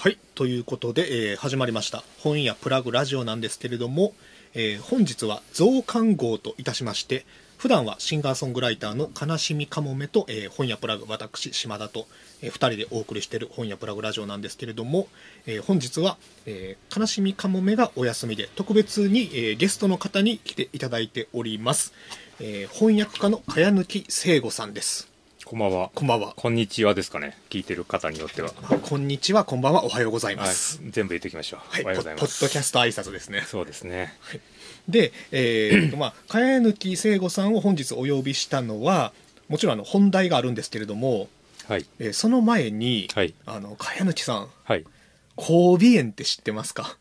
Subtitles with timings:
[0.00, 2.04] はいということで、えー始まりました。
[2.20, 4.12] 本屋プラグラジオなんですけれども、
[4.54, 12.06] えー本日は増刊号といたしまして普段はシンガーソングライターの悲しみかもめと、えー本屋プラグ私島田と、
[12.42, 15.08] え2人でお送りしている本屋プラグラジオなんですけれども、
[15.46, 21.92] え本日は、え悲しみかもめがお休みで特別に、えゲストの方に来ていただいております、
[22.38, 25.17] え翻訳家の茅抜聖吾さんです。
[25.48, 25.90] こんばんは。
[25.94, 27.34] こんばんはこんにちはですかね。
[27.48, 28.50] 聞いてる方によっては。
[28.50, 30.78] こんにちはこんばんはおはようございまはいす、。
[30.90, 31.60] 全部言っておきましょう。
[31.70, 32.42] はい、おはようございポッます。
[32.42, 33.40] ドキャスト挨拶ですね。
[33.46, 34.12] そうですね。
[34.90, 39.14] で、えーとまあ、茅抜聖吾さんを本日お呼びしたのは、
[39.48, 41.28] もちろんあの本題があるんですけれども、
[41.66, 41.86] はい。
[41.98, 43.32] えーその前に、はい。
[43.46, 44.84] あの茅抜さん、はい。
[45.38, 46.98] 神戸園って知ってますか？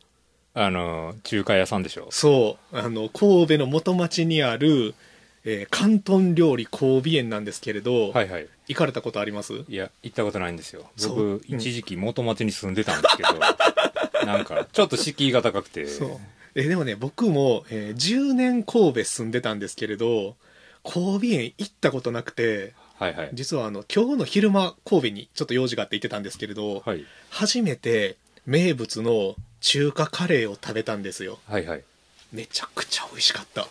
[0.54, 2.08] あの、中華屋さんでしょ。
[2.12, 4.96] そう、あの神戸の元町にある、
[5.50, 8.48] えー広東料理神戸園なんですけれど、はいはい。
[8.68, 9.54] 行かれたことあります？
[9.70, 10.90] いや、行ったことないんですよ。
[10.98, 13.30] そう僕、一時期元町に住んでたんですけど、
[14.28, 15.86] なんか、ちょっと敷居が高くて。
[15.88, 16.10] そう
[16.56, 20.36] えーでもね僕も、えー10年神戸住んでたんですけれど
[20.84, 23.30] 神戸園行ったことなくてはいはい。
[23.34, 27.06] 実はあの今日の昼間神戸にちょっと用事があって行ってたんですけれど、はい。
[27.30, 28.18] 初めて
[28.48, 31.84] 名物の中華カレーを食べたんですよはいはい。
[32.34, 33.68] めちゃくちゃ美味しかった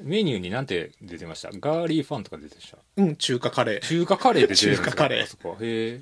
[0.00, 1.50] メニューになんて出てました？
[1.52, 2.78] ガーリーファンとか出てました？
[2.96, 3.80] うん中華カレー。
[3.80, 4.90] 中華カレーって出てるんですか？
[4.90, 5.24] 中華カレー。
[5.24, 5.56] あそこ。
[5.60, 6.00] へ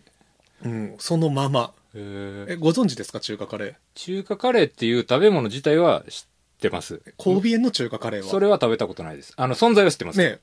[0.64, 1.72] うんそのまま。
[1.94, 1.98] え。
[1.98, 2.52] へえ。
[2.54, 3.20] えご存知ですか？
[3.20, 3.74] 中華カレー。
[3.94, 6.24] 中華カレーっていう食べ物自体は知っ
[6.60, 7.02] てます。
[7.18, 8.30] 神戸園の中華カレーは？
[8.30, 9.32] それは食べたことないです。
[9.36, 10.18] あの、存在は知ってます。
[10.18, 10.38] ね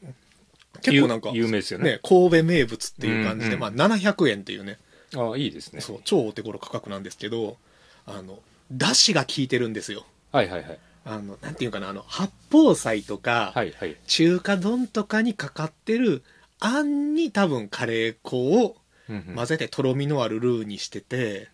[0.82, 1.94] 結構なんか有有名ですよね。
[1.94, 4.78] ね神戸名物っていう感じで、うんまあ700円っていうね。
[5.16, 5.82] ああ、いいですね。
[5.82, 7.58] そう超お手頃価格なんですけど
[8.06, 8.40] あの
[8.72, 10.06] だしが効いてるんですよ。
[10.32, 10.80] はいはいはい。
[11.10, 13.96] あのなんていうかなあの八宝菜とか、はいはい。
[14.08, 16.24] 中華丼とかにかかってる
[16.60, 18.76] あんに多分カレー粉を
[19.36, 21.48] 混ぜてとろみのあるルーにしてて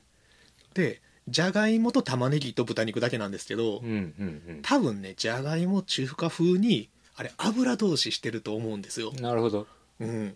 [0.73, 3.81] でじゃがいもと玉ねぎと豚肉だけなんですけど、
[4.63, 9.21] 多分ねじゃがいも中華風にあれ油通ししてると思うんですようん。
[9.21, 9.67] なるほど。
[9.99, 10.35] うん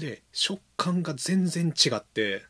[0.00, 2.44] で食感が全然違って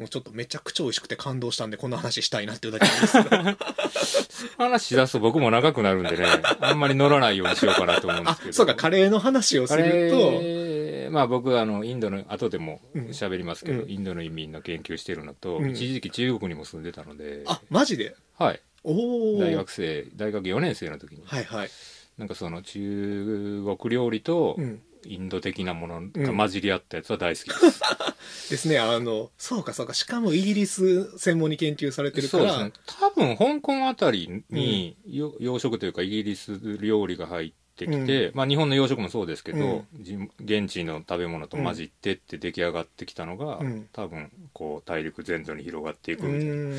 [0.00, 4.56] もうちょっとめちゃくちゃ美味しくて感動したんでこんな話したいなっていうだけなんですけど。
[4.56, 6.24] 話し出すと僕も長くなるんでね、
[6.60, 8.52] あんまり乗らないようにしようかなと思うんであすけど。
[8.54, 10.16] そうかカレーの話をすると。
[10.40, 13.90] ーまあ僕あのインドの後でも喋りますけど、うん。
[13.90, 15.70] インドの移民の研究してるのと、うん。
[15.72, 18.16] 一時期中国にも住んでたので、あマジで？
[18.38, 18.60] はい。
[18.84, 21.70] おお大学生大学4年生の時に、はいはい。
[22.16, 27.80] なんかその中国料理とうんインド的なものが混じり合ったやつは大好きです、
[28.50, 28.78] ですね。
[28.78, 29.94] あのそうかそうか。
[29.94, 32.52] しかもイギリス専門に研究されてるから。
[32.52, 32.84] そうですね。
[32.86, 43.88] 多分香港あたりに、よ洋食というかイギリス料理が入ってきて、まあ日本の洋食もそうですけど、じ現地の食べ物と混じってって出来上がってきたのが、うん。
[43.92, 46.74] 多分こう大陸全土に広がっていくうみたいな、ん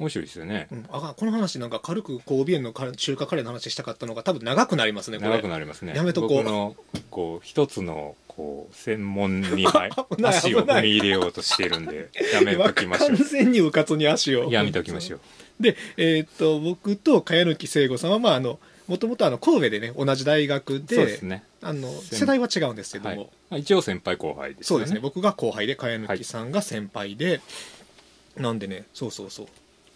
[0.00, 0.86] 面白いですよね、うん。
[0.90, 5.94] あこの話なんか軽く神戸園のカ中華カレーの話したかったのが多分長くなりますね長くなりますね。
[5.94, 6.30] やめとこう。
[6.38, 6.74] 僕の
[7.10, 9.66] こう一つのこう専門に、
[10.24, 14.48] 足を踏み入れようとしてるんでやめときましょ完全にうかつに足を。
[14.48, 15.20] うやめときましょう。
[15.60, 21.42] で、えーっと僕と茅抜聖吾さんはまああのもともとあの神戸でね同じ大学でそうですね。
[21.60, 24.78] あの世代は違うんですけども、はい、まあ、一応先輩後輩ですよね。
[24.78, 25.00] そうですね。
[25.00, 27.42] 僕が後輩で茅抜さんが先輩で、
[28.36, 29.46] なんでねそうそうそう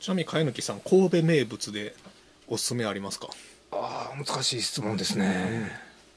[0.04, 1.94] ちなみに茅抜さん神戸名物で
[2.46, 3.28] おすすめありますか？
[3.72, 5.70] ああ難しい質問ですね、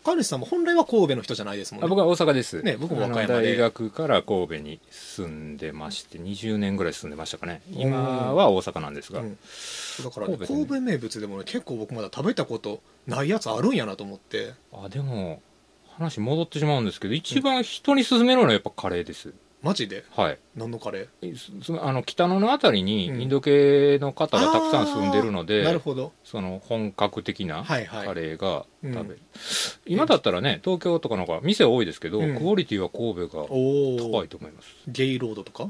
[0.03, 1.85] 茅抜さんも本来は神戸の人じゃないですもんね。
[1.85, 3.55] あ僕は大阪です、ね僕も和歌山で。
[3.55, 7.61] 大学から神戸に住んでまして20年ぐらい住んでましたかね。
[7.71, 9.37] 今は大阪なんですが、うん。
[10.03, 10.65] だから、ね、神戸でね。
[10.65, 14.51] 神戸名物でもね結構僕まだ食べたことないやつあるんやなと思って。
[14.73, 15.41] あでも
[15.95, 19.33] 話戻ってしまうんですけど一番人に勧めるのはやっぱカレーです、
[19.63, 20.05] マジで？
[20.15, 20.37] はい。
[20.55, 21.07] 何のカレ
[21.63, 23.21] そそあの北野のあたりにうん。
[23.21, 26.13] インド系の方がたくさん住んでるので、なるほど。
[26.23, 28.07] その本格的なはいはい。
[28.07, 29.17] カレーが食べる、うん
[29.87, 32.37] 今だったらね東京とかの方が店多いですけど、うん。
[32.37, 34.67] クオリティは神戸がおお高いと思います。
[34.87, 35.69] ゲイロードとか？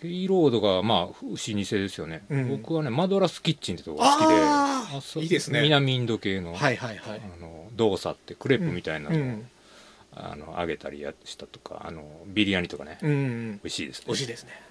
[0.00, 2.48] ゲイロードがまあ老舗ですよね、うん。
[2.48, 5.60] 僕はねマドラスキッチンってとこが好きであーそういいですね。
[5.62, 7.20] 南インド系の,、はいはいはい。
[7.20, 9.48] あのドーサってクレープみたいなのを、うん
[10.18, 13.52] あの揚げたりやしたとかあのビリヤニとかね、うんうん。
[13.56, 14.04] 美味しいですね。
[14.06, 14.68] 美味しいですね。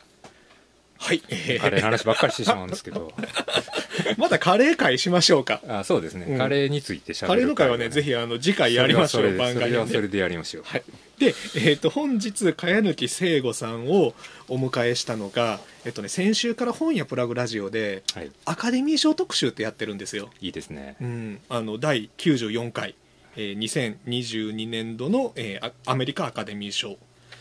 [1.00, 3.14] はい、えカレーの話ばっかりしてしまうんですけど。
[4.18, 5.62] またカレー会しましょうか。
[5.68, 6.38] あそうですね、うん。
[6.38, 9.78] カレーについてしゃべカるレーの会はねぜひあの次回やりましょう番それ外編で。
[9.78, 10.84] はそれでやりましょう、はい、
[11.18, 14.14] で、えー、と本日茅抜聖吾さんを
[14.48, 20.96] お迎えしたのが、えっとね、先週から本屋プラグラジオではい、アカデミー賞特集ってやってるんですよ、いいですね。
[21.02, 22.96] うん、あの第94回、
[23.38, 26.98] えー2022年度の、えーアアメリカアカデミー賞。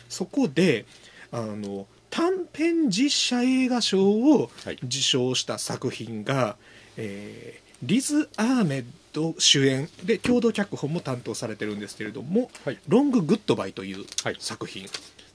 [0.09, 0.85] そこで
[1.33, 4.79] あの短編実写映画賞をはい。
[4.85, 6.57] 受賞した作品が、
[6.97, 9.89] えーリズ・アーメッド主演。
[10.03, 14.37] で共同脚本も担当されてるんですけれどもはい「ロング・グッドバイ」というはい。
[14.39, 14.87] 作品、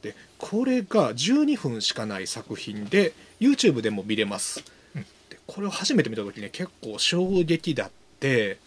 [0.01, 4.63] でこれが12分しかない作品で YouTube でも見れます、
[4.95, 5.01] うん。
[5.29, 8.57] でこれを初めて見た時ね結構衝撃だって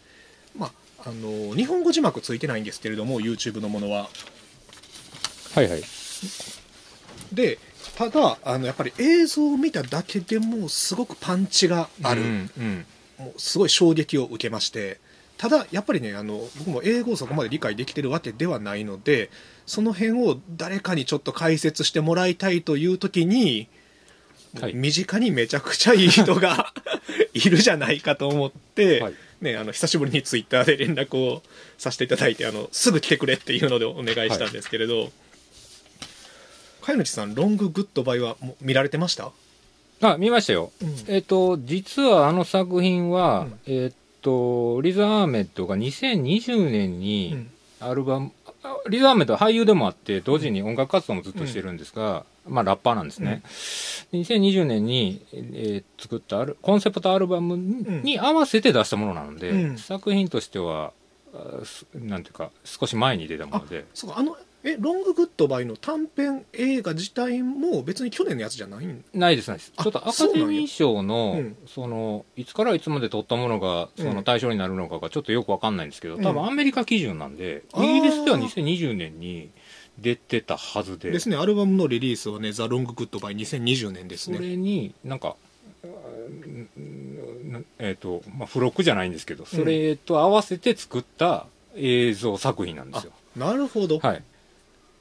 [1.55, 4.09] の日本語字幕ついてないんですけれども YouTube のものは。
[5.55, 5.83] はいはい。
[7.33, 7.59] で
[7.97, 12.87] ただあのやっぱり映像を見ただけでもすごくパンチがある、うんうん。
[13.19, 15.01] もうすごい衝撃を受けまして。
[15.37, 19.31] ただやっぱりねあの僕も英語をそこまで理解できてるわけではないので
[19.67, 23.69] その辺を誰かにちょっと解説してもらいたいという時に、
[24.61, 24.75] はい。
[24.75, 26.73] 身近にめちゃくちゃいい人が
[27.35, 31.43] いるじゃないかと思って、はいね、あの久しぶりにツイッターで連絡を
[31.79, 35.11] させていただいてあのすぐ来てくれっていうのでお願いしたんですけれど、
[36.83, 39.33] 飼い主さんロンググッドバイは見られてました、
[40.01, 40.73] あ見ましたよ。
[40.83, 40.95] うん。
[41.09, 43.73] えっ、と実はあの作品は、うん。
[43.73, 47.51] えっ、とリズ・アーメッドが2020年うにん。
[47.81, 48.44] アルバム、あ
[48.89, 53.43] リズ・アーメッドは俳優でもあって同時に音楽活動もずっとしてるんですが、まあラッパーなんですね、
[54.13, 59.79] 2020年に、えー作ったアルコンセプトアルバムに合わせて出したものなので、うん。
[59.79, 60.93] 作品としては
[61.95, 63.87] なんていうか少し前に出たもので。
[63.95, 69.05] そうかあのえロンググッドバイの短編映画自体も別に去年のやつじゃないん？
[69.13, 69.73] ないですないです。
[69.77, 74.15] あちょっとアカデミー賞のそそのいつからいつまで撮ったものがそうん。
[74.15, 76.23] の対象になるのかがちょっとよくわかんないんですけど、うん。
[76.23, 79.51] 多分アメリカ基準なんで、イギリスでは2020年に
[79.99, 81.11] 出てたはずで。
[81.11, 81.37] ですね。
[81.37, 84.39] アルバムのリリースはね「ザ・ロング・グッドバイ」2020年ですね。
[84.39, 85.37] それになんか
[87.79, 91.47] えっ、とまあ付録じゃないんですけどそれと合わせて作った
[91.77, 94.23] 映像作品なんですよ、なるほど、はい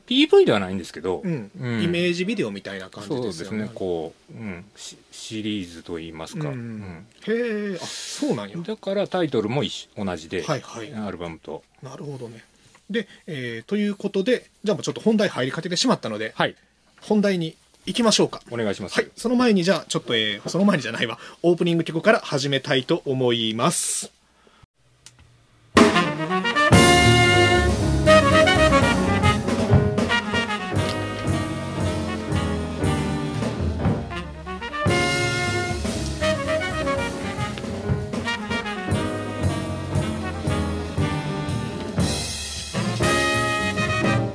[0.08, 1.52] PV ではないんですけど、うん。
[1.60, 1.84] うん。
[1.84, 3.28] イメージビデオみたいな感じそうでよね。
[3.30, 3.70] ですすね。
[3.74, 7.06] こう、うん、シシリーズといいますか、うんうん。
[7.28, 8.58] へえあそうなんや。
[8.58, 9.64] だからタイトルも
[9.98, 10.94] 同じで、はいはい。
[10.94, 11.64] アルバムと。
[11.82, 12.44] なるほどね。
[12.90, 16.56] で、えーということでじゃあもうちょっと本題入りかけてしまったのではい。
[17.02, 18.42] 本題に行きましょうか。
[18.52, 19.12] お願いします、はい。
[19.16, 21.18] その前にじゃあちょっと、えーその前にじゃないわ。
[21.42, 24.12] オープニング曲から始めたいと思います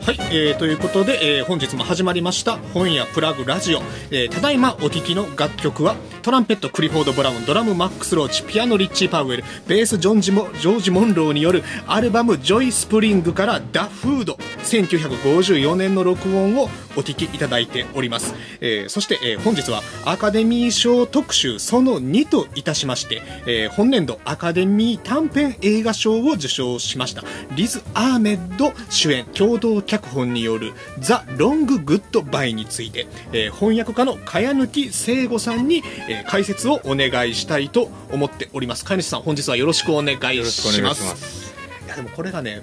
[0.08, 27.22] はい、えーということで、えー本日も始まりました本屋プラグラジオ、えーただいまお聴きの楽曲はトランペットクリフォード・ブラウンドラムマックス・ローチピアノリッチー・パウエルベースジョンジモジョージ・モローによるアルバム「ジョイ・スプリング」から「ダフード」1954年の録音をお聴きいただいております、えーそして、えー本日はアカデミー賞特集その2といたしまして、えー本年度アカデミー短編映画賞を受賞しました。
[27.54, 38.84] リズ・アーメッド主演共同脚本による「ザ・ロング・グッド・バイ」について、えー翻訳家の茅抜聖吾さんに、えー解説をお願いしたいと思っております。
[38.84, 40.72] 茅主さん本日はよろしくお願いします。
[40.72, 41.54] します。
[41.86, 42.62] いやでもこれがね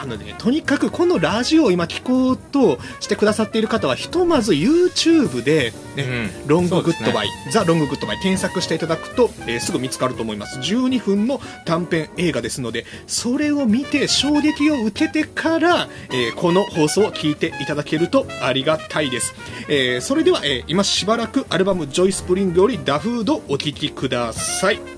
[0.00, 6.48] あのねとにかくこのラジオを今聞こうとしてくださっている方はひとまず YouTube で、ねうん。
[6.48, 10.58] ロンググッドバイ、そザ・ロンググッドバイ検索していただくと、えーすぐ見つかると思います。
[10.58, 19.34] 12分の短編映画ですのでそれを見て衝撃を受けてから、えーこの放送を聞いていただけるとありがたいです、
[19.68, 24.93] えーそれでは、えー今しばらくアルバム「ジョイ・スプリング」より「ダフード」お聴きください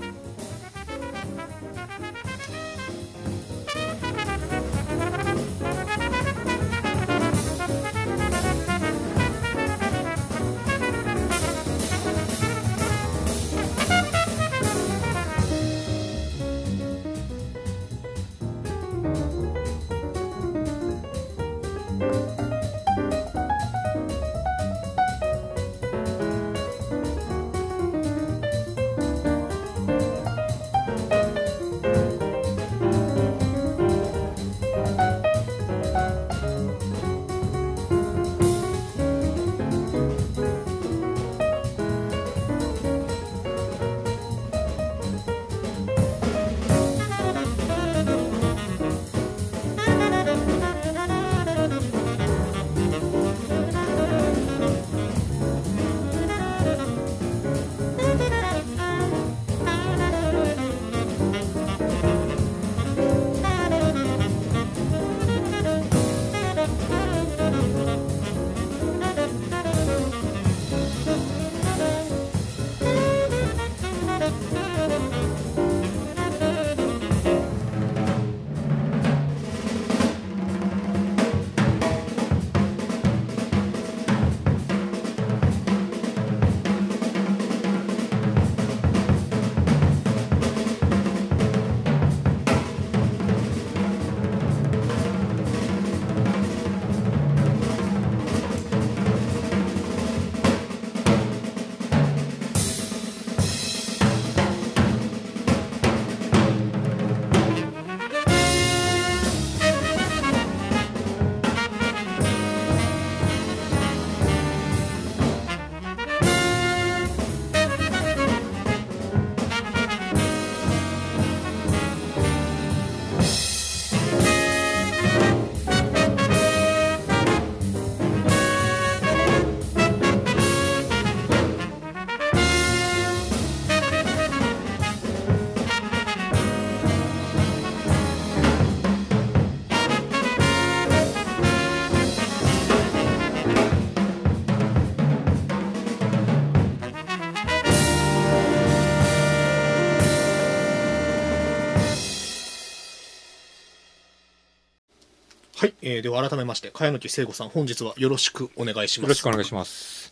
[155.59, 159.07] はい、えーでは改めまして茅野聖子さん本日はよろしくお願いします。
[159.07, 160.11] よろしくお願いします。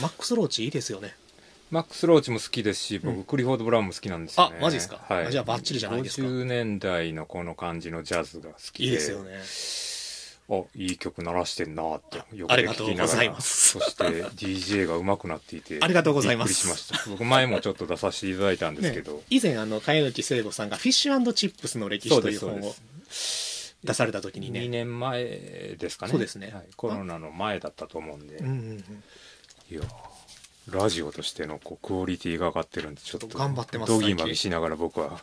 [0.00, 1.14] マックスローチいいですよね。
[1.70, 3.24] マックス・ローチも好きですし僕、うん。
[3.24, 4.56] クリフォード・ブラウンも好きなんですよね。
[4.60, 4.98] あマジですか？
[5.06, 6.26] はい、あじゃあバッチリじゃないですか。
[6.26, 8.84] 50年代のこの感じのジャズが好きで。
[8.84, 9.42] いいですよね。
[10.50, 13.12] あいい曲鳴らしてんなって横ありがとうで聞きながら。
[13.12, 16.66] ございますそして DJ が上手くなっていてありがとうございます。
[16.66, 17.10] びっくりしました。
[17.10, 22.62] 僕前もちょっと出させていただいたんですけど、ね、以前あの茅野聖子さんが「フィッシュチップスの歴史」という本を。
[22.62, 22.74] そう
[23.84, 26.12] 出された時に2ね年前ですかね。
[26.12, 26.50] そうですね。
[26.52, 28.78] はい、コロナの前だったと思うんで、うんうんうん。
[29.70, 29.82] いや
[30.70, 35.22] ラジオとしてのこうクオリティが上がってるんでちょっと頑張ってますドギマギしながら僕は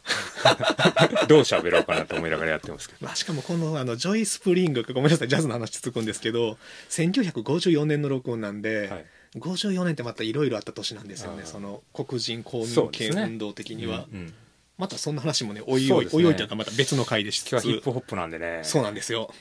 [1.29, 3.05] どう喋ろうかなと思いながらやってますけど。
[3.05, 6.57] まあ、しかもこのあのジョイ・スプリングごめんなさいジャズの話つくんですけど
[6.89, 9.05] 1954年の録音なんで、はい。
[9.35, 11.43] 54年ってまたいろいろあった年なんですよね。
[11.45, 14.33] その黒人公民権運動的には、うんうん
[14.77, 16.11] またそんな話もねおいおい、ね。
[16.13, 18.59] おいおいというかまた別の回でしつ今日はヒッつプホップなんでね。
[18.63, 19.33] そうなんですよ。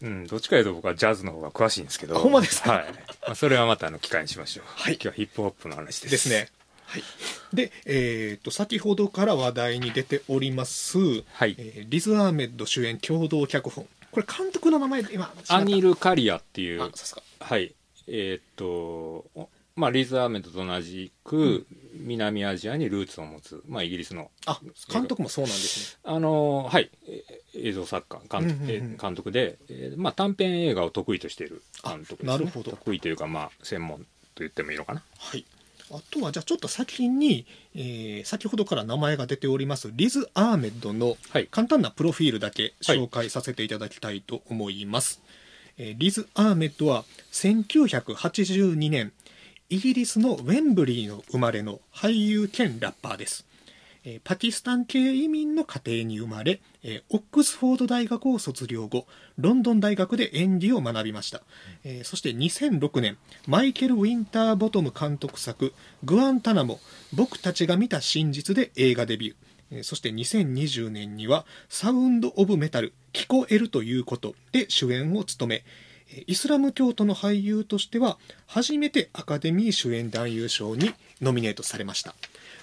[0.00, 2.16] うん、どっちかというと僕はジャズの方が詳しいんですけど。
[2.16, 2.72] あほんまですか？
[2.72, 4.64] はい、まあ、それはまたあの機会にしましょう。
[4.66, 4.94] はい。
[4.94, 6.10] 今日はヒップホップの話です。
[6.10, 6.48] ですね。
[6.86, 7.02] はい。
[7.52, 10.98] でえっと先ほどから話題に出ております、
[11.32, 11.54] はい。
[11.58, 13.86] えーリズ・アーメッド主演共同脚本。
[14.10, 16.82] これ監督の名前で今アニルル・カリアっていう。
[16.82, 17.74] あさすがはい。
[18.06, 19.48] えーっとお
[19.78, 24.30] まあリズ・アーメントと同じく、南アジアにルーツを持つ、まあ、イギリスの。
[24.46, 24.60] あ
[24.92, 26.00] 監督もそうなんですね。
[26.04, 26.90] あのはい。
[27.06, 27.22] え
[27.54, 32.72] 映像作家監督,、監督で、えーまあ、短編映画を得意としている監督です、ね、あなるほど。
[32.72, 34.06] 得意というか、まあ、専門と
[34.38, 35.02] 言ってもいいのかな。
[35.16, 35.44] はい。
[35.90, 41.46] あとは、じゃあちょっと先に、えー先ほどから名前が出ております、リズ・アーメッドのはい。
[41.46, 45.22] 簡単なプロフィールだけ紹介させていただきたいと思います。
[45.78, 49.12] えーリズ・アーメッドは1982年、
[49.70, 53.44] イギリスのウェンブリーの生まれの俳優兼ラッパーです。
[54.24, 56.62] パキスタン系移民の家庭に生まれ、
[57.10, 59.06] オックスフォード大学を卒業後
[59.36, 61.42] ロンドン大学で演技を学びました、
[62.04, 66.80] そして2006年マイケル・ウィンターボトム監督作「グアンタナモ
[67.12, 75.64] 僕たちが見た真実」で映画デビューそして2020年には「サウンド・オブ・メタル聞こえるということ」で主演を務め
[76.26, 82.14] イスラム教徒の俳優としては初めてアカデミー主演男優賞にノミネートされました。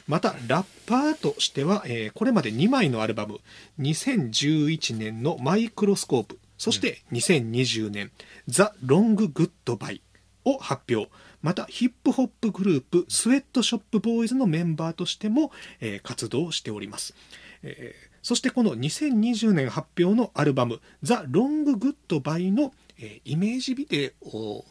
[0.08, 3.40] またラッパーとしては、えーこれまで2枚のアルバム
[3.80, 8.12] 2011年の「マイクロスコープ」そして2020年
[8.48, 10.02] 「ザ・ロング・グッド・バイ」
[10.46, 11.12] を発表。
[11.42, 17.14] またヒップホップグループスウェットショップボーイズのメンバーとしても、えー活動しております、
[17.64, 24.64] えーそしてこの2020年発表のアルバム「ザ・ロング・グッド・バイの」えーイメージビデオ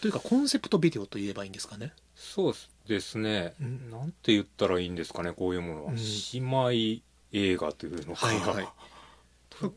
[0.00, 1.92] というかコンセプトビデオと言えばいいんですかね？
[2.16, 2.54] そう
[2.88, 3.90] ですね、うん。
[3.90, 5.32] なんて言ったらいいんですかね？
[5.32, 5.96] こういうものは、うん。
[5.96, 8.68] 姉妹映画というのか、はいはい。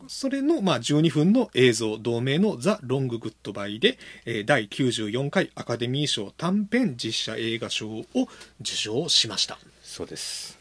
[0.08, 8.06] それの、まあ、12分の映像同名の「ザ・ロング・グッド・バイで」えー第94回アカデミー賞短編実写映画賞を
[8.62, 9.60] 受賞しました。
[9.84, 10.58] そうです。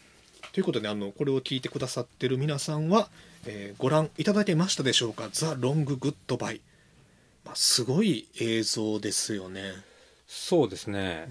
[0.52, 3.08] ということであのこれを聞いてくださってる皆さんは、
[3.46, 6.60] えーご覧いただけましたでしょうか「ザ・ロング・グッド・バイ」
[7.44, 9.72] まあ、すごい映像ですよね、
[10.26, 11.28] そうですね。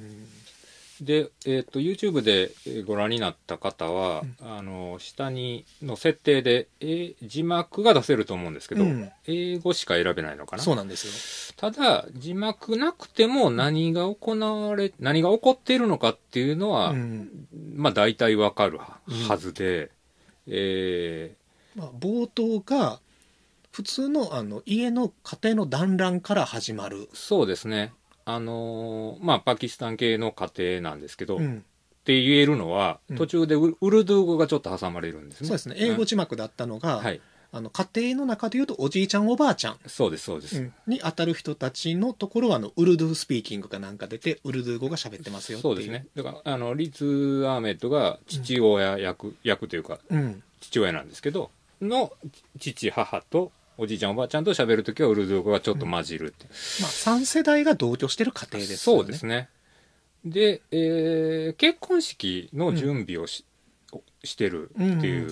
[1.00, 1.06] う、ん。
[1.06, 4.58] で、えー、と YouTube でえーご覧になった方は、うん。
[4.58, 9.10] あの下にの設定で、えー字幕が出せると思うんですけど、うん。
[9.26, 10.64] 英語しか選べないのかな。
[10.64, 11.54] そうなんですよ。
[11.58, 17.48] ただ字幕なくても何が行われ何が起こっているのかっていうのは、うん。
[17.74, 19.90] まあ大体わかるはずで、
[20.48, 21.36] え
[21.76, 23.00] まあ、冒頭が
[23.72, 27.04] 普通のあの家の家庭の団らんから始まる。
[27.04, 27.94] ー、そうですね。
[28.26, 31.66] あのーまあパキスタン系の家庭なんですけど、っうん。
[32.04, 33.18] て言えるのはうん。
[33.18, 35.48] 途中でウウルドゥー語がちょっと挟まれるんですね。
[35.48, 35.76] そうですね。
[35.78, 37.22] 英語字幕だったのが、はい。
[37.54, 46.06] あの家庭の中でいうとおじいちゃんおばあちゃんそうですそうです、に当たる人たちのところはあの Urdu speaking かなんか出てウルドゥー語が喋ってますよっていそうですね。
[46.16, 50.42] だからあのリズ・アーメッドが父親役,、役というかうん。
[50.62, 51.52] 父親なんですけど
[51.82, 52.14] の
[52.58, 56.46] 父母とおじいちゃんおばあちゃんと喋るときはウルドゥー語がちょっと混じるって、
[56.82, 59.50] まあ3世代が同居してる家庭ですよそねうですね。
[60.26, 63.46] で、えー結婚式の準備をし,、
[64.24, 65.24] してるってい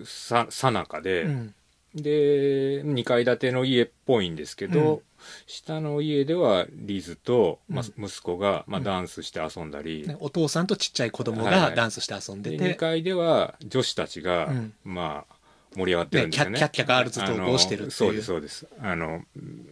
[0.00, 1.54] う,ささなかで、うん。
[1.94, 5.00] で2階建ての家っぽいんですけど、うん。
[5.46, 8.84] 下の家ではリズと、まあう息子が、まあ、うん。
[8.84, 11.70] ダンスして遊んだり、ねお父さんとちっちゃい子供はいはい。
[11.70, 14.72] がダンスして遊んででて、2階では女子たちが、うん。
[14.84, 15.34] まあ
[15.74, 16.50] 盛り上がってるんですよね。
[16.52, 17.88] ねキャッキャッキャガールズトークをしてるっていう。
[17.88, 18.66] あのそうですそうです。
[18.80, 19.66] あのうん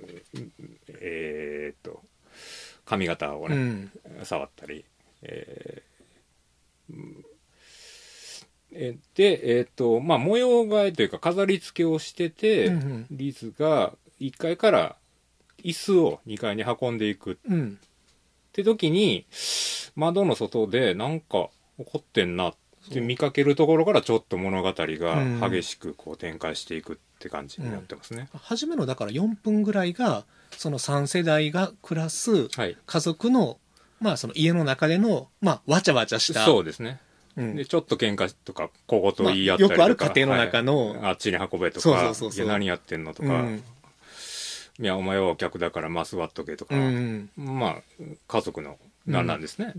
[1.00, 2.02] えーっと
[2.86, 3.90] 髪型をね、うん。
[4.22, 4.84] 触ったり、
[5.22, 5.96] えー
[9.14, 13.06] で、えっ、と、まあ、模様替えというか飾り付けをしてて、うんうん。
[13.10, 14.96] リズが1階から
[15.64, 17.32] 椅子を2階に運んでいく。
[17.32, 17.78] っうん。
[18.52, 19.24] て時に、
[19.94, 21.48] 窓の外でなんか
[21.78, 22.54] 起こってんなっ
[22.90, 24.74] て見かけるところからちょっと物語うん。
[25.40, 28.28] が激しくこう展開していくって感じになってますね。
[28.34, 32.76] 初めのだから4分ぐらいがその3世代が暮らすはい。
[32.86, 33.58] 家族の
[34.00, 37.00] まあその家の中でのまあわちゃわちゃしたそうですね。
[37.36, 37.56] うん。
[37.56, 40.98] で、ちょっと喧嘩とか、小言言い合ったりとか、まあよくある家庭の中のはい。
[41.10, 42.12] あっちに運べとか、
[42.46, 43.62] 何やってんのとか、うん。
[44.78, 47.82] いや、お前はお客だからマス割っとけとか、うんまあ、
[48.28, 49.74] 家族のなんなんですね。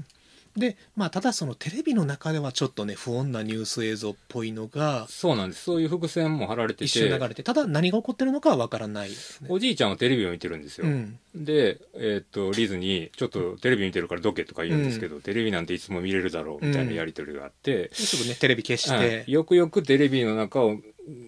[0.58, 5.64] でまあただそのテレビの中ではちょっとね不穏なニュース映像っぽいのがそうなんです。
[5.64, 9.16] そういう伏線も張られてて、一瞬流れてただ何が起こってるのかはわからないね
[9.48, 10.88] おじいちゃんはテレビを見てるんですよ。
[10.88, 20.78] うんで、えーっと、リズに、ちょっとテレビ見てるからどけとか言うんですけど、テレビなんていつも見れるだろうみたいなやりとりがあって、すぐねテレビ消しはいて、よくよくテレビの中を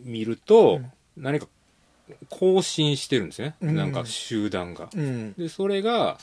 [0.04, 0.82] 見ると、
[1.15, 1.48] 何か
[2.30, 3.56] 更新してるんですね。
[3.62, 4.89] うんなんか集団が。
[4.94, 6.18] うんで、それが、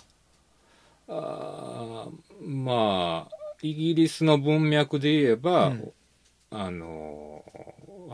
[1.08, 5.92] あーまあ、イギリスの文脈で言えば、うん。
[6.50, 7.44] あの、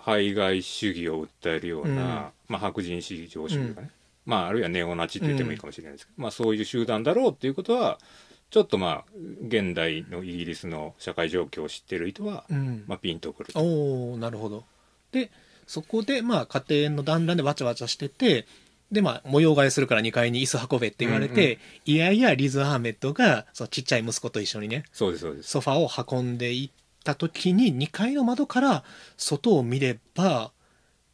[0.00, 1.98] 排外主義を訴えるような、うん。
[1.98, 3.90] まあ、白人至上主義がね、
[4.24, 7.98] まあ、あるいはネオナチって言ってもいいかもしれないですけど、まあ、そういう集団だろうっていうことは、
[8.50, 9.04] ちょっとまあ、
[9.46, 12.84] 現代のイギリスの社会状況を知ってる人は、うん。
[12.86, 13.52] まあ、ピンとくる。
[13.54, 14.64] おおなるほど。
[15.12, 15.30] で
[15.66, 18.46] そこでまあ家庭の団らんでわちゃわちゃしてて
[18.92, 21.58] でまあ模様替えするから2階に椅子運べって言われて、うんうん。
[21.86, 25.48] いやいやリズ・アーメッドがそのちっちゃい息子と一緒にねそうです、そうです。
[25.50, 26.70] ソファーを運んでいっ
[27.02, 28.84] た時に2階の窓から
[29.16, 30.52] 外を見れば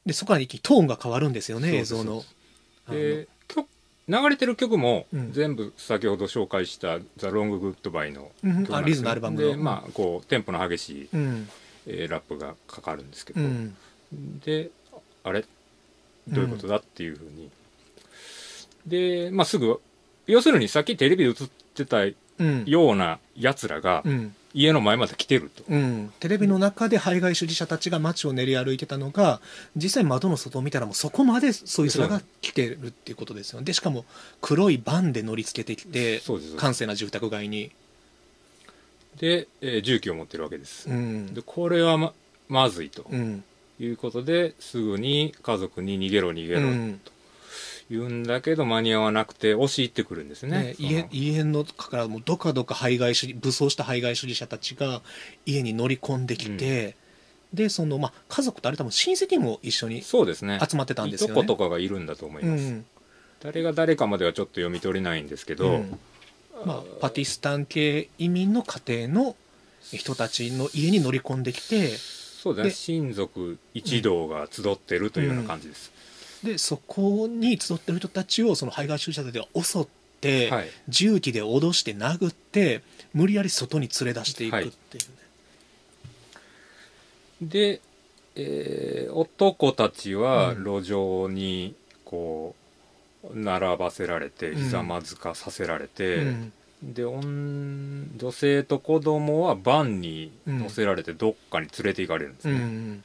[0.05, 2.25] でそこから一気にトーンが変わるんですよね映像の。
[2.91, 3.69] で曲
[4.09, 5.33] 流れてる曲もうん。
[5.33, 8.65] 全部先ほど紹介した「ザ・ロング・グッドバイ」のうん曲なん。
[8.65, 9.49] ですねあリズのアルバムの。
[9.49, 11.49] でまあこうテンポの激しい、うん。
[11.87, 13.77] えーラップがかかるんですけど、うん。
[14.45, 14.71] で
[15.25, 15.45] あれ？
[16.27, 16.77] どういうことだ？
[16.77, 17.51] っていうふうに、
[18.89, 19.81] でまあすぐ
[20.27, 22.65] 要するにさっきテレビで映ってたうん。
[22.67, 24.35] ようなやつらがうん。
[24.55, 29.41] 家の前まで来てると、うん、テレビの中で排外主義者たちが街を練り歩いてたのが
[29.77, 33.67] 実際窓の外を見たらもうそこまでそいつらが来てるっていうことですよね。
[33.67, 34.07] でしかも
[34.41, 36.23] 黒いバンで乗り付けてきて
[36.57, 37.71] 閑静な住宅街に、
[39.21, 41.35] で、えー銃器を持ってるわけです、うん。
[41.35, 42.15] でこれはま
[42.49, 43.45] まずいとうん。
[43.79, 47.01] いうことですぐに家族に逃げろ逃げろうん
[47.91, 50.63] 言うんだけど間に合わなくて押し入ってくるんですね。
[50.63, 50.89] ね、その。
[50.89, 55.01] 家家のからもうどかどか排外主義武装した排外主義者たちが
[55.47, 56.97] 家に乗り込んできて、
[57.53, 60.59] でその、まあ、家族とあれ多分親戚も一緒にそうですね。
[60.69, 61.33] 集まってたんですよね。
[61.33, 62.85] いとことかがいるんだと思いうます、ん。
[63.41, 65.99] 誰が誰かまではちょっと読み取れないんですけど、うん。
[66.65, 69.37] まあ、パキスタン系移民の家庭の
[69.93, 75.93] 人たちの家に乗り込んできてそうですねで親族一同が集ってるというような感じです、
[76.43, 79.87] でそこに集ってる人たちをその排外主義者たちが襲っ
[80.21, 80.69] て、はい。
[80.89, 82.83] 重機で脅して殴って
[83.15, 85.05] 無理やり外に連れ出していくっていう
[87.45, 87.81] ね、で、
[88.37, 90.65] えー男たちはうん。
[90.65, 91.75] 路上に
[92.05, 92.55] こ
[93.25, 94.63] う並ばせられてうん。
[94.63, 96.53] ひざまずかさせられて、うん。
[96.83, 103.05] で女女性と子供はバンに乗せられてどっかに連れて行かれるんですうね、ん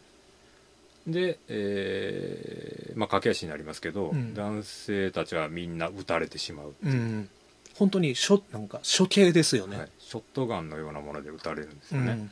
[1.08, 4.34] で、えーまあ駆け足になりますけど、うん。
[4.34, 6.90] 男性たちはみんな撃たれてしまう、う。
[6.90, 7.30] ん。
[7.76, 12.30] 本当に処なんか処刑ですよね、はい、ショットガンのようなもので撃たれるんですよね、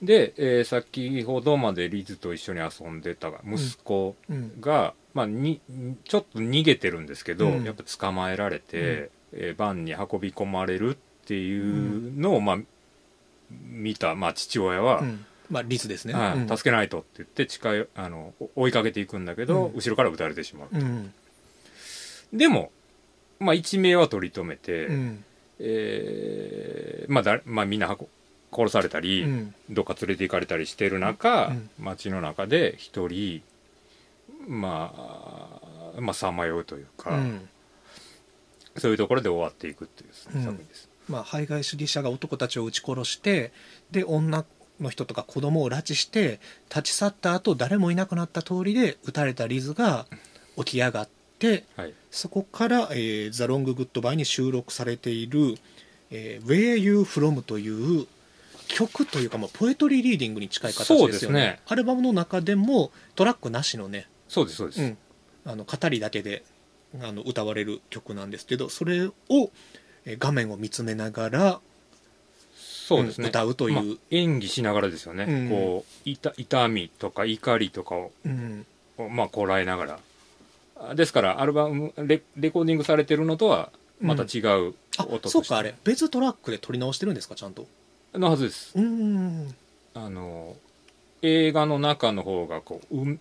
[0.00, 0.06] うん。
[0.06, 4.60] で、えー先ほどまでリズと一緒に遊んでた息子うん。
[4.60, 5.60] が、まあ、に
[6.04, 7.64] ちょっと逃げてるんですけど、うん。
[7.64, 12.58] やっぱ捕まえられて、えーバンに運び込まれるっていうのを、まあ、
[13.50, 16.38] 見た、まあ、父親は、うんまあリズですね、はい。
[16.38, 16.48] うん。
[16.48, 19.74] 助けないとって言って近いあの追いかけていくんだけど、うん。
[19.74, 21.12] 後ろから撃たれてしまう、うん。
[22.32, 22.70] でも、
[23.38, 25.24] まあ、一命は取り留めて、うん。
[25.58, 28.06] えーまあだまあ、みんな運
[28.52, 29.54] 殺されたり、うん。
[29.70, 31.70] どっか連れて行かれたりしてる中、うん。
[31.78, 33.42] 街の中で一人、
[34.46, 34.92] ま
[35.96, 37.48] あ、まあ、さまようというか、うん。
[38.76, 40.88] そういうところで終わっていくっていう作うん品です。
[41.08, 43.52] まあ、排外主義者が男たちを撃ち殺して
[43.90, 44.44] で女
[44.80, 50.06] の人とか子供を拉致して立ち去った後誰もいなくなった通りで撃たれたリズが
[50.56, 51.08] 起き上がっ
[51.38, 51.94] てはい。
[52.10, 55.56] そこから「えー、ザ・ロング・グッドバイ」に収録されている
[56.10, 58.06] 「えー Where You From」という
[58.68, 64.82] 曲というか、まあ、ポエトリーリーディングに近い形ですよねねアルバムの中でもトラックなしのね、そうです、そうです。
[64.82, 64.98] うん、
[65.44, 66.42] あの語りだけで
[67.02, 69.12] あの歌われる曲なんですけどそれを
[70.04, 71.60] えー画面を見つめながら
[72.86, 73.74] そうですね、うん歌うという。
[73.74, 75.48] まあ演技しながらですよね、うん。
[75.48, 78.64] こう痛痛みとか怒りとかをうん。
[79.10, 79.98] まあこらえながら。
[80.78, 83.70] あですからアルバムレレコーディングされてるのとは
[84.00, 87.66] また違うあ音として、そうかあれ別トラックで撮り直してるんですかちゃんと？
[88.14, 88.72] のはずです。
[89.94, 90.54] あの
[91.22, 93.18] 映画の中の方がこうう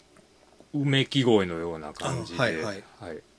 [0.75, 2.83] うめき声のような感じで、あはいはい。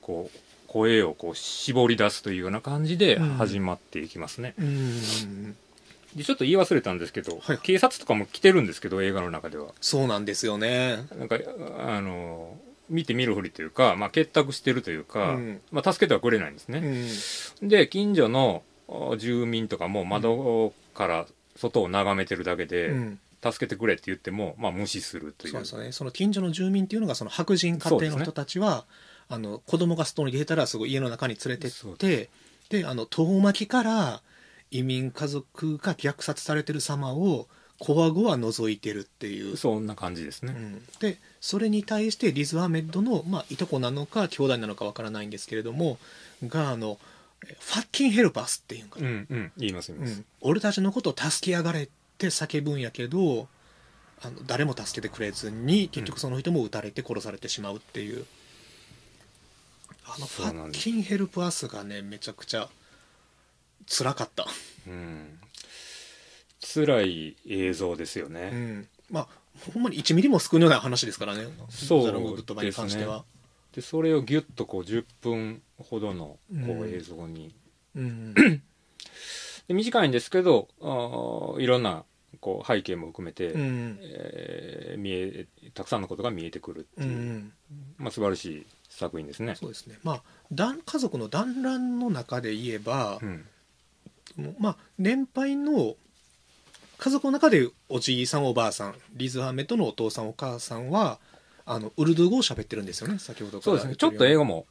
[0.01, 3.29] こう声をこう絞り出すというような感じでうん。
[3.35, 5.55] 始まっていきますね、うーん
[6.15, 7.57] でちょっと言い忘れたんですけど、はい。
[7.59, 9.73] 警察とかも来てるんですけど映画の中では。
[9.81, 11.05] そうなんですよね。
[11.17, 11.37] なんか
[11.79, 12.57] あの
[12.89, 15.61] 見て見るふりというか、まあ、結託してるというか、うん。
[15.71, 16.79] まあ、助けてはくれないんですうね、
[17.65, 17.67] ん。
[17.67, 21.25] で近所のお住民とかも窓から
[21.57, 23.19] 外を眺めてるだけで、うん。
[23.39, 25.51] 助けてくれって言っても、まあ、無視するという。
[25.51, 25.91] そうですよね。
[25.91, 28.85] その近所の住民っていうのがその白人家庭の人たちは、
[29.29, 32.29] あの子供が外に出たらすごい家の中に連れてって
[32.69, 34.21] であの遠巻きから
[34.71, 37.47] 移民家族が虐殺されてる様を
[37.79, 39.55] こわごわ覗いてるっていう。
[39.55, 40.81] そんな感じですね、うん。
[40.99, 45.99] でそれに対してリズ・アメッドの、まあ、いとこなのか兄弟なのかわからないんですけれども
[46.47, 46.97] があの
[47.47, 50.25] え fucking help us っていうんかな、うんうん言います言います、うん。
[50.41, 53.47] 俺たちのことを助けやがれって叫ぶんやけど
[54.23, 58.25] あの誰も助けてくれずに結局その人も撃たれて殺されてしまうっていう、
[60.05, 62.67] あの fucking help us がねめちゃくちゃ
[63.87, 64.45] 辛かった、
[64.87, 65.39] うん。
[66.59, 69.27] 辛い映像ですようね、ん、まあ
[69.73, 71.47] ほんまに1ミリも救うような話ですからね。
[71.69, 73.23] そうザ・ロング・グッドバイに関しては。
[73.73, 77.55] でそれをギュッとこう10分ほどのこう映像に、
[77.95, 78.33] うん。
[79.67, 82.03] で短いんですけどあーいろんな
[82.39, 83.99] こう背景も含めて、うん。
[84.01, 87.03] えー見えたくさんのことが見えてくるってう。
[87.03, 87.53] いう、ん。
[87.97, 89.55] まあ、素晴らしい作品ですね。
[89.55, 89.97] そうですね。
[90.03, 93.45] まあ団家族の団らんの中で言えばう、ん
[94.59, 95.95] まあ年配の
[96.97, 101.19] 家族の中でおじいさんおばあさんリズ・ハメとのお父さんお母さんは
[101.65, 103.61] あのウルドゥー語を喋ってるんですよね先ほどから。
[103.63, 103.95] そうですね。
[103.95, 104.65] ちょっと英語語も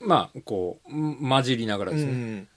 [0.00, 2.48] まあこうん混じりながらですね、うん、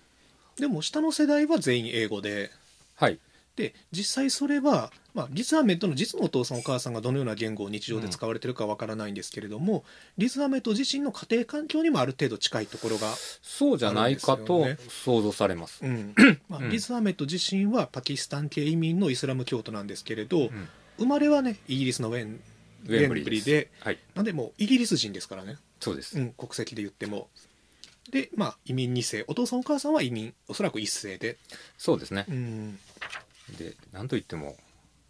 [0.57, 2.51] でも下の世代は全員英語で。
[2.95, 3.19] はい
[3.55, 9.83] で実際それは、まあ、リズ・アメットの実のお父さんお母さんがどのような言語を日常で使われてるかわからないんですけれども、
[10.17, 15.85] リズ・アメット自身の家庭環境にもある程度近いところがそうじゃないかと想像されます。
[15.85, 16.15] うん。
[16.47, 16.69] まあうん。
[16.69, 20.67] リズ・アメット自身はパキスタン系移民のイスラム教徒なんですけれど、うん。
[20.97, 22.39] 生まれはねイギリスのウェン
[22.85, 23.99] ウェンブリーではい。
[24.15, 27.27] なんでもうイギリス人ですからね、そうです、うん、国籍で言っても。
[28.11, 29.25] でまあ移民2世。
[29.27, 30.33] お父さんお母さんは移民。
[30.47, 31.37] おそらく1世で、
[31.77, 32.25] そうですね。
[32.29, 32.79] う、ん
[33.57, 34.55] でなんといっても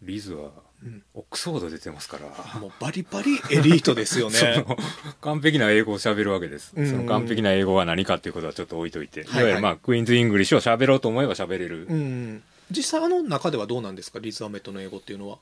[0.02, 0.50] リズは
[0.84, 2.60] うん、オックスフォード出てますから。
[2.60, 4.64] もうバリバリエリートですよね。
[5.22, 6.90] 完璧な英語を喋るわけです、うん。
[6.90, 9.42] その完璧な英語が何かっていうことはちょっと置いといて、はいはい。
[9.42, 12.42] いわゆるまあクイーンズ・イングリッシュを喋ろうと思えば喋れる、うん。
[12.72, 14.18] 実際あの中ではどうなんですか？
[14.18, 15.38] リズ・アメットの英語っていうのは。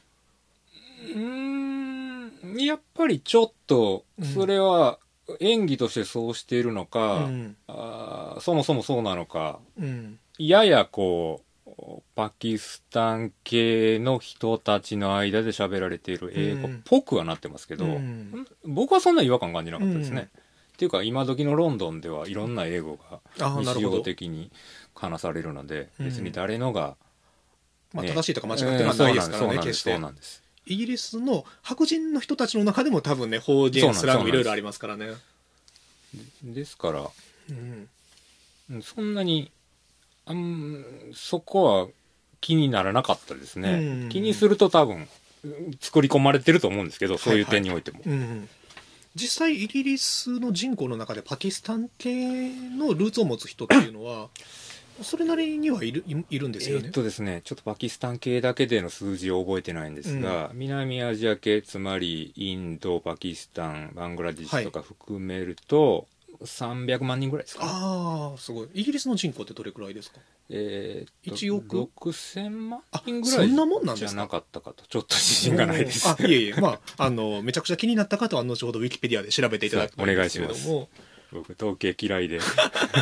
[1.04, 2.60] うーん。
[2.62, 4.98] やっぱりちょっとそれは
[5.38, 7.56] 演技としてそうしているのか、うん。
[7.66, 10.18] あーそもそもそうなのかうん。
[10.36, 11.49] ややこう
[12.14, 18.46] パキスタン系の人たちの間で喋られている英語っぽくはなってますけど、うん。
[18.64, 20.16] 僕はそんな違和感感じなかったですね。
[20.16, 20.24] うん。
[20.24, 20.28] っ
[20.78, 23.20] ていうか今時のロンドンではいろんな英語が
[23.62, 24.50] 日常的に
[24.94, 26.06] 話されるのでうん。
[26.06, 26.96] 別に誰のが、
[27.92, 28.74] まあ、ね正しいとか間違ってな
[29.10, 29.92] いですからね、決して。
[29.92, 35.14] そうなんですイギリスの白人の人たちの中でも多分ね方言スラングいろいろありますからね。
[36.42, 37.10] ですから
[37.50, 37.88] うん。
[38.70, 39.50] うんそんなに
[40.26, 41.88] あんそこは
[42.40, 44.08] 気にならなかったですね、うん。
[44.08, 45.08] 気にすると多分
[45.44, 48.48] うん作り込まれてると思うんですけどそういう点においても、うん。
[49.14, 54.28] 実際イギリスの人口の中でパキスタン系のルーツを持つ人っていうのは
[55.02, 56.84] それなりにはいるいいるんですよね。
[56.84, 66.06] えーっ、とですねちょっとパキスタン系だけでの数字を覚えてないんですが、南アジア系つまりインドパキスタンバングラディッシュとか含めると、
[66.42, 67.70] 300万人ぐらいですか、ね。
[67.72, 68.68] ああすごい。
[68.74, 70.18] イギリスの人口ってどれくらいですか？
[70.48, 74.10] えーっと1億？6000万あ人ぐらいそんなもんなんですか？
[74.10, 74.84] じゃなかったかと。
[74.86, 76.08] ちょっと自信がないです。
[76.08, 76.54] あいえいえ。
[76.54, 80.40] まああのめちゃくちゃ気になった方は後ほどウィキペディアで調べていただくと思うんです
[81.32, 82.40] 僕統計嫌いで。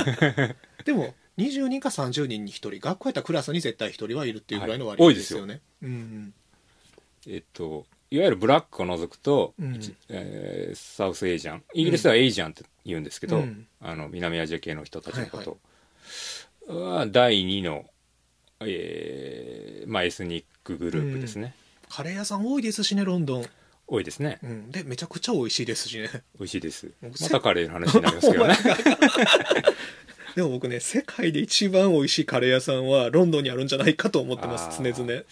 [0.85, 5.46] でも20人か30人に1人学校やったらクラスに絶対1人はいるっていうぐらいのはい割合ですよ。
[5.46, 6.35] ね、うん。
[7.27, 9.74] えっといわゆるブラックを除くと、うん。
[9.76, 11.62] 一えーサウスエイジャン。
[11.74, 13.66] イギリスではエイジャンって言うんですけど、うん。
[13.80, 15.58] あの南アジア系の人たちのこと。
[16.68, 17.86] は第2の、
[18.60, 21.54] えーまあ、エスニックグループですね、
[21.88, 23.44] カレー屋さん多いですしねロンドン、
[23.86, 24.38] 多いですね。
[24.42, 26.10] うん、でめちゃくちゃ美味しいですしね。
[26.38, 26.90] 美味しいです。
[27.02, 28.56] またカレーの話になりますけどね。
[30.36, 35.22] でも僕ね世界で一番美味しいカレー屋さんはロンドンにあるんじゃないかと思ってます常々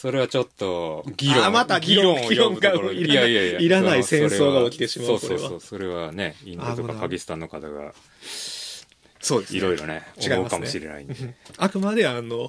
[0.00, 1.44] それはちょっと、議論。
[1.44, 3.58] あまた議論を呼ぶところ議論がいやいやいや。
[3.58, 5.60] いらない戦争が起きてしまうそうそうそう。
[5.60, 7.92] それはね、インドとかパキスタンの方が、
[9.18, 11.34] そうですねいろいろね、違うかもしれないんで。
[11.58, 12.48] あくまであの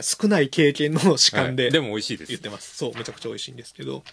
[0.00, 2.28] 少ない経験の主観で、はいでも美味しいです。
[2.28, 4.04] 言ってますそうめちゃくちゃ美味しいんですけど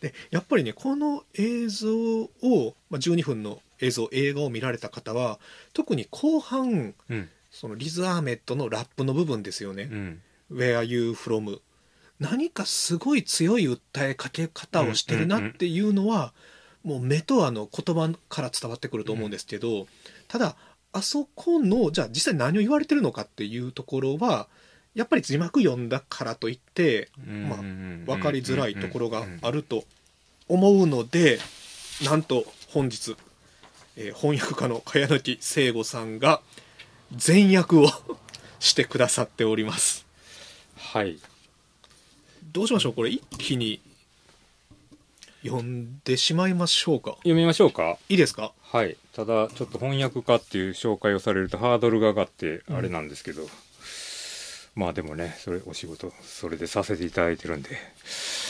[0.00, 5.40] でやっぱりねこの映像を、まあ、12分の映像映画を見られた方は
[5.72, 7.28] 特に後半うん。
[7.50, 10.22] そのリズ・アーメットのラップの部分ですよねうん。
[10.54, 11.58] 「Where You From」
[12.22, 13.80] 何かすごい強い訴
[14.10, 16.32] えかけ方をしてるなっていうのは、
[16.84, 19.86] もう目とあの言葉から伝わってくると思うんですけど、
[20.28, 20.56] ただ
[20.92, 24.46] あそこのじゃあ実際何を言われてるのかっていうところは
[24.94, 29.84] やっぱり字幕読んだからといってまあ分かりづらいところがあると
[30.48, 31.38] 思うので
[32.04, 33.16] なんと本日、
[33.96, 36.40] えー翻訳家の茅貫聖吾さんが
[37.14, 37.88] 全訳を
[38.58, 40.06] してくださっております
[40.76, 41.18] はい。
[42.52, 42.92] どうしましょう？
[42.92, 43.80] これ一気に
[45.42, 47.12] 読んでしまいましょうか。
[47.16, 47.96] 読みましょうか？
[48.08, 48.52] いいですか？
[48.62, 48.96] はい。
[49.14, 53.48] ただ、ちょっと翻訳家っていう紹介をされるとハードルが上がって、あれなんですけど、
[54.74, 57.70] まあでもね、それ、お仕事、それでさせていただいてるんで、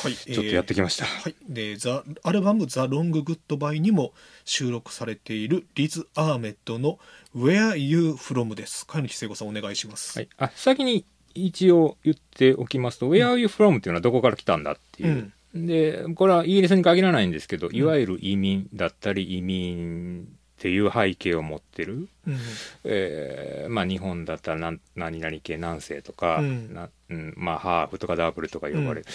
[0.03, 1.05] はいちょっとやってきました。
[1.05, 4.13] はい、でザアルバム「ザ・ロング・グッド・バイ」にも
[4.45, 6.99] 収録されているリズ・アーメッドの
[7.37, 8.85] 「Where You From」です。
[8.85, 10.29] 茅貫聖吾さんお願いします、はい。
[10.39, 13.79] あ、先に一応言っておきますと、Where are you from?
[13.79, 15.33] っていうのはどこから来たんだっていう。
[15.55, 20.27] で、これはイギリスに限らないんですけど、いわゆる移民だったり、移民
[20.63, 22.39] っていう背景を持ってる、うん
[22.85, 29.07] えーまあ日本だったら何々系南西とか、うんなうん、まあハーフとかダブルとか呼ばれる。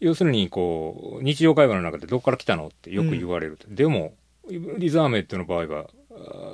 [0.00, 3.58] 要するに、こう、日常会話の中でどこから来たのってよく言われる。
[3.68, 4.14] でも、
[4.48, 5.90] リザーメットの場合は、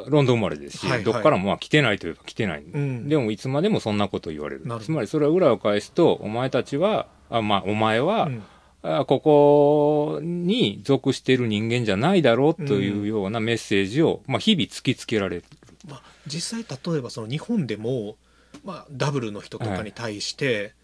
[0.06, 1.04] ロンドン生まれですし、はいはい。
[1.04, 2.62] どっからもまあ来てないといえば来てない。
[2.62, 3.08] ん。
[3.08, 4.64] でもいつまでもそんなこと言われる。
[4.80, 8.42] つまりそれは裏を返すとお前たちはあまあお前は、うん。
[8.86, 15.44] あここに属している人間じゃないだろうというようなメッセージを、まあ、日々突きつけられる。
[15.88, 18.16] まあ、実際例えばその日本でも、
[18.62, 20.74] まあ、ダブルの人とかに対して、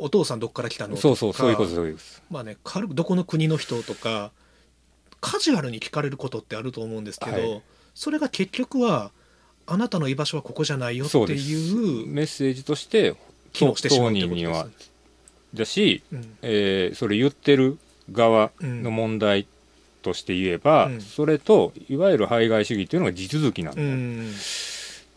[0.00, 2.22] お父さんどっから来たのとかそうそうそういうことそういうことです。
[2.28, 4.32] まあね、軽くどこの国の人とか
[5.20, 7.62] カジュアルに聞かれることってあると思うんですけど、はい
[7.94, 9.10] それが結局は
[9.66, 13.14] あなたの居場所はここじゃないよっていうメッセージとして
[13.52, 14.94] 機能してしまうって当人にはことですね。
[15.54, 16.38] だし、うん。
[16.42, 17.78] えーそれ言ってる
[18.12, 19.46] 側の問題
[20.02, 21.00] として言えば、うん。
[21.00, 24.32] それといわゆる排外主義というのが地続きなんだ、うん。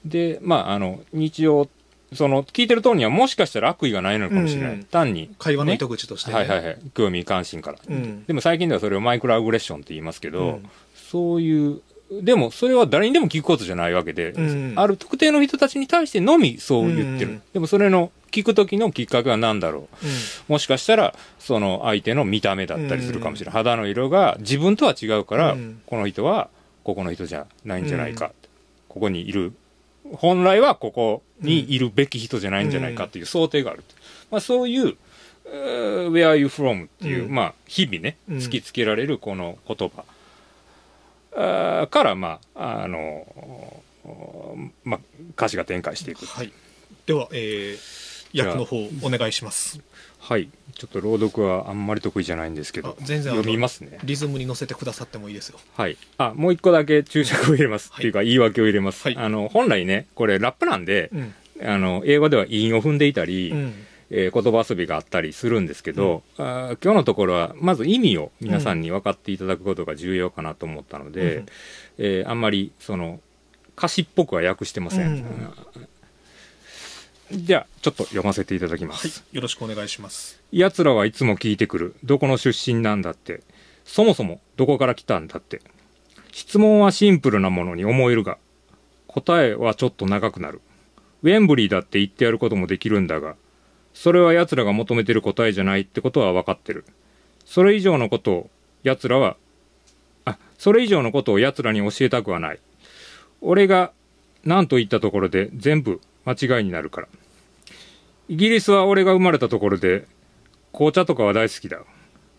[0.06, 1.68] でまああの日常
[2.14, 4.84] その聞いてる当人はもしかしたら悪意がないのかもしれない、うん。
[4.86, 5.30] 単に。
[5.40, 6.38] 会話の糸口として、ね。
[6.38, 6.78] はいはいはい。
[6.94, 8.24] 興味関心から、うん。
[8.26, 10.70] でも最近ではそれをマイクロアグレッションって言いますけど、うん。
[10.96, 20.06] そういうでもそれは誰にでも聞くことじゃないわけで、うんある特定の人たちに対してのみそう言ってる、うんでもそれの聞く時のきっかけは何だろう。
[20.06, 20.12] うん。
[20.50, 26.50] もしかしたらその相手の見た目だったりするかもしれない、肌の色が自分とは違うから、うんこの人は
[26.84, 28.32] ここの人じゃないんじゃないか、
[28.90, 29.54] ここにいる。
[30.14, 33.84] 本来はここにいるべき人じゃないんじゃないかっていう想定がある、
[34.32, 34.96] まあ、そういう
[35.46, 37.36] 「えー Where are you from?」っていう、うん。
[37.36, 38.38] まあ、日々ねうん。
[38.38, 40.06] 突きつけられるこの言葉、
[41.38, 43.82] あーから、まああの
[44.84, 45.00] まあ、
[45.36, 46.26] 歌詞が展開していく。
[46.26, 46.52] はい、
[47.06, 49.80] では、えー役の方お願いします。
[50.20, 50.50] はい。
[50.76, 54.00] ちょっと朗読はあんまり得意じゃないんですけどあ全然読みますね。
[54.04, 55.60] リズムに乗せてくださってもいいですよ。
[55.76, 55.98] はい。
[56.18, 57.90] あ、もう一個だけ 注釈を入れます。
[57.92, 58.00] はい。
[58.00, 59.04] っていうか、言い訳を入れます。
[59.04, 59.16] はい。
[59.18, 61.34] あの、本来ね、これラップなんで、うん。
[61.64, 63.74] あの、英語では韻を踏んでいたり、うん
[64.10, 71.46] えー言葉遊びがあったりするんですけど、あー今日のところは、まず意味を皆さんに分かっていただくことが重要かなと思ったので、うん
[71.98, 73.20] えーあんまり、その、
[73.78, 75.08] 歌詞っぽくは訳してません。
[75.08, 75.54] うん
[77.30, 79.08] じゃあ、ちょっと読ませていただきます。
[79.08, 81.96] はいよろしくお願いします奴らはいつも聞いてくる。
[82.06, 83.42] どこの出身なんだって。
[83.84, 85.62] そもそもどこから来たんだって。
[86.32, 88.38] 質問はシンプルなものに思えるが、
[89.08, 90.62] 答えはちょっと長くなる。
[91.24, 93.36] ウェンブリーだって言ってやることもできるんだが、
[94.00, 96.86] それは奴らが求めてる答えじゃないってことは分かってる。
[97.46, 98.50] それ以上のことを
[98.84, 99.38] 奴らは、
[100.24, 102.60] あ、それ以上のことを奴らに教えたくはない。
[103.42, 103.92] 俺が
[104.44, 107.08] 何と言ったところで全部間違いになるから。
[108.30, 110.06] イギリスは俺が生まれたところで
[110.74, 111.80] 紅茶とかは大好きだ。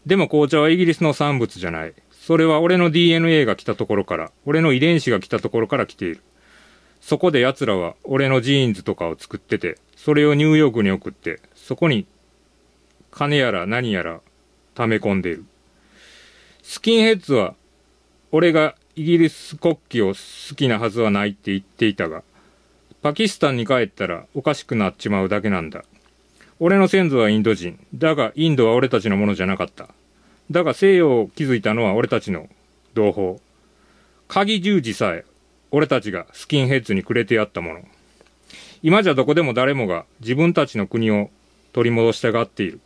[0.06, 1.92] でも紅茶はイギリスの産物じゃない。
[2.12, 6.20] それは俺の DNA が来たところから、俺の遺伝子が来たところから来ている。
[7.08, 12.04] そこで奴らは俺のジーンズとかを作ってて、それをニューヨークに送って、そこに
[13.10, 14.20] 金やら何やら
[14.74, 15.46] 溜め込んでいる。
[16.62, 17.54] スキンヘッズは
[18.30, 22.24] 俺がイギリス国旗を好きなはずはないって言っていたが、
[23.00, 25.86] パキスタンに帰ったらおかしくなっちまうだけなんだ。
[26.60, 27.82] 俺の先祖はインド人。
[27.94, 29.88] だが、インドは俺たちのものじゃなかった。
[30.50, 32.50] だが、西洋を築いたのは俺たちの
[32.92, 33.40] 同胞。
[34.28, 35.24] 鍵十字さえ、
[35.70, 37.80] 俺たちがスキンヘッズにくれてやったもの。
[38.82, 41.30] 今じゃどこでも誰もが自分たちの国を
[41.72, 42.80] 取り戻したがっている。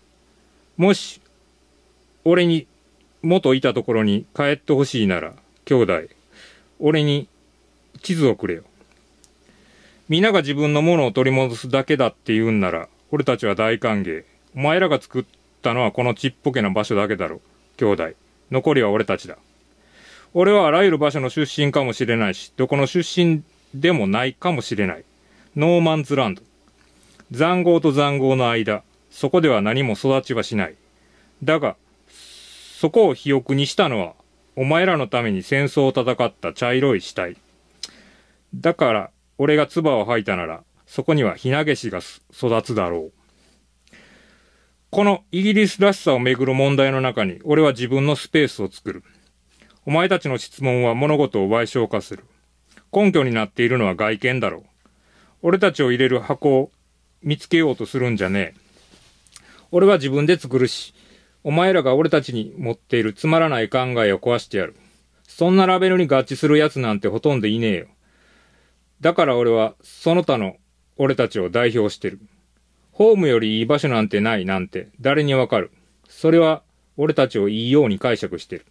[0.77, 1.21] もし、
[2.25, 2.67] 俺に
[3.23, 6.03] 元いたところに帰ってほしいなら、兄弟、
[6.81, 7.29] 俺に
[8.03, 8.65] 地図をくれよ。
[10.09, 14.25] 皆が自分のものを取り戻すだけだって言うんなら、俺たちは大歓迎。
[14.57, 15.25] お前らが作っ
[15.63, 17.41] たのはこのちっぽけな場所だけだろ。
[17.77, 18.09] 兄弟。
[18.51, 19.39] 残りは俺たちだ。
[20.35, 23.43] 俺はあらゆる場所の出身かもしれないし、どこの出身
[23.75, 25.05] でもないかもしれない。
[25.57, 26.43] ノーマンズランド。
[27.31, 30.75] 残壕と残壕の間、そこでは何も育ちはしない。
[31.45, 31.77] だが、
[32.09, 34.15] そこを肥沃にしたのは、
[34.57, 37.37] お前らのために戦争を戦った茶色い死体。
[38.55, 42.01] だから、俺が唾を吐いたなら、そこにはひなげしが
[42.33, 43.13] 育つだろう。
[44.91, 49.03] このイギリスらしさをめぐる問題の中に、俺は自分のスペースを作る。
[49.85, 52.25] お前たちの質問は物事を賠償化する。
[52.93, 54.63] 根拠になっているのは外見だろう。
[55.43, 56.71] 俺たちを入れる箱を
[57.23, 58.61] 見つけようとするんじゃねえ。
[59.73, 60.95] 俺は自分で作るし、
[61.43, 64.77] お前らが俺たちに持っているつまらない考えを壊してやる。
[65.27, 67.87] そんなラベルに合致する奴なんてほとんどいねえよ。
[69.01, 70.57] だから俺は、その他の
[70.97, 72.21] 俺たちを代表してる。
[72.93, 75.73] ホームよりいい場所なんてないなんて誰にわかる。
[76.09, 76.63] それは
[76.97, 78.67] 俺たちをいいように解釈してる。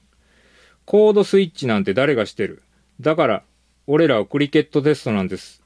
[0.85, 2.63] コードスイッチなんて誰がしてる？
[2.99, 3.43] だから
[3.87, 5.61] 俺らをクリケットテストなんです。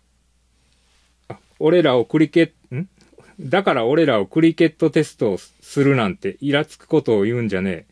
[1.28, 2.88] あ俺らをクリケット、ん？
[3.40, 7.86] だから俺らをクリケットテストをするなんてイラつくことを言うんじゃねえ。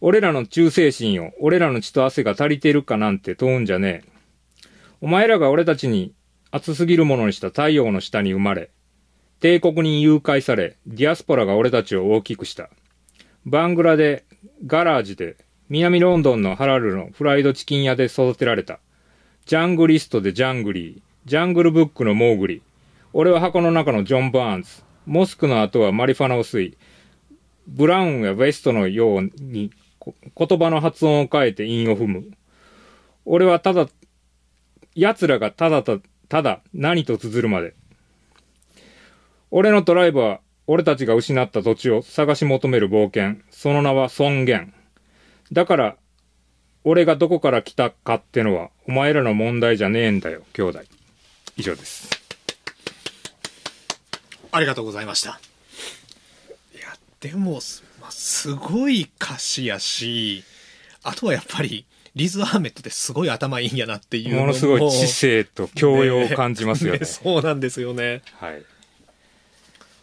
[0.00, 4.08] 俺らの忠誠心を、俺らの血と汗が足りてるかなんて問うんじゃねえ。
[5.00, 6.12] お前らが俺たちに
[6.50, 8.70] 熱すぎるものにした太陽の下に生まれ、
[9.40, 12.68] 帝国に誘拐され、ディアスポラが俺たちを大きくした。
[13.46, 14.24] バングラで、
[14.66, 15.36] ガラージで、
[15.68, 18.78] 南ロンドンのハラルのフライドチキン屋で育てられた。
[19.46, 22.62] ジャングリストでジャングリー、ジャングルブックのモーグリ。
[23.12, 24.84] 俺は箱の中のジョン・バーンズ。
[25.06, 26.76] モスクの後はマリファナを吸い、
[27.66, 29.72] ブラウンやウェストのように
[30.36, 32.30] 言葉の発音を変えて韻を踏む。
[33.24, 33.88] 俺はただ、
[34.94, 35.98] 奴らがただた、
[36.28, 37.74] ただ何と綴るまで。
[39.50, 43.42] 俺のドライブは、俺たちが失った土地を探し求める冒険。
[43.50, 44.72] その名は尊厳。
[45.52, 45.96] だから、
[46.84, 50.80] 俺がどこから来たかってのは、お前らの問題じゃねえんだよ、兄弟。
[51.56, 52.08] 以上です。
[54.52, 55.40] ありがとうございました。
[56.74, 60.44] いや、でも、すまあ、すごい歌詞やし、
[61.02, 67.00] あとはやっぱり、リズ・アーメットってすごい頭いいんやなっていうものすごい知性と教養を感じますよね。
[67.00, 68.22] ね そうなんですよね。
[68.32, 68.62] はい。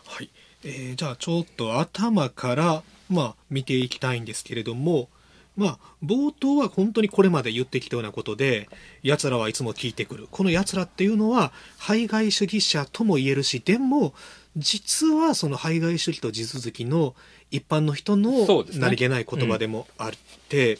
[0.05, 0.29] はい。
[0.63, 5.09] えーじゃあちょっと頭から、まあ、見ていきたいんですけれども、
[5.55, 8.69] まあ、冒頭は本当にこれまで言ってきたようなことで、
[9.03, 10.27] 奴らはいつも聞いてくる。
[10.31, 14.13] この奴らっていうのは、排外主義者とも言えるし、でも、
[14.57, 17.15] 実はその排外主義と地続きの
[17.51, 18.31] 一般の人の
[18.75, 20.11] 何気ない言葉でもあっ
[20.49, 20.79] て、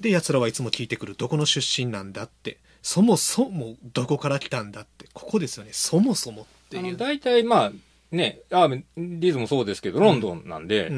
[0.00, 1.14] で、奴らはいつも聞いてくる。
[1.16, 2.58] どこの出身なんだって。
[2.82, 5.06] そもそもどこから来たんだって。
[5.14, 5.70] ここですよね。
[5.72, 6.96] そもそもっていう。
[6.96, 7.72] 大体まあ、
[8.14, 10.90] ね、あリズもそうですけど、ロンドンなんで、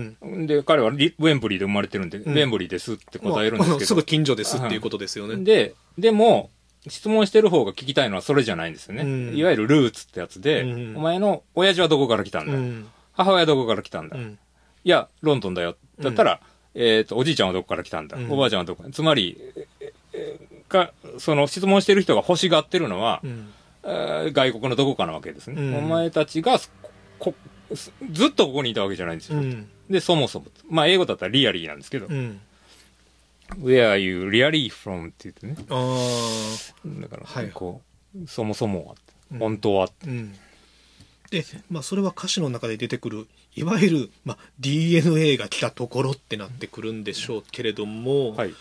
[0.46, 2.22] で、彼はリウェンブリーで生まれてるんで、ん。
[2.22, 3.76] ウェンブリーですって答えるんですけど。
[3.78, 5.36] まあすぐ近所ですっていうことですよね。
[5.42, 6.50] で、でも、
[6.88, 9.02] 質問してる方が聞きたいのはそれじゃないんですよね。
[9.02, 9.36] うん。
[9.36, 10.96] いわゆるルーツってやつで、うん。
[10.96, 12.86] お前の親父はどこから来たんだ、うん。
[13.12, 14.38] 母親はどこから来たんだ、いうん。
[14.84, 15.76] や、ロンドンだよ。
[15.98, 16.40] だったら、
[16.74, 18.30] えっ、と、おじいちゃんはどこから来たんだ、うん。
[18.30, 18.84] おばあちゃんはどこ？
[18.92, 19.38] つまり、
[19.80, 20.38] ええ
[20.68, 23.22] か、その質問してる人が欲しがってるのは、
[23.82, 25.62] 外国のどこかなわけですね。
[25.62, 25.76] うん。
[25.76, 26.58] お前たちが
[27.18, 27.34] こ
[27.74, 29.38] すずっとここにいたわけじゃないんですよ。
[29.38, 30.46] うんで、そもそも。
[30.68, 32.40] まあ、英語だったらリアリーなんですけど、うん、
[33.60, 35.08] Where are you really from?
[35.08, 35.56] って言ってね。
[35.70, 35.98] あ
[37.00, 37.82] だから、はいこ
[38.16, 38.94] う、そもそもは、
[39.32, 40.34] うん本当は、あうん
[41.30, 48.54] でまあそれは歌詞の中で出てくるいわゆる、まあ、DNA が来たところってなってくるんでしょうけれども、はい。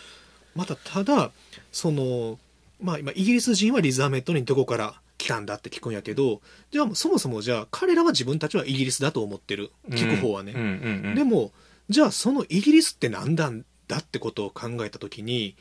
[0.56, 1.30] またただ
[1.70, 2.38] その
[2.82, 6.40] まあ今イギリス人はリズ・アメットにどこから来たんだって聞くんやけど
[6.70, 10.66] じゃあそもそもじゃあ彼らは自分たちはイギリスだと思ってる聞く方はね、うんうん
[11.06, 11.14] うん。
[11.14, 11.52] でも
[11.88, 15.56] じゃあそのイギリスって何なんだってことを考えた時に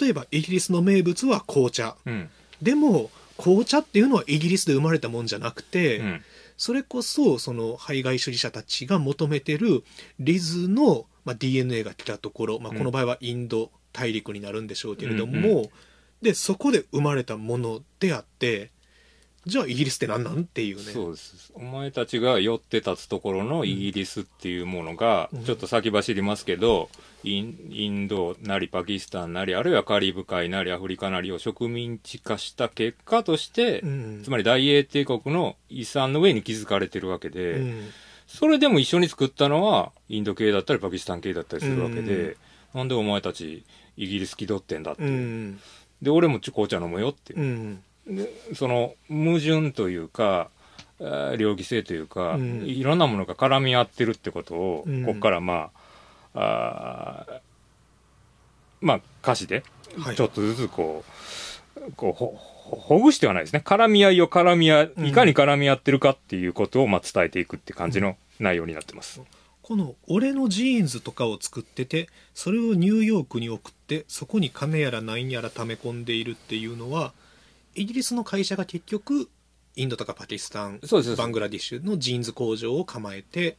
[0.00, 2.30] 例えばイギリスの名物は紅茶うん。
[2.60, 6.22] でも紅茶っていうのはイギリスで生まれたもんじゃなくて、うん。
[6.56, 9.82] それこそその排外主義者たちが求めてる
[10.20, 15.70] リズの、まあ、DNA が来たところ、まあ、うんこの場合はインド大陸になるんでしょうけれども、うんう
[16.22, 18.70] でそこで生まれたものであって
[19.44, 20.82] じゃあイギリスって何なんっていうね。
[20.82, 21.52] そうです。
[21.54, 26.88] お前たちが寄って立つところのイギリスっていうものが、うんちょっと先走りますけど、
[27.24, 37.88] インインドなりパキスタンなり、あるいはカリブ海なりアフリカなりを植民地化した結果として、うんつまり大英帝国の遺産の上に築かれてるわけで、うん
[38.28, 42.36] それでも一緒に作ったのは、インド系だったりパキスタン系だったりするわけで、うん
[42.74, 43.64] なんでお前たち
[43.96, 45.02] イギリス気取ってんだって。
[45.02, 45.60] うん。
[46.00, 47.34] で、俺もち紅茶飲むよって。
[48.54, 50.50] その矛盾というか、
[51.00, 52.64] えー両義性というか、うん。
[52.64, 55.04] いろんなものが絡み合ってるってことを、うん。
[55.04, 55.70] ここからま
[56.34, 57.40] あ、あー
[58.80, 59.64] まあ歌詞で
[59.96, 60.16] はい。
[60.16, 61.04] ちょっとずつこ
[61.76, 63.62] う、こうほほほぐしてはないですね。
[63.64, 65.06] 絡み合いを絡み合い、うん。
[65.06, 69.20] いかに絡み合ってるかっていうことをまあ伝えていくって感じの内容になってます。
[69.62, 77.12] この俺のジーンズとかを作っててそれをニューヨークに送ってそこに金やら何やら溜め込んでいるっていうのは
[77.74, 79.28] イギリスの会社が結局
[79.76, 83.56] インドとかパキスタンそうですバングラディッシュのジーンズ工場を構えて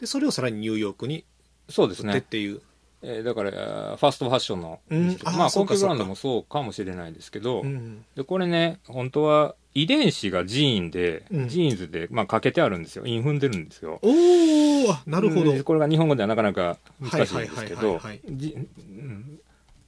[0.00, 2.20] でそれをさらにニューヨークに売ってっそうですね。
[2.22, 2.62] ていう。
[3.02, 5.08] えーだから、えーファストファッションの、うん。
[5.24, 11.48] あーまあ、そうか高級ブランドもそうかもしれないですけど、うんで、これね、本当は遺伝子がジーンで、うん。
[11.48, 13.06] ジーンズで、まあ、掛けてあるんですよ。
[13.06, 14.00] 韻踏んでるんですよ。
[14.02, 15.52] おおなるほど。
[15.52, 18.00] でこれが日本語ではなかなか難しいんですけど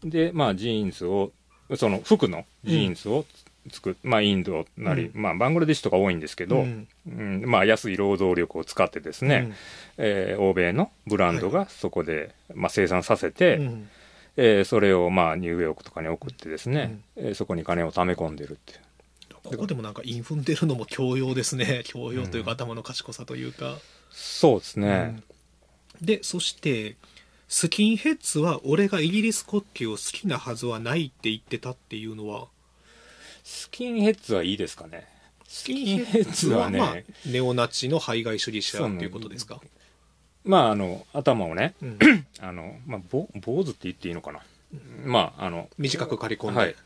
[0.04, 1.32] で、まあ、ジーンズを、
[1.76, 3.24] その服のジーンズを
[3.70, 6.88] 作っ、まあ、インドなり、うまあ、バングラデシュとか多いんですけど、うん。
[7.06, 9.52] うんまあ、安い労働力を使ってですね、
[9.98, 13.60] えー欧米のブランドがそこで、まあ、生産させて、
[14.36, 18.80] えーそれをまあニューヨークとかに送ってですね、えーそこに金を貯め込んでるっていう。
[19.42, 21.82] ここでもなんかインフンでるのも教養ですね。
[21.86, 23.78] 教養というか頭の賢さというか、
[24.10, 25.20] そうですね、
[26.00, 26.96] でそして
[27.52, 32.46] スキンヘッズは俺がイギリス国旗を好きなはずはないって言ってたっていうのは。
[33.42, 35.08] スキンヘッズはいいですかね。
[35.48, 36.78] スキンヘッズはね。
[36.78, 36.94] まあ、
[37.26, 39.60] ネオナチの排外主義者っていうことですか？
[40.44, 41.98] まああの頭をねうん。
[42.38, 44.38] あの、まあ、ぼ坊主って言っていいのかな、
[45.04, 46.76] まああの短く刈り込んで、はい。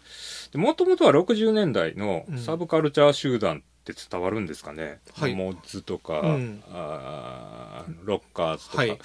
[0.54, 2.38] もともとは60年代のうん。
[2.38, 5.34] サブカルチャー集団って伝わるんですかね、はい。
[5.34, 6.62] モッズとか、うん。
[6.70, 8.98] あーロッカーズとか、はい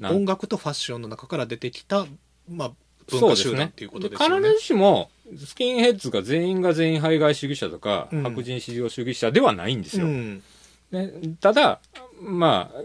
[0.00, 2.06] 音楽とファッションの中から出てきた、
[2.48, 2.72] まあ、
[3.08, 4.48] 文化集団っていうことですよね。
[4.48, 8.22] 必ずしもスキンヘッズが全員が全員排外主義者とか、うん。
[8.22, 10.42] 白人至上主義者ではないんですよ、うん。
[10.90, 11.80] ね、ただ
[12.20, 12.82] まあ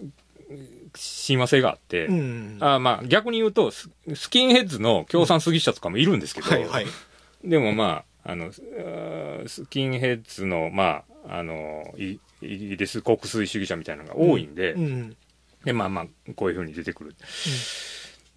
[0.95, 2.57] 親和性があって、うん。
[2.61, 6.85] あまあ逆に言うとススキンヘッズの共産主義者とかもいるんですけど、はいはい。
[7.43, 15.17] でもまああのスキンヘッズのまああのイイギリス国粋主義者みたいなのが多いんで、うん
[15.65, 16.05] でまあまあ
[16.35, 17.15] こういうふうに出てくる、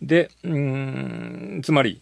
[0.02, 2.00] でうーんつまり、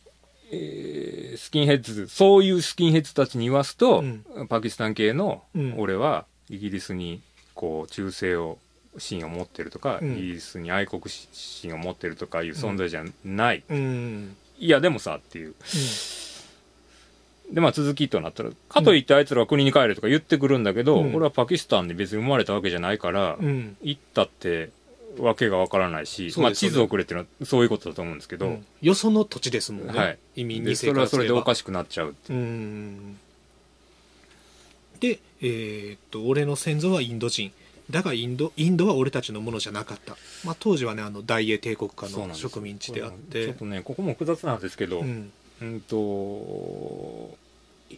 [0.50, 4.24] えースキンヘッズそういうスキンヘッズたちに言わすと、うん。
[4.48, 5.74] パキスタン系のうん。
[5.78, 7.22] 俺はイギリスに
[7.54, 8.58] こう忠誠を
[8.98, 10.12] 心を持ってるとか、うん。
[10.14, 14.36] イギリスに愛国心を持ってるとかいう存在じゃない、うん。
[14.58, 15.54] いやでもさっていう。
[17.52, 21.14] でまあ続きとなったらかといってあいつらは国に帰れとか言ってくるんだけど、うん。
[21.14, 23.76] 俺はパキスタンに別に生まれたわけじゃないから、うんうん。
[23.80, 24.70] 行ったって
[25.18, 28.66] わけがわからないし、まあ地図をくれっていうのはそういうことだと思うんですけど、うん。
[28.80, 30.18] よその土地ですもんね、はい。
[30.36, 32.32] 移民でにそれはそれでおかししくなっちゃうって
[35.00, 37.52] でえーっと俺の先祖はインド人。
[37.90, 40.14] だがインドインドは俺たちのものじゃなかった、
[40.44, 47.36] まあ、当時はねあの大英帝国家の植民地であっちょてっとねここも複雑なんですけど、ううんんと
[47.90, 47.96] い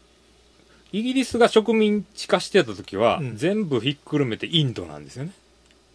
[0.92, 3.36] イギリスが植民地化してた時は、うん。
[3.36, 5.32] 全部ひっくるめてインドなんですよね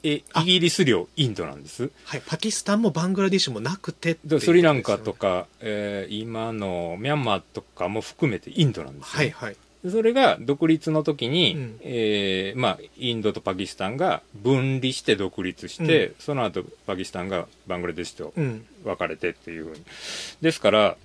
[0.08, 0.42] えあ。
[0.42, 1.90] イギリス領インドなんです？
[2.06, 4.40] はい、パキスタンもバングラディッシュもなくてね。
[4.40, 9.56] スリランカとか、えー今のミャンマーとかも含めてインドなんですよ、はいはい。
[9.84, 11.80] でそれが独立の時に、うん。
[11.82, 18.66] えーまあ、インドとパキスタンが分離して独立して、その後パキスタンがバングラデシュとうん。
[18.84, 19.84] 分かれてっていうふうに。
[20.42, 20.98] ですから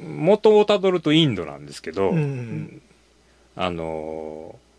[0.00, 2.82] 元をたどるとインドなんですけど、うん。
[3.56, 4.71] あのー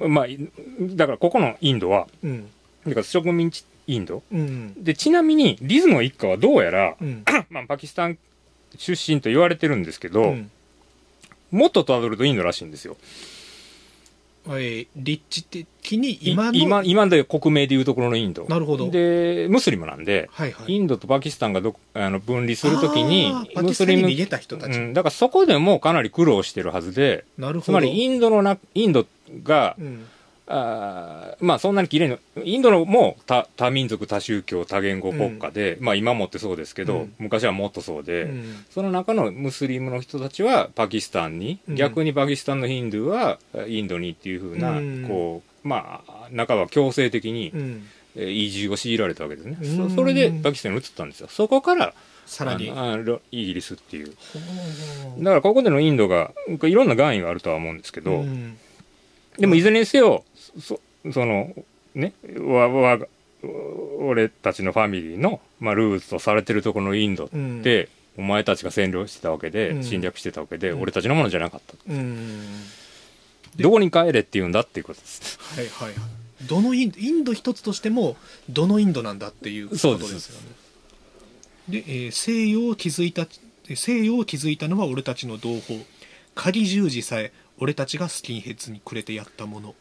[0.00, 0.38] まあい
[0.80, 2.50] だからここのインドはうん。
[2.86, 4.22] だから植民地インド。
[4.32, 4.82] うん。
[4.82, 7.24] でちなみにリズの一家はどうやら、うん。
[7.50, 8.18] まあ、パキスタン
[8.76, 10.50] 出身と言われてるんですけど、うん。
[11.50, 12.96] もっとたどるとインドらしいんですよ。
[14.46, 16.52] えー立地的にい今の？
[16.52, 18.44] 今今で国名でいうところのインド。
[18.46, 18.90] なるほど。
[18.90, 20.74] でムスリムなんで、はいはい。
[20.74, 27.64] インドとパキスタンがどあの分離するときにムスリム逃げた人たち、うん、だからそこでもかなり苦労してるはずでなるほど。
[27.64, 29.06] つまりインドのなインド
[29.42, 30.06] がうん。
[30.46, 37.14] あーまあそんなに綺麗にインドのも多多民族多宗教多言語国家で、まあ今もってそうですけど、うん。
[37.18, 38.64] 昔はもっとそうで、うん。
[38.68, 41.76] その中のムスリムの人たちはパキスタンに、うん。
[41.76, 45.04] 逆にパキスタンのヒンドゥーはインドにっていうふうな、うん。
[45.08, 47.50] こうまあ半ば強制的に、
[48.14, 49.88] 移住を強いられたわけですね、うん。
[49.88, 51.28] そそれでパキスタンに移ったんですよ。
[51.30, 51.94] そこから
[52.26, 52.70] さらに。
[53.32, 54.14] イギリスっていう。
[55.20, 56.32] だからここでのインドが
[56.64, 58.58] いろんな願意があるとは思うんですけど、うん
[59.38, 60.24] でもいずれにせよ
[60.60, 60.80] そ
[61.12, 61.54] その
[61.94, 62.98] ねわわ
[64.00, 67.60] 俺たちのファミリーの、まあ、ルーツとされてるところのインドうん。
[67.60, 69.84] って、お前たちが占領してたわけで、うん。
[69.84, 70.82] 侵略してたわけで、うん。
[70.82, 72.42] 俺たちのものじゃなかったうん。
[73.56, 75.38] どこに帰れって言うんだっていうことです。
[75.56, 76.46] はいはいはい。
[76.46, 78.16] どのインドインド一つとしても
[78.50, 80.46] どのインドなんだっていうことそうですよね。
[81.68, 83.26] でえー西洋を築いた
[83.74, 85.84] 西洋を築いたのは俺たちの同胞。
[86.34, 89.74] 鍵十字さえ俺たちがスキンヘッズにくれてやったもの。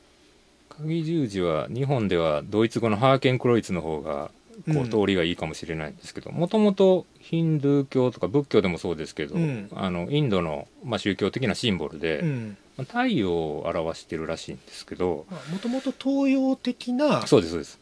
[0.70, 4.32] 鍵十字は日本ではドイツ語のハーケンクロイツの方が
[4.74, 9.70] こう通りがいいかもしれないんですけどもともとヒンドゥー教とか仏教でもそうですけど、うん。
[9.74, 12.58] あのインドの、まあ、宗教的なシンボルで、うん。
[12.78, 17.24] まあ太陽を表してるらしいんですけどもともと東洋的な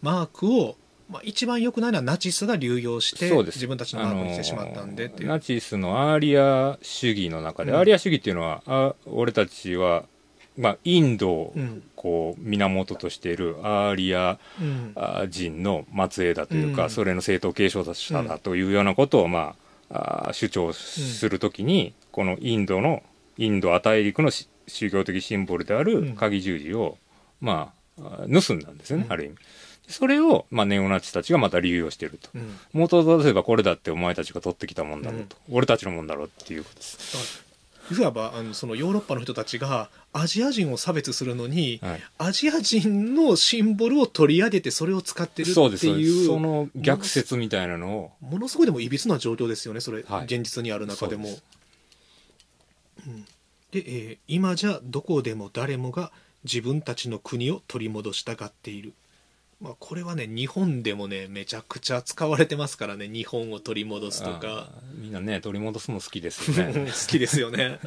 [0.02, 0.76] マークを、
[1.12, 7.78] まあ、一番良くないのはナチスが流用して自分たちのマークにしてしまったんでっていう、ナチスのアーリア主義の中で、うん。
[7.78, 10.06] アーリア主義っていうのはあ俺たちは、
[10.58, 11.84] まあ、インドをうん。
[11.96, 16.90] こう源としているアーリアうんあ人の末裔だというか、うん。
[16.90, 19.56] それの正統継承者だというようなことを、ま
[19.92, 23.04] あ、あ主張するときに、このインドの
[23.38, 25.86] インド亜大陸のし宗教的シンボルであうん。
[25.86, 26.98] る鍵十字を、
[27.40, 29.14] まあ、あ盗んだんですよね、うん。
[29.14, 29.36] ある意味。
[29.92, 32.30] それを、まあ、ネオナチたちがまた流用していると。
[32.34, 32.58] うん。
[32.74, 37.44] 元を出せばこれだってお前たちが取ってきたもんだろうと、俺たちのもんだろうっていうことです。
[37.92, 38.02] い。
[38.02, 42.02] わばあのそのヨーロッパの人たちがアジア人を差別するのに、はい。
[42.18, 46.26] アジア人のシンボルを取り上げてそれを使ってるっていう。
[46.26, 48.12] その逆説みたいなのを。
[48.22, 50.26] ものすごいでもいびつな状況ですよねそれ、はい。
[50.26, 51.30] 現実にある中でも。
[53.06, 53.26] うん。
[53.72, 56.12] で、えー今じゃどこでも誰もが
[56.44, 58.94] 自分たちの国を取り戻したがっている、
[59.62, 64.70] まあ、これはね日本でもねめちゃくちゃ使われてますからね日本を取り戻すとか。
[64.96, 66.88] みんなね取り戻すの好きですよね。
[66.92, 67.80] 好きですよね。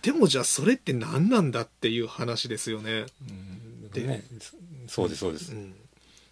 [0.00, 4.24] でもじゃあそれって何なんだっていう話ですよね、うんでね
[4.86, 5.74] そうですそうです、うん、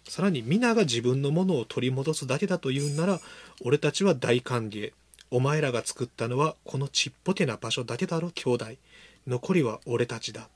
[0.03, 3.19] さらに皆が自分のものを取り戻すだけだというなら
[3.63, 4.91] 俺たちは大歓迎。
[5.31, 8.65] お前らが作ったのはこのちっぽけな場所だけだろ兄弟。
[9.25, 10.47] 残りは俺たちだ。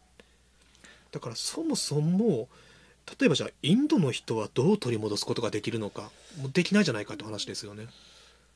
[1.12, 2.48] だからそもそも
[3.20, 6.10] 例えばじゃあインドの人はどう取り戻すことができるのか
[6.42, 7.88] もうできないじゃないかって話ですよね、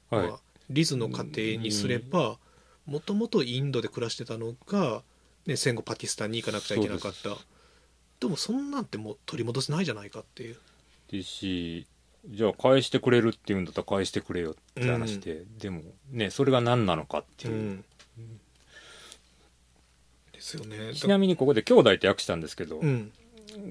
[0.09, 0.27] はい。
[0.27, 0.39] まあ
[0.69, 1.23] リズの家
[1.55, 2.37] 庭にすれば
[2.85, 5.03] もともとインドで暮らしてたのが、
[5.45, 7.37] ね、戦後パキスタンに行かなくちゃいけなかった。
[8.19, 10.57] でもそんなんてもう取り戻せないじゃないかっていう。
[11.11, 11.87] ですし
[12.29, 15.81] じゃあ返してくれるって言うんだったら返してくれよって話で、でも
[16.11, 17.85] ねそれが何なのかっていう、うん。
[20.31, 20.93] ですよね。
[20.93, 23.11] ちなみにここで兄弟って訳したんですけど、うん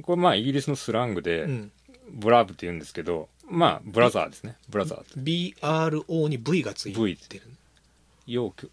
[0.03, 1.73] これまあイギリスのスラングで、うん。
[2.13, 4.57] ブラブって言うんですけどまあブラザーですね。
[4.69, 7.05] ブラザー BRO に V がついてる。
[7.05, 7.19] V
[8.27, 8.71] 要求。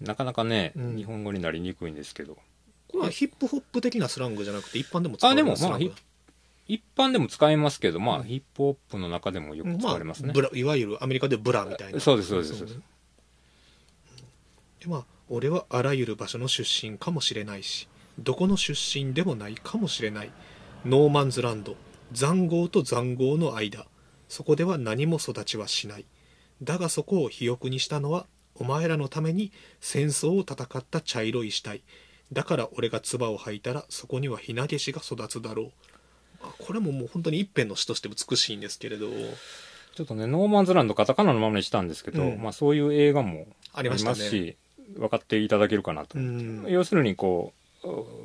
[0.00, 0.96] なかなかね、うん。
[0.96, 2.36] 日本語になりにくいんですけど。
[2.94, 5.76] まあヒップホップ的なスラングじゃなくて一般でも使われるスラング。
[5.76, 5.96] あでもま
[6.68, 11.98] 一般でも使えますけどまあ、ヒップホップの中でもよく使われますね、あ、 bruhいわゆるアメリカで bruh みたいな。
[11.98, 12.76] そうですそうですそうです。
[12.76, 12.82] ね
[14.80, 17.88] でまあ俺はあらゆる場所の出身かもしれないし
[18.18, 20.30] どこの出身でもないかもしれない
[20.86, 21.76] ノーマンズランド。
[22.12, 23.84] 塹壕と塹壕の間。
[24.30, 26.06] そこでは何も育ちはしない。
[26.62, 31.82] だがそこを肥沃にしたのはお前らのために戦争を戦った茶色い死体。
[32.32, 35.72] だから俺が唾を吐いたらそこにはひなげしが育つだろう。
[36.42, 39.08] あこれももう本当に一辺の詩として美しいんですけれど。
[39.94, 42.42] ちょっとねノーマンズランドカタカナのままにしたんですけど、うん。
[42.42, 44.56] まあ、そういう映画もありますし
[44.96, 46.64] 分かっていただけるかなと、うん。
[46.68, 47.59] 要するにこう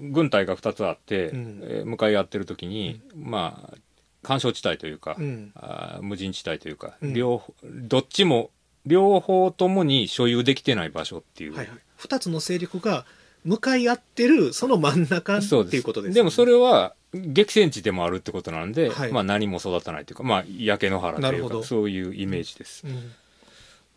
[0.01, 1.59] 軍隊が2つあって、うん。
[1.63, 3.77] えー向かい合ってる時に、まあ
[4.23, 5.51] 干渉地帯というか、うん。
[5.55, 7.13] あー無人地帯というか、うん。
[7.13, 8.51] 両方どっちも
[8.85, 13.05] 両方ともに所有できてない場所っていう、はいはい、2つの勢力が
[13.43, 19.11] 向かい合ってるその真ん中っていうことです、でもそれは激戦地でもあるってことなんで、はい。
[19.11, 23.11] まあ、何も育たないというか、まあ、焼け野原というかそういうイメージです、うん。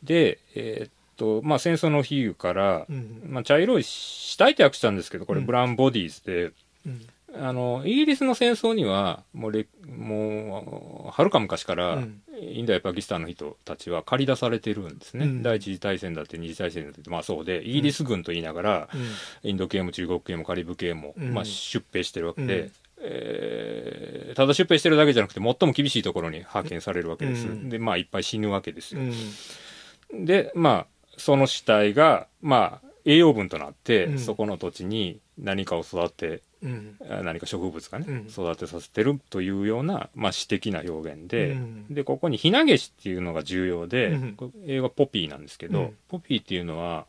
[0.02, 3.22] で、えーっとまあ、戦争の比喩から、うん。
[3.26, 5.46] まあ、茶色い死体って訳したんですけどこれうん。
[5.46, 6.52] ブラウンボディーズで、
[6.86, 7.06] うん。
[7.40, 12.22] あのイギリスの戦争にはもうれもうはるか昔から、うん。
[12.40, 15.42] インドやパキスタンの人たちは駆り出されてるんですね、うん。
[15.42, 17.10] 第一次大戦だって二次大戦だって。
[17.10, 19.50] まあそうでイギリス軍と言いながら、うん。
[19.50, 21.34] インド系も中国系もカリブ系も、うん。
[21.34, 27.68] まあ、出兵してるわけで、えーただ出兵してるだけじゃなくて最も厳しいところに派遣されるわけです、うん。
[27.68, 30.24] でまあいっぱい死ぬわけですよ、うん。
[30.24, 30.86] でまあ
[31.18, 34.18] その死体がまあ栄養分となって、うん。
[34.18, 36.96] そこの土地に何かを育てうん。
[37.08, 38.26] あ何か植物がね、うん。
[38.28, 41.86] 育てさせてるというような、まあ、詩的な表現で、うん。
[41.94, 44.32] でここに「ひなげし」っていうのが重要で、うん。
[44.34, 45.96] これ英語はポピーなんですけど、うん。
[46.08, 47.06] ポピーっていうのは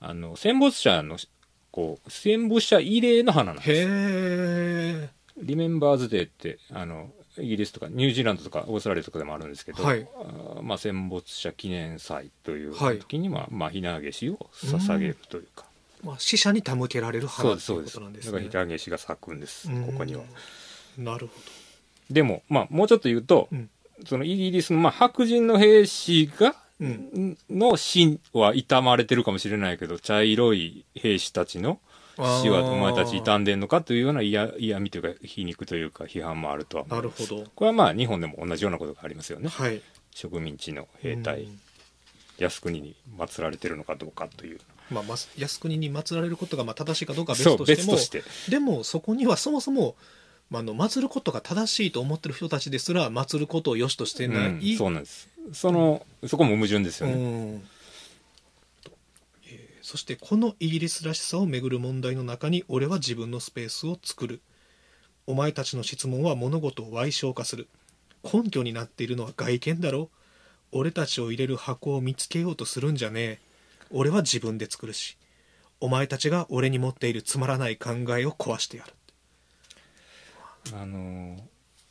[0.00, 1.18] あの戦没者の
[1.70, 3.70] こう戦没者慰霊の花なんです。
[3.70, 5.96] へえリメンバー。
[5.96, 10.06] ズデーってあのイギリスとかニュージーランドとかオーストラリアとかでもあるんですけど、はい。
[10.16, 15.64] あーまあ、戦没者記念祭というはい時には、まあ、ひなげしを捧げるというか、
[16.02, 18.26] まあ死者に手向けられる花というこですそうですだとなんです。
[18.26, 19.86] ねからひなげしが咲くんですうん。
[19.86, 20.22] ここには。
[20.98, 21.32] なるほ
[22.10, 23.70] でも、まあ、もうちょっと言うと、うん。
[24.06, 27.38] そのイギリスの、まあ、白人の兵士が、うん。
[27.48, 31.80] の死は悼まれてるかもしれないけど茶色い兵士たちのど
[32.16, 37.44] 死はお前たち傷んんでんのかというような嫌嫌味というか皮肉というか批判もあるとは思ないるほど。
[37.54, 39.48] これはまあ日本でも同じようなことがありますよね。
[39.48, 39.80] はい。
[40.12, 41.60] 植民地の兵隊、うん
[42.38, 44.60] 靖国に祀られてるのかどうかという。
[44.90, 47.76] まあ、ま靖国に祀られることがまあ正しいかどうかは別とし
[48.10, 48.50] てもて。
[48.50, 49.94] でもそこにはそもそも、
[50.50, 55.28] まあ、あの祀ることが正しいと思ってる人たちですら祀ることを良しとしてない、うんそうなんです。
[55.52, 57.20] そのそこも矛盾ですよね、うん。
[57.20, 57.73] えー
[59.94, 64.40] そしてこのイギリスらしさをめぐる問題の中に俺は自分のスペースを作る。
[65.24, 67.68] お前たちの質問は物事を歪小化する。
[68.24, 70.10] 根拠になっているのは外見だろ。
[70.72, 73.38] 俺たちを入れる箱を見つけようとするんじゃねえ。
[73.92, 75.16] 俺は自分で作るし。
[75.78, 78.92] お前たちが俺に持っているつまらない考えを壊してやる。
[80.76, 81.36] あの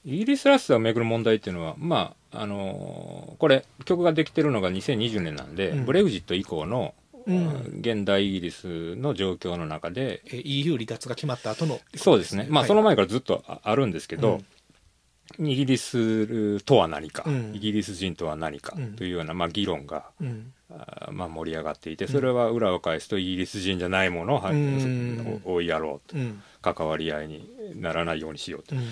[0.04, 5.86] イギリスらしさをめぐる問題っていうのはまああのこれ曲ができてるのが2020年なんで、うん。
[5.86, 6.94] ブレグジット以降の、
[7.26, 12.48] うん現代イギリスの状況の中でえー EU 離脱が決まった後のそうですね。
[12.50, 14.42] まあ、はいその前からずっとああるんですけど、
[15.40, 17.52] イギリスとは何か、うん。
[17.56, 18.94] イギリス人とは何かうん。
[18.96, 20.54] というような、まあ、議論が、うん。
[20.70, 26.18] あまあ、盛り上がっていてそれは裏を返すとイギリス人じゃないものを、追いやろうと。
[26.18, 26.42] うん。
[26.62, 28.76] 関わり合いにならないようにしようと。
[28.76, 28.84] うん。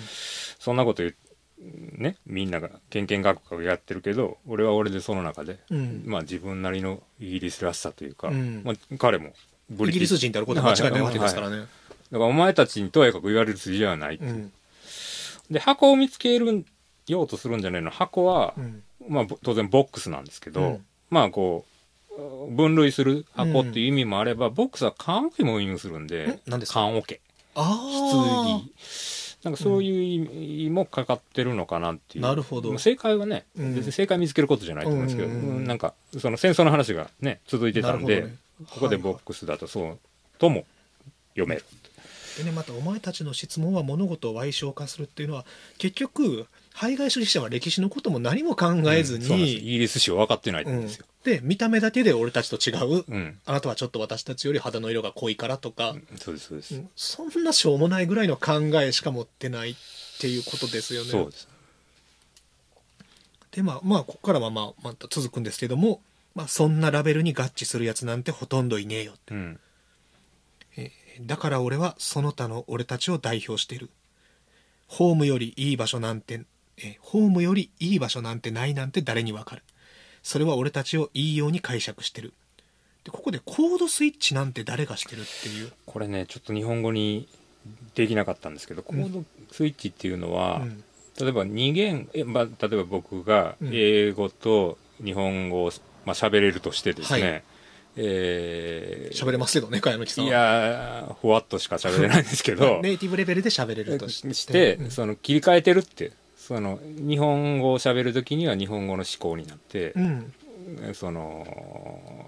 [0.58, 1.16] そんなこと言う
[1.62, 6.02] ねみんながけんけんがくがくやってるけど俺は俺でその中で、うん。
[6.06, 8.62] まあ自分なりのイギリスらしさというか、うん。
[8.64, 9.32] まあ、彼も
[9.70, 11.66] ブイギリス人であることは間違いないわけですからはいね、
[12.10, 14.24] だからお前たちにとやかく言われる筋合いはない、う。
[14.24, 14.52] ん。
[15.50, 16.64] で箱を見つける
[17.06, 17.90] ようとするんじゃないの。
[17.90, 18.82] 箱は、うん。
[19.08, 20.86] まあぼ当然ボックスなんですけど、うん。
[21.10, 27.20] まあこう分類する箱っていう意味もあれば、ボックスは缶桶も意味するんで缶桶。
[27.54, 28.68] あ棺
[29.42, 32.70] なんかそういう意味もかかってるのかなっていう、なるほど。
[32.70, 33.74] まあ正解はね、うん。
[33.74, 38.28] 別に正解見つけることじゃないと思うんですけど、なんかその戦争の話がね続いてたんで、
[38.70, 39.98] ここでボックスだとそう
[40.38, 40.64] とも
[41.30, 41.64] 読める、
[42.38, 45.44] でねまたお前たちの質問は物事を歪小化するっていうのは
[45.78, 53.38] 結局排外主義者は歴史のことも何も考えずうんそうなんイに、ギリス史を分かってないんうんですよ、で見た目だけで俺たちと違う、うん。
[53.44, 56.88] あなたはちょっと私たちより肌の色が濃いからとか、そうですそうです、うん。
[56.96, 59.74] そんなしょうもないぐらいの考えしか持ってないっ
[60.20, 61.10] ていうことですよね。
[61.10, 61.48] そうです。
[63.52, 66.00] でまあまあここからはまあまた続くんですけども、
[66.34, 69.60] まあ、そんなラベルに合致するやつなんてほとんどいねえようん。
[71.20, 73.90] だから俺はその他の俺たちを代表している。
[74.88, 76.42] ホームよりいい場所なんて
[76.78, 79.62] えホームよりいい場所なんてないなんて誰にわかる。
[80.22, 82.32] それは俺たちをいいように解釈してる。
[83.04, 87.28] でここでコードスイッチなんて誰がしてるっていう、これねちょっと日本語に
[87.94, 90.84] できなかったんですけど、コードスイッチっていうのは、うん。
[91.20, 93.70] 例えば2言え、まあ、例えば僕がうん。
[93.72, 95.72] 英語と日本語を、
[96.04, 97.42] まあ喋れるとしてですね、はい。
[97.96, 104.90] えー喋れますけどね茅野木さんいはやーふわっとしか喋れないんですけど ネイティブレベルで喋れるとしてして、うん。
[104.90, 106.12] その切り替えてるって
[106.42, 110.32] その日本語を喋るときには日本語の思考になってう、ん。
[110.92, 111.46] その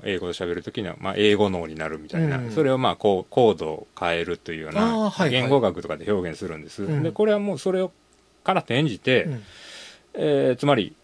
[0.05, 2.51] 英語で喋るときには、まあ、英語脳になるみたいな、うん。
[2.53, 5.31] それをまあこうコードを変えるというようなはいはい。
[5.31, 7.03] 言語学とかで表現するんです、うん。
[7.03, 7.91] でこれはもうそれを
[8.45, 9.43] から転じて、うん。
[10.15, 10.95] えーつまり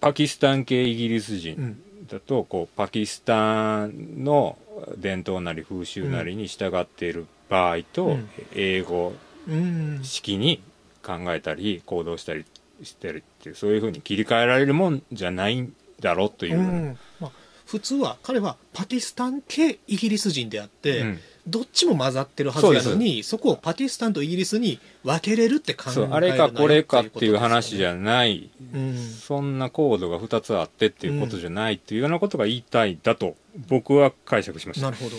[0.00, 1.82] パキスタン系イギリスう人ん。
[2.06, 4.56] だとこうパキスタンの
[4.96, 8.30] 伝統なり風習なりに従っている場合と、うん。
[8.54, 9.12] 英語
[9.48, 10.62] うん式に
[11.04, 12.44] 考えたり行動したり
[12.82, 16.98] してるっていうそういうふうに切り替えられるもんじゃないんだろうという、うん。
[17.20, 17.30] まあ、
[17.66, 21.20] 普通は彼はパキスタン系イギリス人であって、うん。
[21.46, 28.96] どっちも混ざってるはずやのにそこをパキスタンとイギリスに分けれるって考えあれかこれかっていう話じゃ、ゃない、うん。
[28.98, 33.36] そんなコードが2つあってっていうことじゃないっていうようなことが言いたいだと
[33.68, 34.90] 僕は解釈しました。
[34.90, 35.16] なるほど。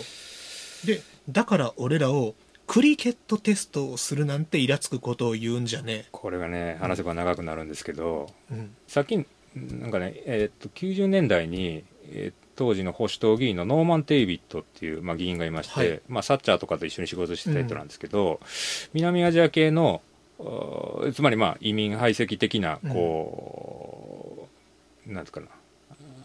[0.84, 2.34] でだから俺らを
[2.66, 6.06] クリケットテストをするなんてイラつくことを言うんじゃね。
[6.12, 8.74] これがね話せば長くなるんですけど、うん。
[8.86, 9.16] さっき
[9.54, 16.00] なんかね、えーっと90年代に、えー当時の保守党議員のノーマン・テイビットっていう、まあ、議員がいまして、はい。
[16.08, 18.40] まあ、サッチャーとかと一緒に仕事してた人なんですけど、
[18.94, 20.00] 南アジア系の
[20.38, 24.48] おつまりまあ移民排斥的なこ
[25.06, 25.48] う、なんですかな。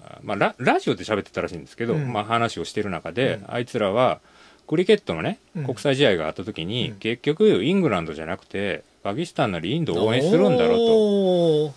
[0.06, 2.12] あまあ、ララジオで喋ってたらしいんですけど、うん。
[2.14, 3.54] まあ、話をしてる中で、うん。
[3.54, 4.22] あいつらは
[4.68, 5.66] クリケットのね、うん。
[5.66, 6.96] 国際試合があった時に、うん。
[6.98, 11.68] 結局イングランドじゃなくてパキスタンなりインドを応援するんだろうと。
[11.70, 11.74] っ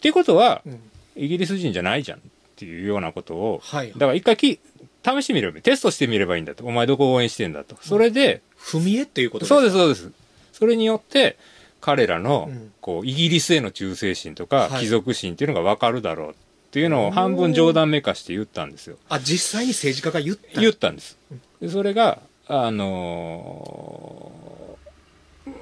[0.00, 0.80] ていうことはうん。
[1.16, 2.22] イギリス人じゃないじゃんっ
[2.56, 4.60] ていうようなことをはいだから一回き
[5.04, 6.64] 試してみればテストしてみればいいんだと。
[6.64, 7.76] お前どこを応援してんだと。
[7.82, 10.12] それで、踏み絵っていうことそうでですそうです。
[10.52, 11.36] それによって
[11.80, 12.72] 彼らの、うん。
[12.80, 14.80] こうイギリスへの忠誠心とか、はい。
[14.82, 16.34] 貴族心っていうのが分かるだろうっ
[16.70, 18.96] ていうのを半分冗談めかして言ったんですよ。
[19.08, 20.60] あ実際に政治家が言った。
[20.60, 21.18] 言ったんです
[21.62, 24.42] でそれがあのー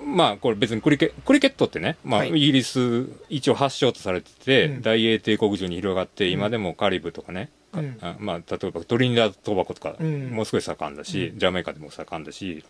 [0.04, 2.30] まあこれ別にクリケクリケットってね、まあ、はい。
[2.30, 4.82] イギリス一応発祥とされてて、うん。
[4.82, 7.96] 大英帝国中に広がって今でもカリブとかね、うん。
[8.02, 10.30] あまあ、例えばトリニダード・トバコとかうん。
[10.30, 11.38] もうすごい盛んだし、うん。
[11.38, 12.64] ジャマイカでも盛んだし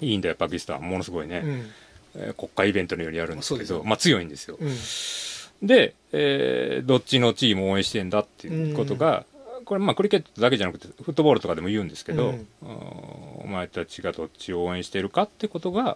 [0.00, 1.50] インドやパキスタンはものすごいね、うん。
[2.16, 4.64] えー国家イベントのようにやるんですそうですどまあ、強いんですよ、う
[5.64, 5.66] ん。
[5.66, 9.24] で、えーどっちのチームを応援してんだっていうことが、
[9.68, 12.46] これまあクリケットだけじゃなくてフットボールとかでも言うんですけど、うん。
[12.62, 15.94] お前たちがどっちを応援してるかってことが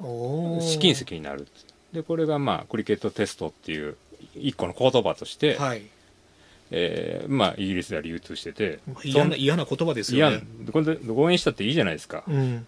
[0.61, 1.49] 試金石になる
[1.95, 3.97] でこれがまあクリケットテストっていう
[4.37, 5.83] 一個の言葉として、はい。
[6.70, 12.66] えーまあイギリスでは流通してて嫌な嫌な言葉ですよ嫌ねこれで応援したっていいじゃないですか、うん。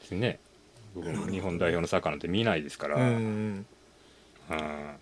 [0.00, 0.38] ですね。
[1.30, 3.66] 日本代表のサッカーなんて見ないですから、ううんん。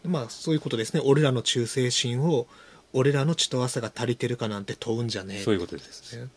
[0.04, 1.00] まあそういうことですね。
[1.04, 2.46] 俺らの忠誠心を
[2.92, 5.42] 俺らの血と汗が足りてるかなんて問うんじゃねえ。
[5.42, 6.16] そういうことです。
[6.16, 6.28] ね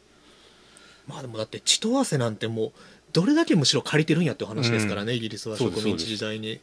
[1.07, 2.71] まあでもだって血と汗なんてもう
[3.11, 6.59] どれだけむしろ借りてるんやっていう話ですからね、イギリスは植民地時代に、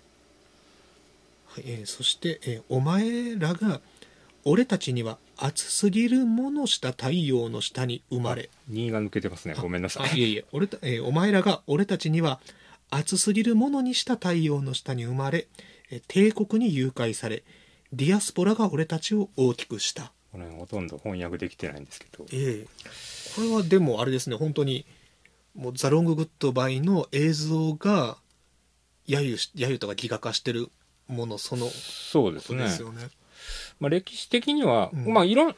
[1.46, 3.80] はいえーそして、えーお前らが
[4.44, 8.48] 俺たちには熱すぎるものした太陽の下に生まれ。
[8.70, 9.54] 2が抜けてますね。
[9.60, 10.10] ごめんなさい。
[10.10, 10.44] あいえいえ。
[10.52, 12.40] 俺た、えーお前らが俺たちには
[12.90, 15.46] 熱すぎるものにした太陽の下に生まれ、
[15.90, 17.42] えー帝国に誘拐され
[17.92, 20.12] ディアスポラが俺たちを大きくした。
[20.32, 22.24] これほとんど翻訳できてないんですけど。
[22.32, 22.66] ええ。
[23.34, 24.86] これはでもあれですね本当に
[25.54, 28.16] もうザ・ロング・グッド・バイの映像が
[29.08, 30.68] 揶揄し揶揄とか戯画化してる
[31.08, 32.66] ものそのこそうですね。
[33.80, 35.12] まあ、歴史的には、うん。
[35.12, 35.56] まあいろん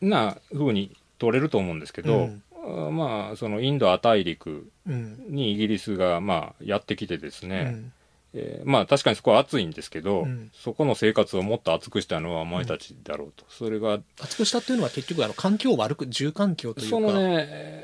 [0.00, 2.42] な風に取れると思うんですけど、うん。
[2.88, 5.26] あまあそのインド亜大陸うん。
[5.28, 7.92] にイギリスがまあやってきてですうね、ん
[8.38, 10.50] えーまあ確かにそこは暑いんですけど、うん。
[10.52, 16.90] そこの生活をもっと暑くしたのはお前たちだろうと、それが厚くしたっていうのは結局あの環境を悪く住環境というか。
[16.90, 17.80] そのね、え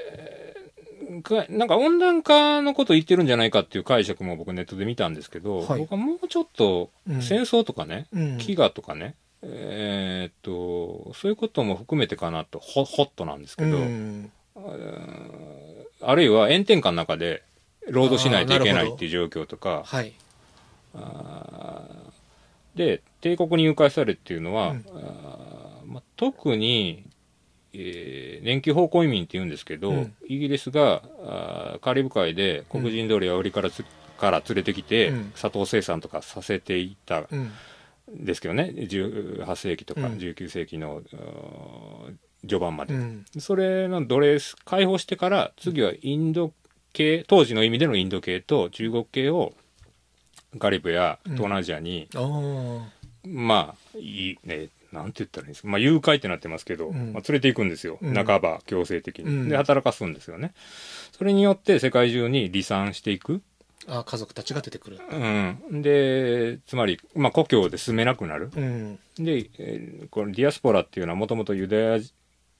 [0.58, 5.80] ーかなんか温暖化のことを言ってるんじゃないかっていう解釈も僕ネットで見たんですけど、はい。
[5.80, 8.36] 僕はもうちょっとうん戦争とかね、うん。
[8.38, 14.32] 飢餓とかね、えーっとそういうことも含めてかなとホホットなんですけど、うん。
[16.00, 17.42] あるいは炎天下の中で
[17.88, 20.12] 労働しないといけないっていう状況とかはい
[22.74, 24.84] で帝国に誘拐されっていうのは、うん。
[24.94, 27.04] あーまあ、特に、
[27.74, 30.14] えー年季奉公移民って言うんですけど、うん。
[30.26, 33.84] イギリスがあーカリブ海で黒人奴隷をアフリカからつ
[34.18, 35.32] から連れてきて、うん。
[35.34, 37.52] 砂糖生産とかさせていたんうん。
[38.24, 40.12] ですけどね18世紀とかうん。
[40.14, 41.02] 19世紀の、
[42.40, 43.24] 序盤まで、うん。
[43.38, 46.52] それの奴隷解放してから次はインド
[46.92, 49.52] 系当時の意味でのインド系と中国系を
[50.58, 57.12] カリブや東南アジアに、ああまあいいねなんて言ったらいいんですか、まあ、誘拐ってなってますけど、うん。
[57.12, 58.14] まあ、連れていくんですよ、うん。
[58.14, 59.48] 半ば強制的に、うん。
[59.48, 60.52] で働かすんですよね。
[61.12, 63.42] それによって世界中に離散していく、
[63.86, 65.00] あ家族たちが出てくる。
[65.10, 68.50] うん、でつまり、まあ、故郷で住めなくなる。
[68.54, 68.98] うん。
[69.18, 71.98] で、えーこのディアスポラっていうのはもともとユダヤ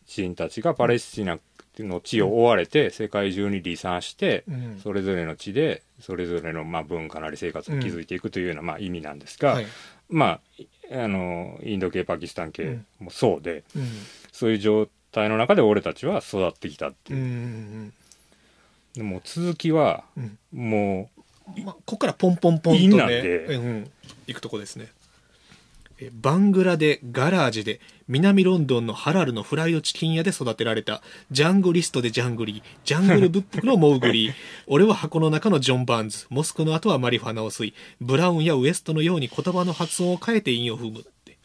[0.07, 1.39] 人たちがパレスチナ
[1.79, 4.81] の地を追われて世界中に離散して、うん。
[4.83, 9.67] それぞれの地でそれぞれのまあ文化なり生活を築いていくというようなまあ意味なんですが、はい。
[10.11, 10.41] ま
[10.91, 13.89] ああのインド系パキスタン系もそうで、うん。
[14.33, 17.17] そういう状態の中で俺たちは育ってきたってう。
[17.17, 17.93] いう、ん
[18.95, 20.39] でも続きはうん。
[20.53, 21.11] も
[21.65, 23.45] まあ、ここからポンポンポンといいなんね、で。
[23.47, 23.91] うん、
[24.27, 24.89] 行くとこですね。
[26.07, 34.35] えバングラでガラージで南ロンドンのハラルのフライドチキン屋で育てられたジャングリストでジャングリージャングル仏服のモーグリー。
[34.67, 36.27] 俺は箱の中のジョン・バーンズ。
[36.31, 41.39] モスクの後はマリファナを吸いブラウンやウエストのように言葉の発音を変えて韻を踏むって。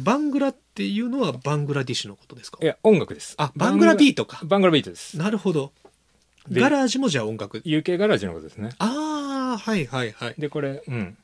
[0.00, 2.58] バングラっていうのはバングラディッシュのことですか？
[2.60, 3.34] ういや音楽です。
[3.38, 4.40] あバングラビートか。
[4.44, 5.16] バングラビートです。
[5.18, 5.72] なるほど。
[6.48, 7.58] でガラージもじゃあ音楽。
[7.58, 8.70] UK ガラージのことですね。
[8.78, 10.34] ああはいはいはい。
[10.36, 11.16] でこれうん。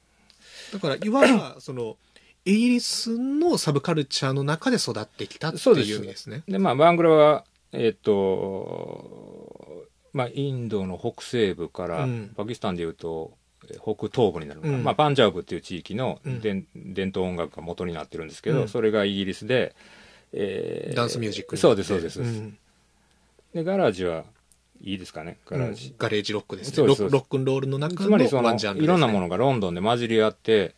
[0.73, 1.97] だからいわばその
[2.45, 6.43] イギリスのサブカルチャーの中で育ってきたっていう意味ですね。
[6.49, 12.33] でまあバングラはえっ、とまあインドの北西部から、うん。
[12.37, 13.33] パキスタンでいうと
[13.71, 14.85] えー北東部になるのかな、うん。
[14.85, 16.41] まあ、パンジャーブっていう地域のうん。
[16.41, 18.69] 伝,、伝統音楽が元になってるんですけど、うん。
[18.69, 19.75] それがイギリスで、
[20.33, 22.57] えーダンスミュージックにそうですそうです、ん。
[23.55, 24.25] でガラージは
[24.83, 25.95] いいですかねガラージ、うん。
[25.99, 26.87] ガレージロックですね。
[26.87, 30.75] ロックロックンロールの中のつまりそのいろんなものがロンドンで混じり合って、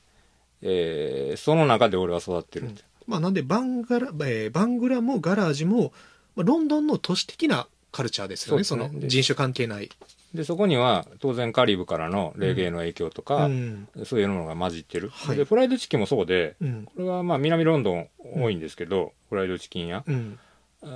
[0.62, 5.92] えーその中で俺は育ってるって、まあ、なんでバンガラ、えーバングラもガラージも、
[6.36, 8.64] まあ、ロンドンの都市的なカルチャーですよね。
[8.64, 8.88] そね。
[8.92, 9.90] の人種関係ない、
[10.32, 13.88] でそこには当然カリブからのレゲエの影響とか、うん。
[14.04, 15.36] そういうものが混じってる、はい。
[15.36, 16.84] でフライドチキンもそうでうん。
[16.86, 20.04] これはまあ南ロンドン多いんですけど、フライドチキン屋。
[20.06, 20.38] うん
[20.84, 20.86] あ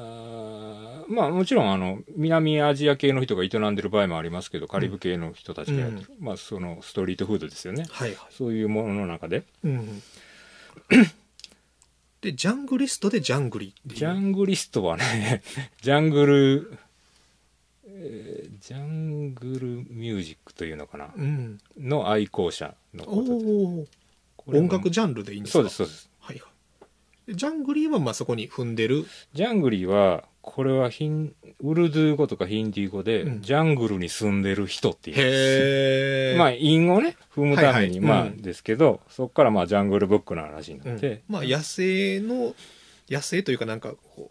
[1.09, 7.87] ーまあもちろんあの南アジア系の人が営んでる場合もありますけどカリブ系の人たちがやってる、まあそのストリートフードですよね。
[7.91, 9.45] はいはい、そういうものの中で。
[9.63, 10.03] うん、
[12.21, 15.43] でジャングリストでジャングリジャングリストはね
[15.81, 16.79] ジャングル、
[17.87, 21.11] えージャングルミュージックというのかな。
[21.17, 23.87] うん、の愛好者のお
[24.37, 25.59] ことで音楽ジャンルでいいんですか？
[25.59, 26.11] そうですそうです
[27.29, 29.05] ジャングリーはまあそこに踏んでる。
[29.33, 33.43] ジャングリーはこれはヒンウルドゥー語とかヒンディー語で、うん。
[33.43, 35.17] ジャングルに住んでる人っていう。
[35.19, 38.19] へえまあ、韻をね、踏むために、はいはい。
[38.19, 38.43] まあ、うん。
[38.43, 42.55] ですけど、そこからまあ、ジャングルブックの話になって、まあ野生の
[43.09, 44.31] 野生というかなんかこ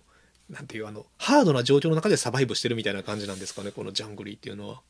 [0.50, 4.82] うなんていうあのハードな状況の中でサバイブしてるみたいな感じなんですかねこのジャングリーっていうのは。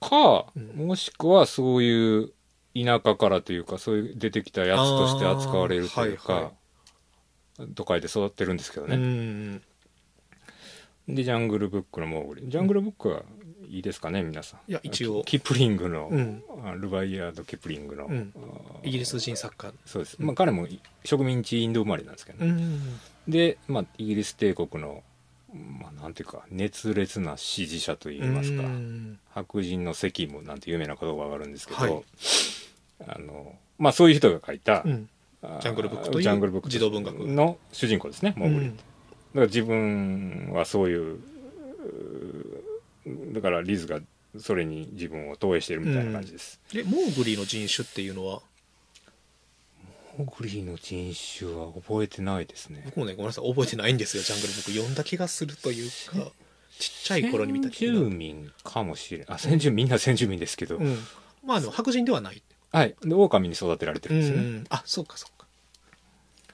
[0.00, 0.86] か、うん。
[0.86, 2.32] もしくはそういう
[2.74, 6.50] 田舎からというか、そういう出てきたやつとして扱われるというか、あーはいは
[7.74, 8.96] 都会で育ってるんですけどうね。
[8.96, 9.62] ん
[11.08, 12.48] で、ジャングルブックのモーグリ。
[12.48, 13.22] ジャングルブックは
[13.68, 14.70] いいですかね、皆さん。
[14.70, 15.22] いや一応。
[15.24, 16.42] キキプリングの、うん。
[16.64, 18.34] あルバイヤード・キプリングの、うん。
[18.82, 20.16] イギリス人作家そうです。
[20.18, 20.66] まあ、彼も
[21.04, 22.50] 植民地インド生まれなんですけどね。
[22.50, 25.04] うんで、まあ、イギリス帝国の、
[25.52, 29.18] まあ、なんていうか熱烈な支持者といいますか、うん。
[29.32, 32.04] 白人の責務なんて有名な言葉があるんですけど、はい。
[33.06, 35.08] あのまあ、そういう人が書いた、うん
[35.42, 37.14] ジャングルブックというジャングルブック児童文学。
[37.26, 38.86] の主人公ですねモーグリ、うんだか
[39.34, 41.18] ら自分はそういう
[43.32, 44.00] だからリズが
[44.38, 48.40] それに自分を投影してるみたいな感じです、でモーグリーの人種っていうのは？
[50.18, 52.82] モーグリの人種は覚えてないですね。
[52.84, 53.48] 僕もねごめんなさい。
[53.48, 56.30] 覚えてないんですよジャングルブック読んだ気がするというか。
[56.78, 59.32] ちっちゃい頃に見た気先が住民かもしれん。
[59.32, 60.98] あ先住民みんな先住民ですけど、うん。
[61.44, 62.94] まあでも白人ではないはい。
[63.02, 65.46] で狼に育てられてるんですよね、うんあそうかそうか、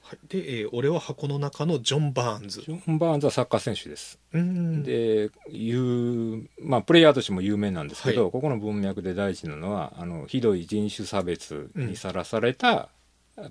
[0.01, 2.61] はい、で、えー俺は箱の中のジョン・バーンズ。
[2.61, 12.89] ジョン・バーンズはサッカー選手です、うんで有まあプレイヤーとしても有名なんですけど、はいここの文脈で大事なのはあのひどい人種差別にさらされた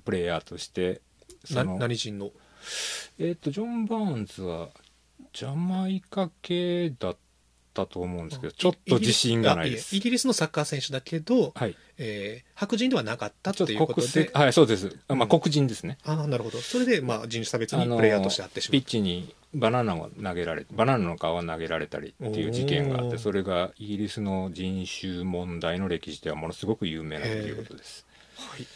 [0.05, 1.01] プレイヤーとして、
[1.53, 2.31] なその何人の？
[3.21, 4.71] えっ、とジョン・バーンズは
[5.33, 7.17] ジャマイカ系だっ
[7.77, 9.95] たと思うんですけどちょっと自信がないです。
[9.95, 11.77] イギリスのサッカー選手だけど、はい。
[11.99, 14.07] えー白人ではなかったということで。
[14.07, 15.41] 籍はいそうです、あまあ、うん。
[15.41, 15.99] 黒人ですね。
[16.05, 16.59] ああなるほど。
[16.59, 28.07] それで、まあ、人種差別にプレイヤーとしてあってしまピうッチにバナナを投げられバナナの皮を投げられたりっていう事件があってそれがイギリスの人種問題の歴史ではものすごく有名なということです。
[28.37, 28.67] はい。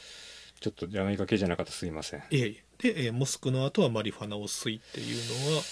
[0.61, 2.21] ちょっとジャマイカ系じゃなかったらすいません。
[2.21, 2.93] いえいえ。
[2.93, 5.17] で、えーモスクの後はマリファナを吸いっていう
[5.51, 5.63] のは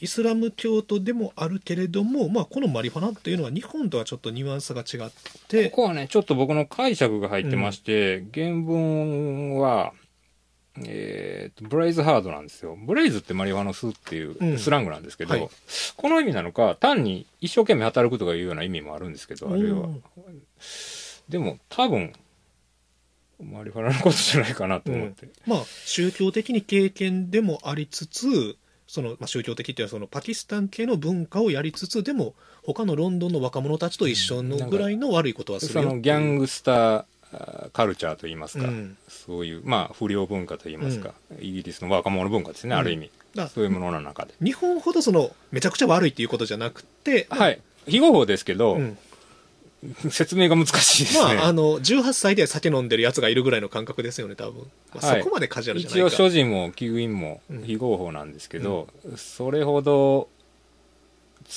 [0.00, 5.10] イスラム教徒でもあるけれども、まあ、このマリファナっていうのは日本とはちょっとニュアンスが違っ
[5.48, 5.70] て。
[5.70, 9.92] ここはねちょっと僕の解釈が入ってまして、原文は
[10.86, 12.76] えーとブレイズハードなんですよ。
[12.76, 14.58] ブレイズってマリファナを吸うっていううん。
[14.58, 15.48] スラングなんですけど、はい。
[15.96, 19.80] この意味なのか単に一生懸命働くとかいうような意味もあるんですけどあるいは。
[19.80, 20.02] うん
[21.28, 22.14] でも多分
[23.38, 28.56] マリファナのことじゃないかなと思って、まあ宗教的に経験でもありつつ
[28.88, 32.34] その、まあ、宗教的っていうのはそのパキスタン系の文化をやりつつでも
[32.64, 37.04] 他のロンドンの若者たちと一緒のぐらいの悪いことはするそよのギャングスター
[37.72, 43.10] カルチャーといいますか、うんそういうまあ不良文化といいますか、イギリスの若者文化ですね、ある意味。
[43.34, 44.32] だそういうものの中で。
[44.42, 47.60] 日本ほどそのめちゃくちゃ悪いっていうことじゃなくて、はい。
[47.86, 48.98] 非合法ですけど、うん
[50.10, 54.62] 説明が難しいですね、まあ、あの18歳で酒飲んでるやつがいるぐらいの感覚ですよね多分、
[54.92, 55.22] まあはい。
[55.22, 56.08] そこまでカジュアルじゃないか。
[56.08, 57.62] 一応所持も吸引もうん。
[57.62, 60.28] 非合法なんですけど、それほど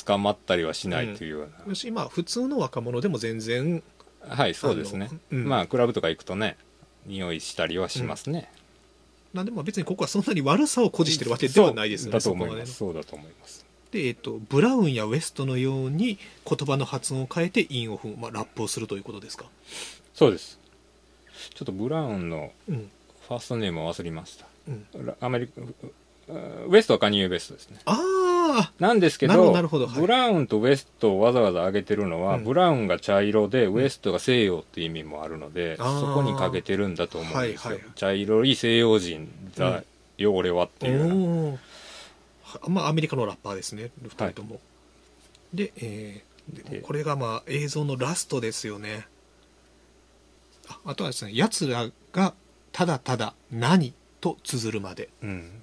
[0.06, 3.84] 捕まったりはしないというような、しまあ普通の若者でも全然
[4.28, 5.10] はいそうですね。
[5.32, 5.48] うん。
[5.48, 6.58] まあクラブとか行くとね
[7.08, 8.52] 匂いしたりはしますね、
[9.34, 12.78] なんでまあ別にここはそんなに悪さを誇示してるわけではないですよねだと思いこまでのます。
[12.78, 13.61] そうだと思います
[13.92, 16.18] で、えっと、ブラウンやウエストのように
[16.48, 19.46] 言葉の発音を変えて韻を踏む、まあ、ラップをするということですか？
[20.14, 20.60] そうです。
[21.54, 22.90] ちょっとブラウンのうん。
[23.28, 24.46] ファーストネームを忘れました。
[24.68, 24.86] うん。
[25.06, 25.62] ラアメリカ
[26.68, 27.80] ウエストはカニエ・ウエストですね。
[27.86, 29.88] あなんですけどどなるほど。
[29.88, 30.02] はい。
[30.02, 32.44] ブラウンとウエストをわざわざ挙げてるのは、うん。
[32.44, 36.00] ブラウンが茶色でウエストが西洋っていう意味もあるので、あー。
[36.02, 37.92] そこにかけてるんだと思うんですよ、はいはい。
[37.96, 39.84] 茶色い西洋人だ
[40.18, 41.06] よ、俺はってあいうよ
[41.54, 41.60] う
[42.68, 44.60] まあアメリカのラッパーですね2人とも、
[45.54, 46.32] で,、えー
[46.84, 49.06] これがまあ映像のラストですよね。
[50.68, 52.34] ああとはですねやつらが
[52.72, 55.10] ただただ何と綴るまで。
[55.22, 55.62] うん、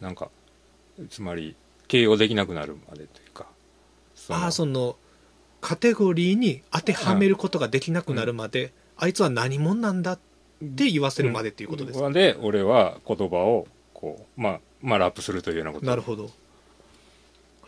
[0.00, 0.28] なんか
[1.10, 1.56] つまり
[1.88, 3.46] 形容できなくなるまでというか
[4.28, 4.96] ああその
[5.60, 10.18] カテゴリーに当てはめることができなくなるまで、あいつは何者なんだっ
[10.76, 12.12] て言わせるまでっていうことです、うん。
[12.12, 15.86] で俺は言葉をこう、まあ、まあラップするというようなこと。
[15.86, 16.32] なるほど、はい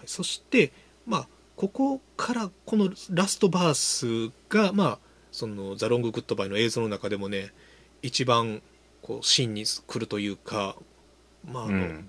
[0.07, 0.71] そして
[1.07, 4.99] まあここからこのラストバースがまあ
[5.33, 7.53] その「ザ・ロング・グッドバイ」の映像の中でもね
[8.03, 8.61] 一番
[9.01, 10.77] こう芯に来るというか
[11.51, 12.09] まああの、うん。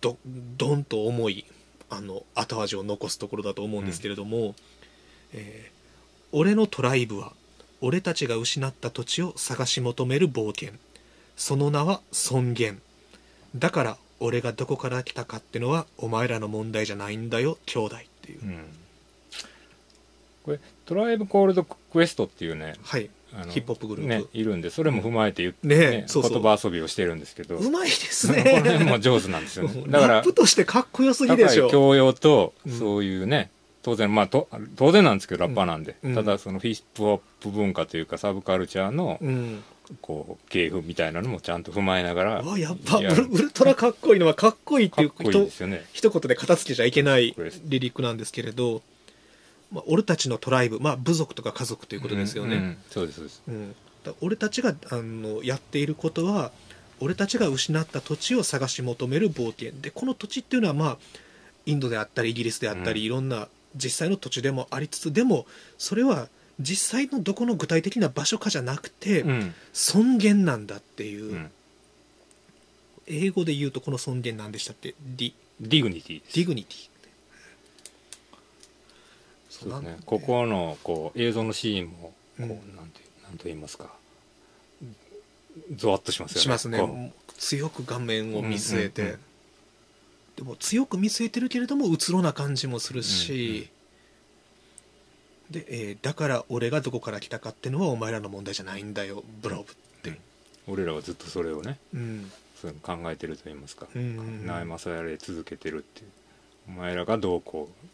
[0.00, 1.44] どどんと重い
[1.88, 4.54] あの後味を残すところだと思うんですけれども、
[5.32, 5.80] えー
[6.32, 7.32] 俺のトライブは
[7.80, 10.78] 俺たちが失った土地を探し求める冒険。
[11.36, 12.82] その名は尊厳
[13.56, 18.58] だから俺がどこから来たかってのはお前らの問題じゃないんだよ兄弟っていう、うん。
[20.44, 23.10] これトライブ・コールド・クエストっていうねはい。
[23.32, 24.08] あのヒップホップグループ。
[24.08, 26.32] ね、いるんでそれも踏まえて言って、ねねそうそう。
[26.32, 27.56] 言葉遊びをしてるんですけど。
[27.56, 29.84] うまいですこの辺ねも上手なんですよね。
[29.88, 31.70] だからラップとしてかっこよすぎでしょ。
[31.70, 32.78] 教養とうん。
[32.78, 33.50] そういうね、
[33.82, 36.14] 当然まあと当然なんですけどラッパーなんで、うん。
[36.14, 39.62] ただそのヒップホップ文化というかサブカルチャーのうん
[40.00, 45.84] こう系譜みたいなのもちゃんと踏まえながらうわやっぱウやルウルトラかっこいいのはかっこいいっていうこいいですよね。
[45.92, 47.34] 一言で片付けちゃいけない
[47.64, 48.82] リリックなんですけれど、
[49.72, 53.42] まあ、俺たちのトライブ、まあ、部族とか家族ということですよね、うんうんそうですそうです。
[53.48, 53.74] うん。
[54.04, 56.52] だ俺たちがあのやっていることは
[57.00, 59.80] 俺たちが失った土地を探し求める冒険。
[59.80, 60.98] でこの土地っていうのは、まあ、
[61.66, 63.06] インドであったりイギリスであったり、うん。
[63.06, 65.46] いろんな実際の土地でもありつつでも
[65.78, 66.28] それは
[66.60, 69.54] 実際のどこの具体的な場所かじゃなくて、うん。
[69.72, 71.50] 尊厳なんだっていう、うん。
[73.06, 76.88] 英語で言うとこの尊厳なんでしたってディ dignity dignity
[79.48, 82.48] そうですねここのこう映像のシーンもこう、うん。
[82.48, 82.56] なん
[82.86, 83.90] てなんと言いますか。
[85.74, 86.42] ゾワッとしますよね。
[86.42, 87.12] しますね。
[87.36, 89.20] 強く顔面を見据えて、うんうんうん
[90.40, 93.68] でも強く見据えてるけれどもうつろな感じもするし、
[95.50, 100.18] で、えーだから俺がどこから来たかってのはお前らの問題じゃないんだよブロブって、
[100.68, 102.30] 俺らはずっとそれをねうん。
[102.60, 104.50] そう考えてると言いますか、うんうんうん。
[104.50, 106.08] 悩まされ続けてるっていう。
[106.68, 107.86] お前らがどうこう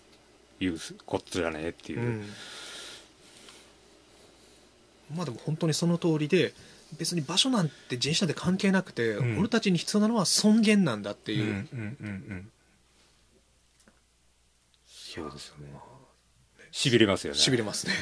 [0.58, 0.76] 言う
[1.06, 2.00] こっちじゃねえっていう。
[2.00, 2.26] う、ん。
[5.14, 6.52] まあでも本当にその通りで
[6.98, 9.38] 別に場所なんて人種なんて関係なくて、うん。
[9.38, 12.50] 俺たちに必要なのは尊厳なんだっていう、うんうんうんうん。
[14.86, 15.72] そうですよね
[16.76, 17.38] しびれますよね。
[17.38, 17.94] しびれますね。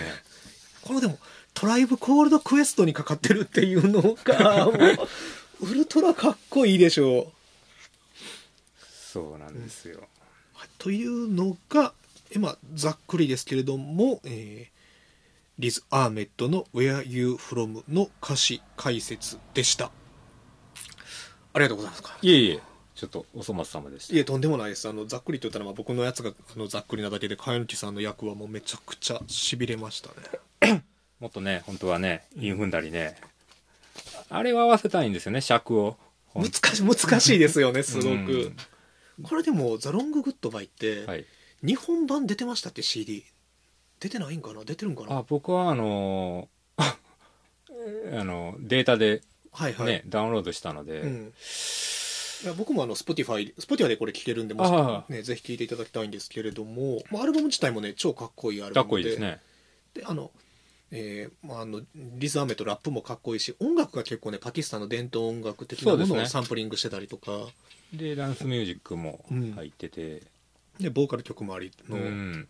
[0.83, 1.17] このでも
[1.55, 4.75] トライブコールドクエストにかかってるっていうのがもう
[5.61, 7.21] ウルトラかっこいいでしょ。
[7.21, 7.33] う
[9.13, 10.01] そうなんですよ、
[10.55, 11.93] はいというのが
[12.35, 14.75] 今ざっくりですけれども、えー
[15.57, 19.93] リズ・アーメットの「Where You From」の歌詞解説でした。
[21.53, 22.03] ありがとうございます。
[22.23, 22.61] いえいえ
[22.95, 24.15] ちょっとお粗末様でした。
[24.15, 24.89] いえとんでもないです。
[24.89, 30.11] あのざっくりと言ったらまあ僕のやつがあのざっくりなだけで栢木さんの訳はもうめちゃくちゃしびれました
[30.63, 30.83] ね。
[31.19, 33.17] もっとね本当はね韻踏んだりね、
[34.29, 35.97] あれを合わせたいんですよね尺を。
[36.35, 38.57] 難しい難しいですよね すごく、うん。
[39.23, 41.25] これでも「ザ・ロング・グッドバイ」って、はい。
[41.65, 43.25] 日本版出てましたって CD
[43.99, 44.65] 出てないんかな？
[44.65, 45.19] 出てるんかな？
[45.19, 46.95] あ僕はあのー
[48.21, 51.33] あのデータではいはい、ね、ダウンロードしたので、うん
[52.45, 58.91] いや僕もあの Spotify, Spotify でこれ聴けるんでもしね、ぜひ聴いていただきたいんですけれども、まあ、アルバム自体もね超かっこいいアルかっバムで。
[58.91, 59.41] こいいですね。
[59.95, 60.31] であの、
[60.91, 67.47] えーまあ、あのリズ・アメとラップもかっこいいし音楽が結構ねパキスタンの伝統音楽的なものをサンプリングしてたりとか。
[67.95, 69.25] でダンスミュージックも
[69.55, 70.23] 入ってて、
[70.79, 72.49] でボーカル曲もありの、うん。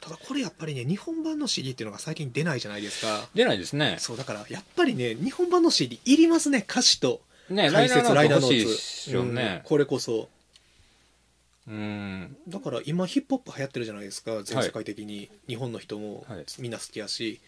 [0.00, 3.28] ただこれやっぱりね日本版の CD っていうのが最近出ないじゃないですか。
[3.34, 3.96] 出ないですね。
[3.98, 7.22] そうだからやっぱりね日本版の CD いりますね歌詞と
[7.52, 9.56] ねライナーノーツね。
[9.56, 10.28] うんこれこそ。
[11.68, 12.36] うん。
[12.48, 16.44] だから今ヒップホップ流行ってるじゃないですか全世界的に、日本の人もはい。
[16.58, 17.40] みんな好きやし、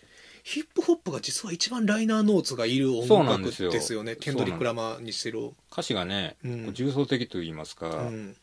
[0.45, 4.15] ヒップホップが実は一番ライナーノーツがいる音楽ですよね。
[4.17, 6.75] ケンドリック・ラマーにしてる歌詞がね、うん。
[6.75, 8.37] 重層的と言いますか、うん。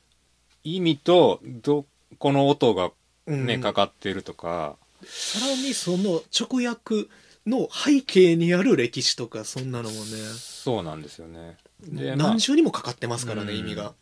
[0.63, 1.85] 意味とど
[2.17, 2.91] この音が
[3.27, 3.61] ね、うん。
[3.61, 4.75] かかってるとか。
[5.05, 7.07] さらにその直訳
[7.45, 10.01] の背景にある歴史とかそんなのもね。
[10.35, 11.57] そうなんですよね。
[11.81, 13.59] で,、まあ何、重にもかかってますからね、うん。
[13.59, 13.93] 意味が。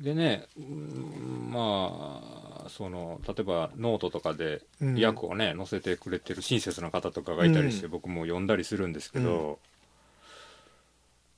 [0.00, 5.04] でねうんまあその例えばノートとかでうん。
[5.04, 7.92] 訳をね、載せてくれてる親切な方とかがいたりして、うん。
[7.92, 9.58] 僕も読んだりするんですけど、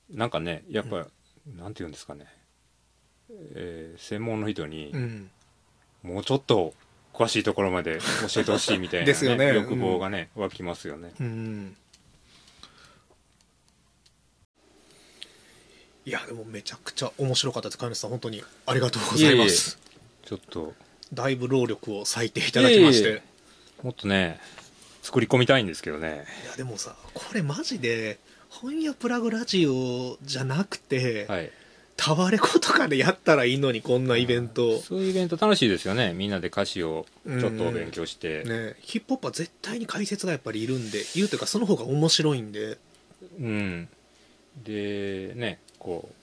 [0.09, 1.07] なんかねやっぱ、
[1.57, 2.25] なんて言うんですかね、
[3.29, 5.29] えー専門の人に、うん。
[6.03, 6.73] もうちょっと
[7.17, 7.97] 詳しいところまで
[8.31, 9.51] 教えてほしいみたいな、 ですよね。
[9.55, 11.11] 欲望がね、湧きますよね。
[11.19, 11.77] うん
[16.05, 17.77] いやでもめちゃくちゃ面白かったです。
[17.77, 18.41] 飼い主さん本当に。
[18.65, 19.77] ありがとうございます。
[20.23, 20.73] ちょっと、
[21.13, 23.21] だいぶ労力を割いていただきまして、
[23.83, 24.39] もっとね、
[25.01, 26.25] 作り込みたいんですけどね。
[26.45, 31.51] いやでもさこれマジで本屋プラグラジオじゃなくて、はい。
[31.97, 36.13] タワレコとかでやったらいいのにこんなイベント、そういうイベント楽しいですよね。
[36.13, 38.43] みんなで歌詞をちょっとお勉強して。
[38.43, 42.77] ね、ヒップホップは絶対に解説がやっぱりいるんでいるというかその方が面白いんで
[43.39, 43.89] うん。
[44.63, 46.13] で、ね、こう、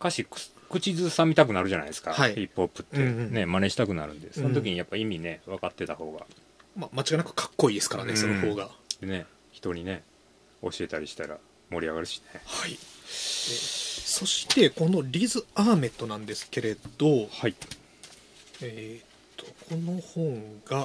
[0.00, 0.38] 歌詞く
[0.70, 2.14] 口ずさみたくなるじゃないですか。
[2.14, 2.96] はいヒップホップって。
[2.96, 4.32] うんうんね、真似したくなるんで。
[4.32, 6.26] その時にやっぱ意味ね、分かってた方が。
[6.76, 10.02] まあ、間違いなくかっこいいですからね、うんその方がでね、人にね、
[10.62, 11.36] 教えたりしたら
[11.70, 12.40] 盛り上がるしね。
[12.46, 17.54] はいでそしてこのリズ・アーメットなんですけれど、はい。
[18.60, 19.04] えーっ
[19.36, 20.84] とこの本が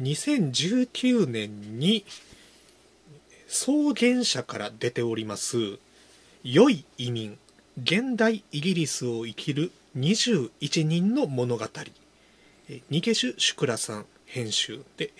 [0.00, 2.04] 2019年に
[3.48, 5.78] 草原社から出ております
[6.44, 7.38] 「良い移民
[7.82, 11.68] 現代イギリスを生きる21人の物語」
[12.68, 15.12] えーニゲシュ・シュクラさん編集で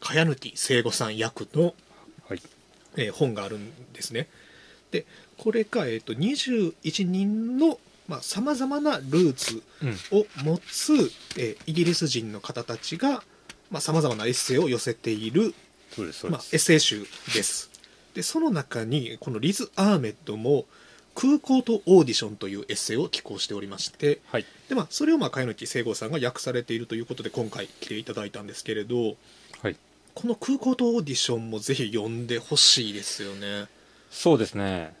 [0.00, 1.74] 茅貫聖子さん役の
[2.28, 2.42] はい。
[2.96, 4.28] えー本があるんですね。
[4.90, 7.78] でこれが、えー、と21人の
[8.22, 10.18] さまざ、まなルーツうん。
[10.18, 10.94] を持つ、
[11.36, 13.22] えーイギリス人の方たちが
[13.80, 15.54] さまざ、まなエッセイを寄せている、
[16.30, 16.38] ま。
[16.38, 17.70] エッセイ集です。
[18.14, 20.66] でその中にこのリズ・アーメッドも
[21.14, 24.46] 「空港とオーディション」というエッセイを寄稿しておりましてはい。
[24.68, 29.16] で、まあ、それをまあ茅貫聖吾さんが訳されているということで今回来ていただいたんですけれど
[29.62, 29.76] はい。
[30.14, 33.66] この「空港とオーディション」もぜひ読んでほしいですよね。
[34.10, 34.94] そうですね。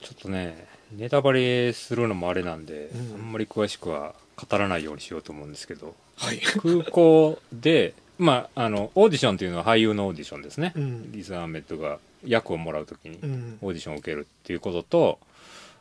[0.00, 3.14] ちょっとね、ネタバレするのもあれなんで、うん。
[3.14, 10.72] あんまり詳しくは語らないようにしようと思うんですけど、はい、空港で、まあ、あの、オーディションというのは俳優のオーディションですね。
[10.76, 11.12] うん。
[11.12, 13.58] リズ・アーメットが役をもらうときにうん。
[13.62, 15.18] オーディションを受けるっていうことと、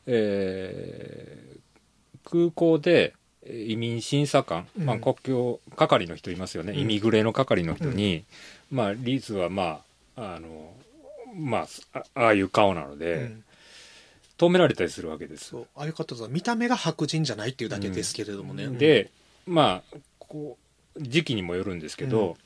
[0.08, 1.60] えー
[2.26, 3.14] 空港で
[3.44, 4.86] えー移民審査官、うん。
[4.86, 6.80] まあ、国境係の人いますよね、うん。
[6.80, 8.24] イミグレの係の人に、
[8.70, 9.82] まあ、リズはま
[10.16, 10.74] ああの
[11.36, 13.44] まああああいう顔なので、うん。
[14.38, 15.50] 止められたりするわけです。
[15.50, 15.68] そう。
[15.76, 19.12] ああいう方は見た目が白人じゃないっていうだけですけれどもね、で
[19.46, 20.58] まあこ
[20.96, 22.38] う時期にもよるんですけど、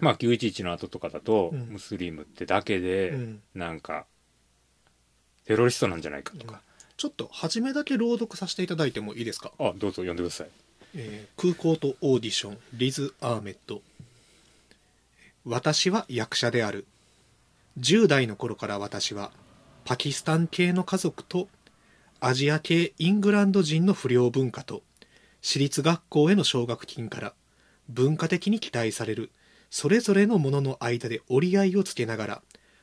[0.00, 1.60] まあ911の後とかだと、うん。
[1.72, 3.42] ムスリムってだけで、うん。
[3.54, 4.06] なんか
[5.44, 6.60] テロリストなんじゃないかとか、
[6.96, 10.48] ちょっと初めだけ朗読させていただいてもいいですか、あどうぞ読んでください。
[10.94, 13.82] えー空港とオーディションリズ・アーメット。
[15.44, 16.86] 私は役者である
[17.80, 19.32] 10代の頃から私は
[19.84, 21.48] パキスタン系の家族と
[22.20, 24.82] アジア系イングランド人の不良文化と
[25.40, 27.32] 私立学校への奨学金から
[27.88, 29.30] 文化的に期待される
[29.70, 32.42] それぞれのものの間で折り合いをつけながら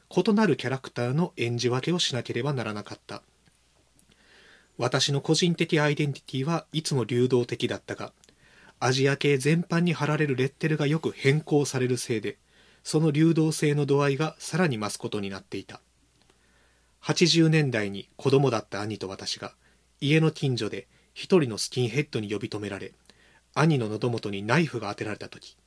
[0.10, 3.22] 異なるキャラクターの演じ分けをしなければならなかった。
[4.78, 8.14] 私の個人的アイデンティティはいつも流動的だったが
[8.80, 12.38] アジア系全般に貼られるレッテルがよく変更されるせいで
[12.88, 15.82] その流動性の度合いがさらに増すことになっていた。
[17.02, 19.56] 80年代に子供だった兄と私が
[20.00, 22.94] 家の近所で一人のスキンヘッドに呼び止められ
[23.54, 25.58] 兄の喉元にナイフが当てられた時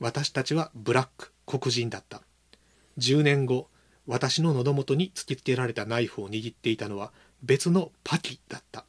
[0.00, 2.20] 私たちはブラック黒人だった。
[2.98, 3.68] 10年後
[4.06, 7.10] 私の喉元に突きつけられたナイフを握っていたのは
[7.42, 8.84] 別のパキだった。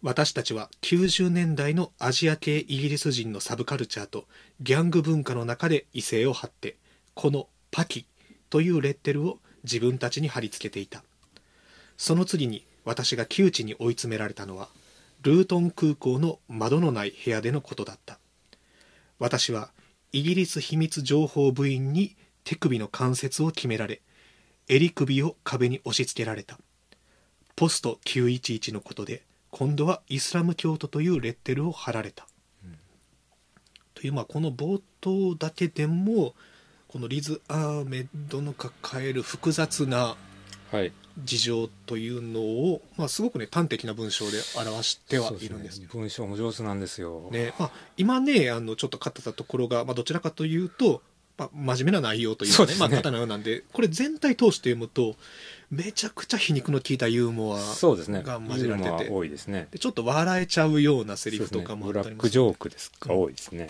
[0.00, 4.26] 私たちは90年代のアジア系イギリス人のサブカルチャーと
[4.60, 6.76] ギャング文化の中で異性を張って
[7.14, 8.06] このパキ
[8.48, 11.02] というレッテルを自分たちに貼り付けていた。
[11.96, 14.68] その次に私が窮地に追い詰められたのは
[15.22, 18.20] ルートン空港の窓のない部屋でのことだった。
[19.18, 19.70] 私は
[20.12, 22.14] イギリス秘密情報部員に
[22.44, 24.00] 手首の関節を決められ
[24.68, 26.56] 襟首を壁に押し付けられた。
[27.56, 32.26] ポスト911のことで今度はイスラム教徒というレッテルを貼られた、
[33.94, 36.34] というまあこの冒頭だけでも
[36.86, 40.16] このリズ・アーメッドの抱える複雑な
[40.70, 40.92] はい。
[41.24, 45.80] 事情というのを、まあ、すごくね端的な文章で表してはいるんです。
[45.80, 45.88] ね。
[45.90, 47.54] 文章も上手なんですよ、ね。
[47.58, 51.02] まあ、今ねあのちょっと語ってたところが、まあ、どちらかというと、
[51.38, 52.78] まあ、真面目な内容というかねね。
[52.78, 55.16] まあ、方のようなんでこれ全体通して読むと
[55.70, 58.22] めちゃくちゃ皮肉の効いたユーモアそうですね。
[58.22, 59.68] が混じられててユーモア多いですね。
[59.70, 63.68] でちょっと笑えちゃうようなセリフとかもあったりもクジョークですか、多いですね。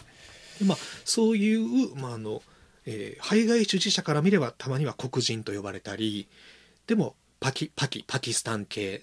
[0.58, 2.42] でまあ、そういう、まああの
[2.86, 6.26] えー排外主義者から見ればたまには黒人と呼ばれたり
[6.86, 9.02] でもパキパキパキスタン系。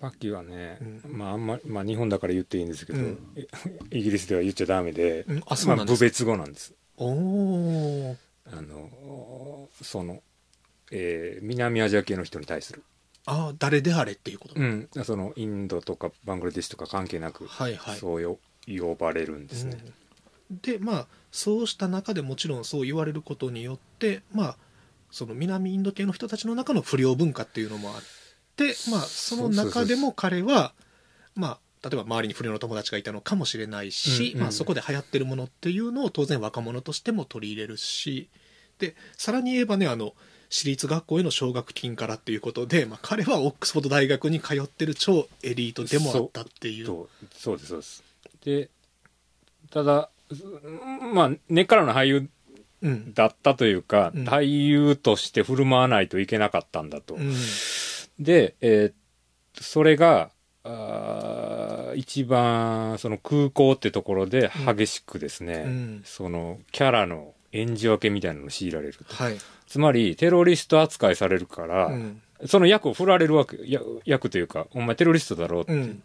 [0.00, 3.18] パッキーはね、うまああんままあ日本だから言っていいんですけど、うん。
[3.36, 3.46] え
[3.90, 5.42] イギリスでは言っちゃダメで、うん。
[5.46, 8.16] あそうなんですまあ、部別語なんですおお
[8.52, 10.22] あのその、
[10.92, 12.82] えー南アジア系の人に対する、
[13.26, 17.96] ああ誰であれっていうこと、うん、そのインドとかバングラデシュとか関係なく、はいはい。
[17.96, 19.78] そうよ呼ばれるんですね、
[20.50, 20.58] うん。
[20.60, 24.56] でまあそうした中でもちろんそう言われることによってまあ
[25.10, 27.94] その南インド系の人たちの中の不良文化っていうのもあっ
[28.56, 30.74] てまあその中でも彼は
[31.34, 38.30] まあ例えば周りに不良の友達がいたのかもしれないし、うんうんまあ、そこで流行ってるものっていうのを当然若者としても取り入れるし
[38.78, 40.14] でさらに言えばねあの
[40.48, 48.04] 私立学校への奨学金からっていうことで、まあ、彼はオックスフォード大学に通ってる超エリートでもあったっていうそうそうですそうです。
[48.44, 48.70] で
[49.70, 50.08] ただ
[51.12, 52.28] まあ根っからの俳優
[52.82, 53.14] うん。
[53.14, 54.28] だったというか、うん。
[54.28, 57.32] 俳優として振る舞わないといけなかったんだと、うん。
[58.18, 58.92] で、えー
[59.60, 60.30] それが
[60.64, 66.02] あー一番その空港ってところで激しくですね、うん。
[66.04, 69.14] そのキャラの演じ分けみたいなのを強いられると。
[69.14, 72.20] はい、つまりテロリスト扱いされるから、うん。
[72.46, 76.02] その役を振られるわけや役というかお前テロリストだろうって、うん、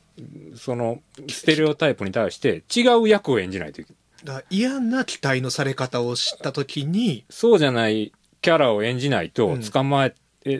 [0.55, 3.93] そのステレオタイプに対して違う役を演じないといけ
[4.25, 4.45] ない。
[4.49, 9.61] 嫌な期待のされ方を知った時にそうじゃないキャラを演じないとうん。
[9.61, 10.15] 捕まえ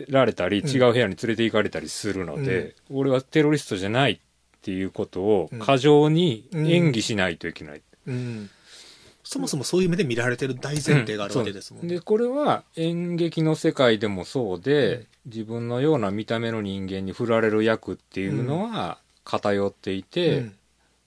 [0.08, 0.68] られたり、うん。
[0.68, 4.18] 違う部屋に連れて行かれたりするので、俺はテロリストじゃないっ
[4.62, 5.58] ていうことをうん。
[5.58, 7.82] 過剰に演技しないといけない。
[8.06, 8.50] うん、
[9.22, 11.94] そもそもそういう目で見られてる大前提があるわけですもんね。
[11.94, 20.56] でこれは演劇の世界でもそうで、自分のような見た目の人間に振られる役っていうのは偏っていて、うん。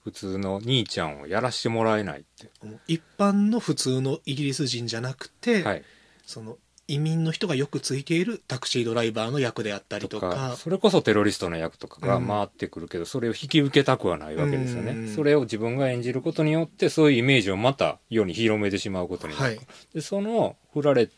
[0.04, 2.50] 普通の兄ちゃんをやらしてもらえないって、
[2.90, 5.84] 一般の普通のイギリス人じゃなくて、はい、
[6.26, 6.58] その
[6.88, 12.28] 移民の人がよくついているタクシードライバーの役であったりととかかそれこそテロリストの役とかがうん。
[12.28, 15.08] 回ってくるけど、それを引き受けたくはないわけですよね、うん。
[15.08, 19.60] それを自分が演じることによってそういうイメージをまた世に広めてしまうことになる、はい。
[19.94, 21.10] でその振られ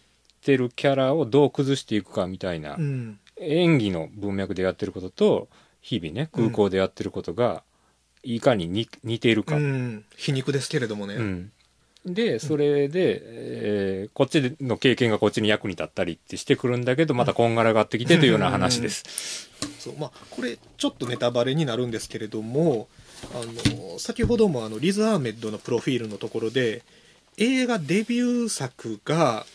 [0.42, 3.20] てるキャラをどう崩していくかみたいな、うん。
[3.38, 5.50] 演技の文脈でやってることと
[5.82, 7.64] 日々ね空港でやってることが
[8.24, 11.52] いかに似似ているか、うん、皮肉ですけれどもね、うん
[12.06, 19.50] でそれで、えーこっちの経験がこっちに役に立ったりってしてくるんだけどまたこんがらがってきてというような話です。
[19.80, 22.88] そうまあ、これちょっとネタバレになるんですけれども
[23.34, 23.42] あ
[23.92, 26.84] の先ほどもあのリズ・アーメッドのプロフィールのところで
[27.38, 29.46] 映画デビュー作が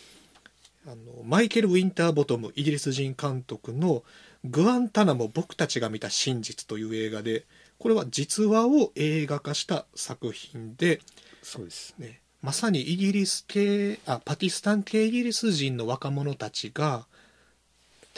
[0.87, 4.03] あのマイケル・ウィンターボトムイギリス人監督の
[4.45, 7.45] 「グアンタナモ僕たちが見た真実」という映画で
[7.81, 11.01] これは実話を映画化した作品で、
[11.43, 11.95] そうです。
[11.99, 17.07] ね、まさにイギリス系あパキスタン系イギリス人の若者たちが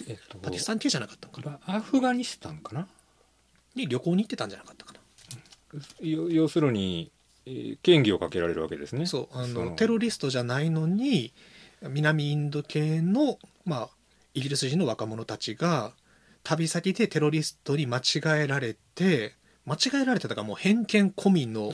[0.09, 1.77] えっとパキスタン系じゃなかったのかな？
[1.77, 2.87] アフガニスタンかな？
[3.75, 4.99] に旅行に行ってたんじゃなかったかな？
[6.07, 7.11] よ要するに、
[7.47, 9.07] えー嫌疑をかけられるわけですね。
[9.07, 9.71] そうあの。
[9.73, 11.33] テロリストじゃないのに
[11.83, 13.89] 南インド系の、まあ、
[14.35, 15.93] イギリス人の若者たちが
[16.45, 21.73] 旅先でテロリストに間違えられて間違えられてたかもう偏見込みの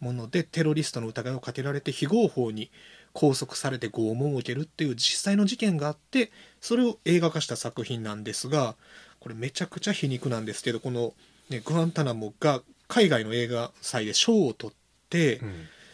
[0.00, 2.70] ものでテロリストの疑いをかけられて非合法に
[3.12, 6.30] 拘束されて拷問を受けるっていう実際の事件があって
[6.60, 8.76] それを映画化した作品なんですが
[9.18, 11.12] これめちゃくちゃ皮肉なんですけどこの、
[11.50, 14.76] ね、グアンタナモが海外の映画祭で賞を取っ
[15.08, 15.52] て、うん。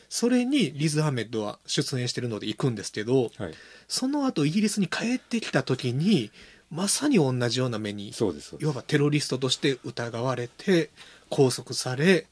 [0.08, 3.54] それにリズ・アメッドは出演してるので行くんですけどはい。
[3.88, 6.30] その後イギリスに帰ってきた時に
[6.70, 8.12] まさに同じような目に
[8.60, 10.90] いわばテロリストとして疑われて
[11.30, 12.26] 拘束され、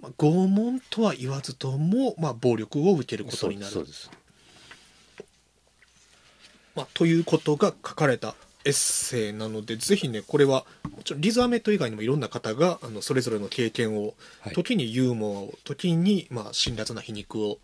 [0.00, 3.72] まあ拷問とは言わずとも、まあ、暴力を受けることになる。
[3.72, 4.10] そうです。
[6.74, 8.34] まあ、ということが書かれた
[8.66, 14.54] エッセイなのでぜひねこれはもちろんリズ・アーメッド以外にもいろんな方があのそれぞれの経験をはい。
[14.54, 17.58] 時にユーモアを時にまあ辛辣な皮肉を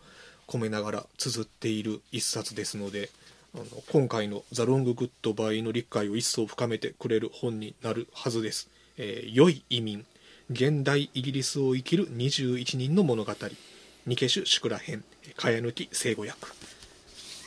[0.48, 3.10] 込めながら綴っている一冊ですので
[3.54, 8.70] あの今回の「ザ・ロング・グッド・バイ」の理解を一層深めてくれる本になるはずです。
[8.96, 10.06] えー良い移民
[10.52, 13.32] 現代イギリスを生きる21人の物語。
[14.06, 15.02] ニケシュ・シュクラ編。
[15.36, 16.36] かや抜き生語訳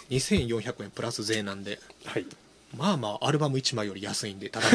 [0.10, 1.80] 2400円プラス税なんで。
[2.06, 2.26] はい。
[2.76, 4.65] まあまあアルバム1枚より安いんでただ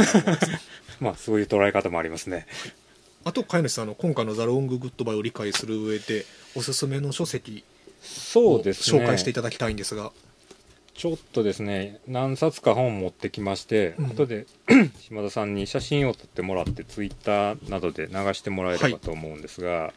[1.01, 2.47] まあそういう捉え方もありますね。
[3.25, 6.25] あと栢木さんあの今回の「ザ・ロング・グッドバイ」を理解する上で
[6.55, 7.65] おすすめの書籍
[8.01, 9.01] をそうですね。
[9.01, 10.13] 紹介していただきたいんですが
[11.01, 14.07] ちょっとですね何冊か本持ってきまして、うん。
[14.09, 14.45] 後で
[15.01, 19.95] 島田さんに写真を撮ってもらってツイッターなどで流してもらえればと思うんですが、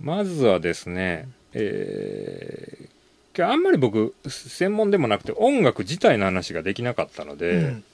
[0.00, 2.88] まずはですねえー
[3.36, 7.84] 今日あんまり僕専門でもなくて音楽自体の話ができなかったので、うん。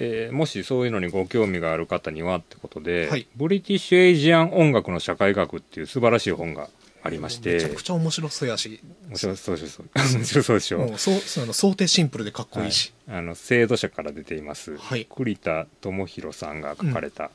[0.00, 3.28] えーもしそういうのにご興味がある方にはってことで、はい。
[3.36, 6.68] ブリティッシュ・エイジアン音楽の社会学っていう素晴らしい本が
[7.04, 7.54] ありまして。
[7.54, 8.80] めちゃくちゃ面白そうやし。
[9.08, 9.84] 面白そうでしょ。
[9.94, 15.06] 面白そうでしょ、もうそうそうあの想定シンプルでかっこいいし、はい、あの制度者から出ています、はい。
[15.14, 17.30] 栗田智弘さんが書かれた、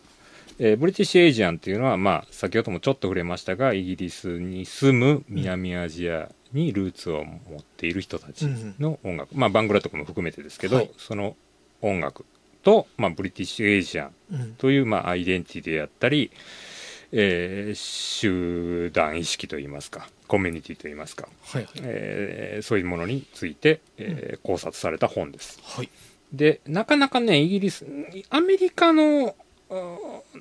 [0.58, 8.46] えーブリティッシュ・エイジアンっていうのは、まあ、先ほどもちょっと触れましたがイギリスに住む南アジアにルーツを持っている人たち
[8.80, 10.91] の音楽、まあバングラとかも含めてですけど、はい。
[10.98, 11.38] その
[11.82, 12.26] 音楽
[12.64, 14.56] と、まあ、ブリティッシュ・エイジアンうん。
[14.56, 16.32] という、まあ、アイデンティティであったり、
[17.11, 21.73] えー集団意識といいますかコミュニティといいますか、はいはい。
[21.81, 25.60] えーそういうものについて、えー考察された本です。
[25.64, 25.90] はい。
[26.34, 27.86] でなかなかねイギリス
[28.30, 29.36] アメリカの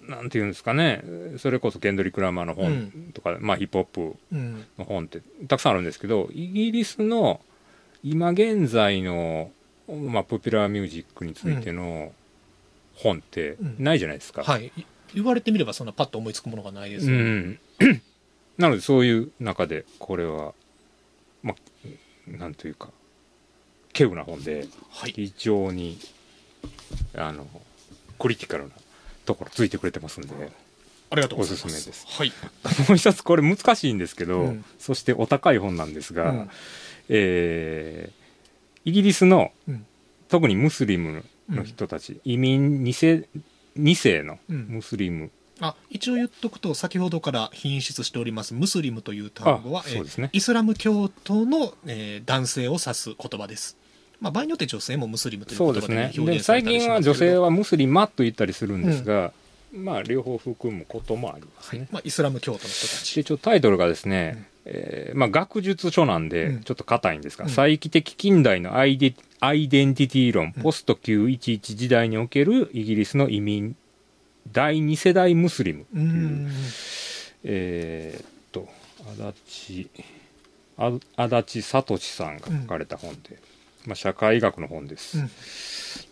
[0.08, 1.02] なんていうんですかね
[1.38, 4.64] それこそケンドリック・ラマーの本とか、まあ、ヒップホップうん。
[4.78, 7.40] の本ってたくさんあるんですけどイギリスの
[8.02, 9.50] 今現在の、
[9.88, 12.12] まあ、ポピュラーミュージックについての
[12.96, 13.76] 本ってうん。
[13.78, 14.42] ないじゃないですか。
[14.44, 14.84] はいい
[15.14, 17.58] 言われてみればそんなパッと思いつくものがないですね、ん、
[18.58, 20.54] なのでそういう中でこれは
[21.42, 22.90] まあなんというか
[23.92, 25.12] 稀有な本ではい。
[25.12, 25.98] 非常に
[27.14, 27.46] あの
[28.18, 28.70] クリティカルな
[29.24, 30.28] ところついてくれてますんで
[31.10, 31.66] ありがとうございます。
[31.66, 32.06] おすすめです。
[32.06, 32.32] はい、
[32.88, 34.64] もう一つこれ難しいんですけど、うん。
[34.78, 36.50] そしてお高い本なんですが、うん。
[37.08, 38.18] えー
[38.84, 39.86] イギリスのうん。
[40.28, 43.26] 特にムスリムの人たち、移民2世
[43.78, 44.66] 二世のうん。
[44.68, 45.30] ムスリム、
[45.60, 50.30] あ一応言っとくと先ほどから品質しておりますムスリムという単語はあそうですね。
[50.32, 53.76] えーイスラム教徒の、えー男性を指す言葉です、
[54.20, 56.26] まあ、場合によって女性もムスリムという言葉で,、ですね。
[56.26, 59.32] で最たりしますけれど近は女性はムスリマと言ったりするんですが、
[59.72, 66.60] まあ両方含むこともありますね、まあ、イスラム教徒の人たでちちょっとタイトルがですね、えーまあ、学術書なんでうん。
[66.62, 67.50] ちょっと硬いんですが、うん。
[67.50, 70.62] 再帰的近代のアイデアイデンティティ論、うん。
[70.62, 73.76] ポスト911時代におけるイギリスの移民
[74.52, 75.82] 第2世代ムスリム。
[75.82, 76.50] ってういう、ん。
[77.44, 78.68] えーっと
[79.56, 79.90] 足立
[80.76, 83.38] あ足立聡さんが書かれた本で、
[83.86, 85.18] まあ、社会学の本です、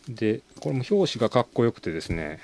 [0.09, 2.41] でこれも表紙がかっこよくてですね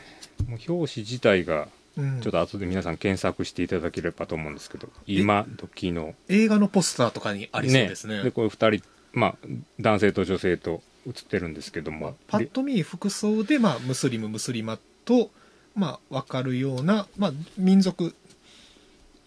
[0.46, 2.20] もう表紙自体がうん。
[2.20, 6.14] ちょっと後で皆さん検索していただければと思うんですけど、今時の。
[6.28, 8.22] 映画のポスターとかにありそうですね。
[8.22, 9.36] で、これ二人、まあ、
[9.80, 15.30] 男性と女性と写ってるんですけどまあも、パッと見服装で、まあ、ムスリムムスリマと、
[15.74, 18.14] まあ、分かるような、まあ、民族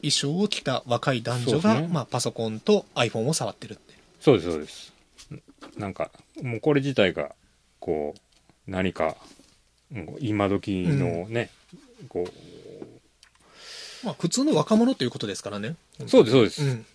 [0.02, 1.90] 衣装を着た若い男女が、ね。
[1.92, 4.94] まあ、パソコンと iPhone を触ってるってそうです、そうです。
[5.78, 7.36] なんか、もうこれ自体が、
[7.80, 9.16] こう、何か、
[9.94, 11.52] うん今時のね、
[12.10, 12.28] こ
[14.04, 15.76] まあ、普通の若者ということですからね。
[16.00, 16.64] う、そうです、そうです。
[16.64, 16.86] うん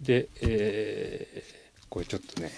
[0.00, 1.60] で、えー
[1.90, 2.52] これちょっとね、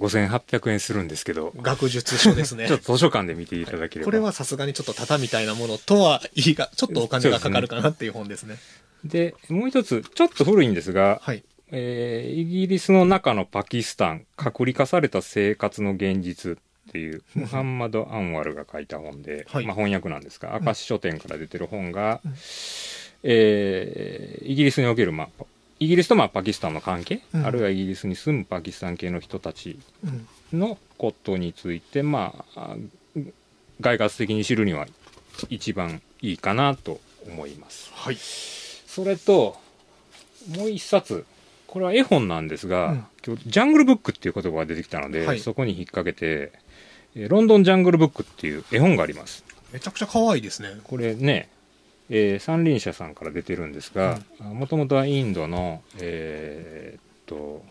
[0.00, 2.66] 5800円するんですけど、学術書ですね。
[2.68, 4.06] ちょっと図書館で見ていただければ。
[4.06, 8.56] これはさすがにちょっとタタみたいなものとはいいがちょっとお金がかかるかなっていう本ですね。
[9.04, 11.44] で、もう一つ、ちょっと古いんですが、はい。
[11.70, 16.56] えーイギリスの中のパキスタン、隔離化された生活の現実っ
[16.90, 19.66] ていう、ムハンマド・アンワルが書いた本で、はい。
[19.66, 22.34] まあ、翻訳なんですが、明石書店から出てる本が、うん。
[23.22, 25.44] えーイギリスにおける、まあ、
[25.80, 27.46] イギリスとまあパキスタンの関係、うん。
[27.46, 32.76] あるいはイギリスに住むパキスタン系の人たちうんのことについて、まあ、
[33.80, 34.86] 外圧的に知るには
[35.48, 37.90] 一番いいかなと思います。
[37.94, 38.16] はい。
[38.16, 39.56] それと、
[40.56, 41.24] もう一冊、
[41.66, 43.06] これは絵本なんですが、うん。
[43.24, 45.38] 今日、ジャングルブックっていう言葉が出てきたので、はい。
[45.40, 46.52] そこに引っ掛けて、
[47.14, 49.44] えーロンドンジャングルブックっていう絵本があります。
[49.72, 50.68] めちゃくちゃ可愛いですね。
[50.84, 51.48] これね、
[52.10, 57.64] えー三輪車さんから出てるんですが、もともとはインドの、えーっと、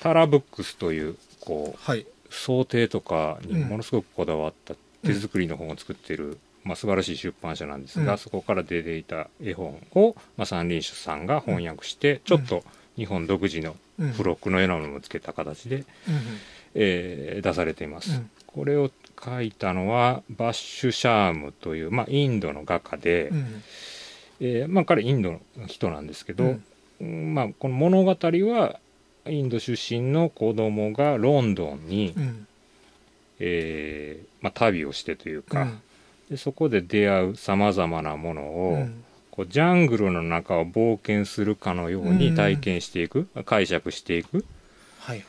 [0.00, 2.06] タラブックスという、こう、はい。
[2.30, 3.68] 想定とかにうん。
[3.68, 8.18] ものすごくこだわった手作りの本を作っている、まあ、素晴らしい出版社なんですが、うん。
[8.18, 12.64] そこから出ていた絵本を、まあ、三輪車さんが翻訳して、ちょっと
[12.96, 14.12] 日本独自のうん。
[14.12, 15.84] 付録のようなものをつけた形で、うん。
[16.74, 18.90] えー出されています、うんこれを
[19.24, 23.62] 書いたのはバッシュ・シャームという、まあ、インドの画家で、うん。
[24.40, 26.64] えーまあ、彼インドの人なんですけど、うん。
[27.00, 28.80] うんまあ、この物語は、
[29.28, 32.46] インド出身の子供がロンドンに、うん。
[33.38, 35.80] えーまあ、旅をしてというか、うん。
[36.28, 39.04] でそこで出会うさまざまなものを、うん。
[39.30, 44.44] こうジャングルの中を冒険するかのように体験していく、解釈していく、
[44.98, 45.24] はい。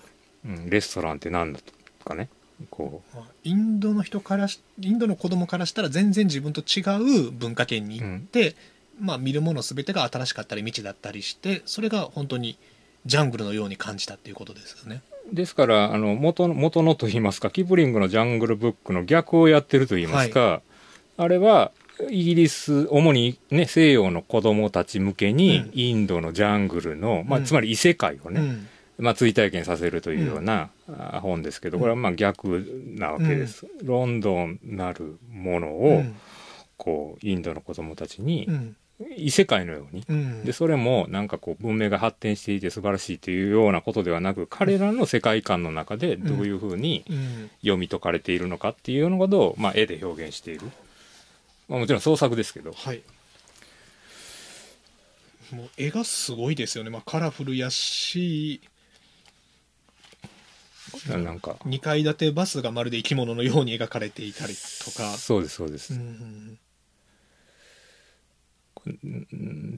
[0.45, 1.71] うん、レストランって何だと
[2.05, 2.27] かね
[2.69, 6.81] こまあインドの人からしインドの子供からしたら全然自分と違
[7.27, 8.55] う文化圏に行って、
[8.99, 12.57] まあ、見るもの全てが新しかったり未知だったりしてそれが本当に
[13.05, 15.01] ジャングルのように感じたっていうことですよね。
[15.31, 20.61] うですからあの元の元のといいますかキプリングの「ジャングルブック」の逆をやってるといいますか、
[21.17, 21.71] あれは
[22.09, 25.71] イギリス主に、ね、西洋の子供たち向けに、うん。
[25.73, 27.45] インドのジャングルの、まあ、うん。
[27.45, 28.67] つまり異世界をね、うん
[28.99, 32.65] まあ、追体験させるというような、あ本ですけどこれはまあ逆
[32.95, 36.15] なわけです、ロンドンなるものうをん。
[36.77, 38.75] こうインドの子供たちにうん。
[39.15, 40.03] 異世界のように。
[40.09, 40.43] うん。
[40.43, 47.49] でそれもなんかこう文明が発展していて素晴らしいというようなことではなく彼らの世界観の中でどういうふうにうん。
[47.61, 50.69] 読み解かれているのかっていうようなことを、まあ、絵で表現している、
[51.69, 52.73] まあ、もちろん創作ですけど。
[52.73, 53.01] はい。
[55.51, 58.61] もう絵がすごいですよね、まあ、カラフルやし
[61.17, 61.57] なんか。
[61.65, 66.59] 2階建てバスがまるで生き物のように描かれていたりとか、そうですそうです、うんうん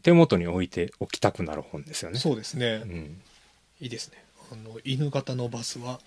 [0.03, 2.19] 手元に置いておきたくなる本ですよね。
[2.19, 3.21] そうですね、うん。
[3.81, 4.23] いいですね。
[4.51, 5.99] あの犬型のバスは、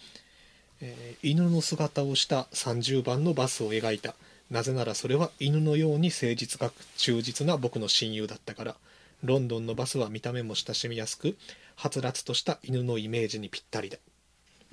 [0.81, 4.15] えー犬の姿をした30番のバスを描いた。
[4.51, 8.77] なぜならそれは犬のように誠実かつ忠実な僕の親友だったから。
[9.25, 11.37] ロンドンのバスは見た目も親しみやすく
[11.77, 13.97] はつらつとした犬のイメージにぴったりだ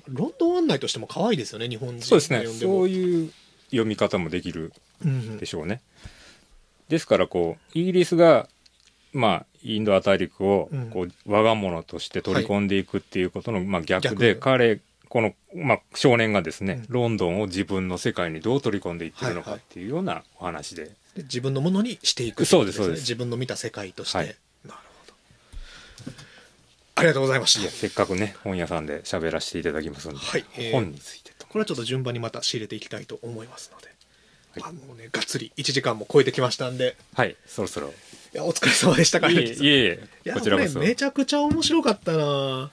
[0.08, 2.02] ロンドン案内としても可愛いですよね日本人。
[2.02, 2.46] そうですね。
[2.48, 3.32] そういう
[3.72, 4.74] 読み方もできる
[5.04, 5.82] うんでしょうね。
[6.90, 8.48] ですからこうイギリスが
[9.14, 10.90] まあインド亜大陸をうん。
[10.90, 14.80] こう我が物として取り込んでいくっていうことのまあ逆で、逆彼
[15.10, 16.94] このまあ少年がですね、うん。
[16.94, 19.60] ロンドンを自分の世界にどう取り込んでいってるのはいはい。
[19.60, 23.02] かっていうようなお話で、で自分のものにしていくそうですそうです。
[23.02, 24.36] 自分の見た世界として、はい
[27.02, 31.48] ありがとうございましたいやせっかくね本屋さんで喋らせていただきますので、はいえー本についてと。
[31.48, 33.88] これはちょっと順番にまた仕入れていきたいと思いますので、
[34.62, 36.96] まあもうねがっつり1時間も超えてきましたんで。
[37.16, 37.88] はいそろそろ。
[38.34, 40.80] いやお疲れ様でしたかいえいいえいこちらこそ。
[40.80, 42.72] れめちゃくちゃ面白かったな。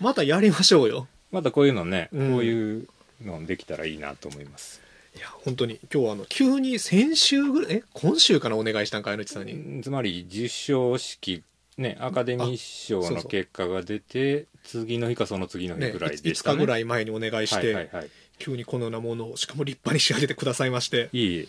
[0.00, 1.06] またやりましょうよ。
[1.30, 2.30] またこういうのね、うん。
[2.32, 2.88] こういう
[3.22, 4.80] のできたらいいなと思います。
[5.16, 9.82] いや本当に今日はあの急に先週ぐらいえ今週からお願いしたんかいのちさんに。
[9.82, 11.42] つまり受賞式
[11.78, 16.58] ねアカデミー賞の結果が出て次の日かその次の日ねぐらいで5日したね。
[16.58, 18.10] ぐらい前にお願いして、はいはいはい
[18.42, 21.48] 急にこのようなものをしかも立派に仕上げてくださいましていえいえ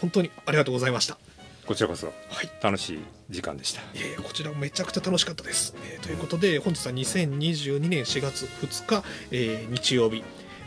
[0.00, 1.18] 本当にありがとうございました
[1.66, 3.00] こちらこそはい楽しい
[3.30, 9.02] 時間でしたいやいやこちらもめちゃくちゃ楽しかったです、えーということで本日は2022年4月2日、
[9.32, 10.22] えー日曜日、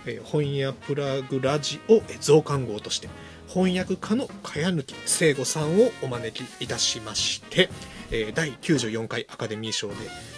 [0.06, 3.08] えー本屋プラグラジオえー増刊号として
[3.48, 7.70] 翻訳家の栢木清吾さんをお招きいたしまして、
[8.12, 9.96] えー第94回アカデミー賞で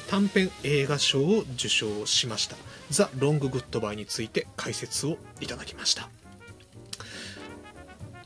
[0.10, 2.56] 短編映画賞を受賞しました
[2.92, 6.10] 「ザ・ロング・グッドバイ」について解説をいただきました。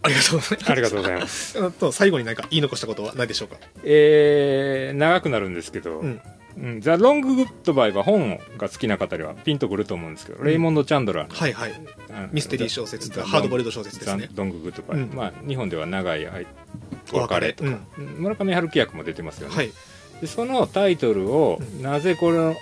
[0.04, 0.72] ありがとうございます。
[0.72, 1.60] ありがとうございます。
[1.64, 3.58] あと最後に何か言い残したことはないでしょうか？
[3.84, 6.22] えー、長くなるんですけど、うん
[6.60, 11.54] うんザ・ロング・グッドバイは本が好きな方にはピンとくると思うんですけど、レイモンド・チャンドラーのはい。
[11.54, 11.74] はい
[12.32, 14.28] ミステリー小説ザハードボイルド小説ですね。
[14.34, 15.16] ザ・ロング・グッドバイ、うん。
[15.16, 18.06] まあ日本では長いお、お別れとか、うん。
[18.18, 19.72] 村上春樹訳も出てますよね、はい。
[20.20, 22.56] でそのタイトルをうなぜこの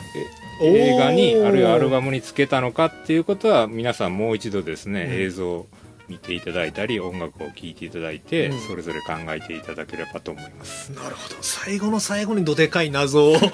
[0.62, 5.22] 映画にあるいはアルバムにつけたのかっていうことは皆さんもう一度ですね、うん。
[5.22, 5.68] 映像を
[6.08, 8.60] 見ていただいたり音楽を聴いていただいて、うん。
[8.60, 10.92] それぞれ考えていただければと思います。
[10.92, 11.36] なるほど。
[11.42, 13.50] 最後の最後にどでかい謎を 盛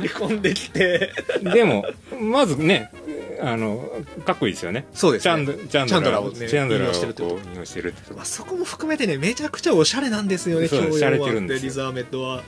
[0.00, 1.12] り込んできて。
[1.42, 1.86] でも
[2.20, 2.90] まずね
[3.40, 3.90] あの
[4.24, 4.86] かっこいいですよね。
[4.94, 5.34] そうですね。
[5.34, 11.68] チャンドチャンドラをねチャンドラをこう引用してるってとこまあ、そこも含めてねめちゃくちゃおしゃれなんですよねそう教養洒落てはるんですよ。
[11.68, 12.42] リザーメットは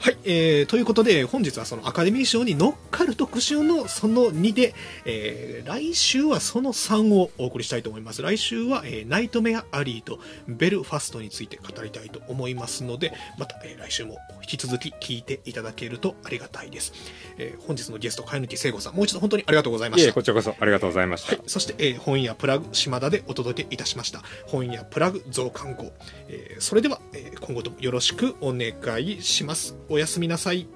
[0.00, 8.22] はい、えー、ということで本日はそのアカデミー賞に乗っかる特集のその2で、えー来週はその3をお送りしたいと思います。
[8.22, 16.92] 来週は、えーナイトメアアリーとベルファストについて語りたいと思いますのでまた、えー来週も引き続き聞いていただけるとありがたいです、
[17.38, 20.06] えー本日のゲスト貝抜聖吾さんもう一度本当にありがとうございました。
[20.06, 24.22] いえこちらこそありがとうございました、はい、そして、えー本屋プラグ島田でお届けいたしました。
[24.46, 25.92] 本屋プラグ増刊号、
[26.28, 29.76] えーそれでは、えー今後ともよろしくお願いします。
[29.88, 30.66] おやすみなさい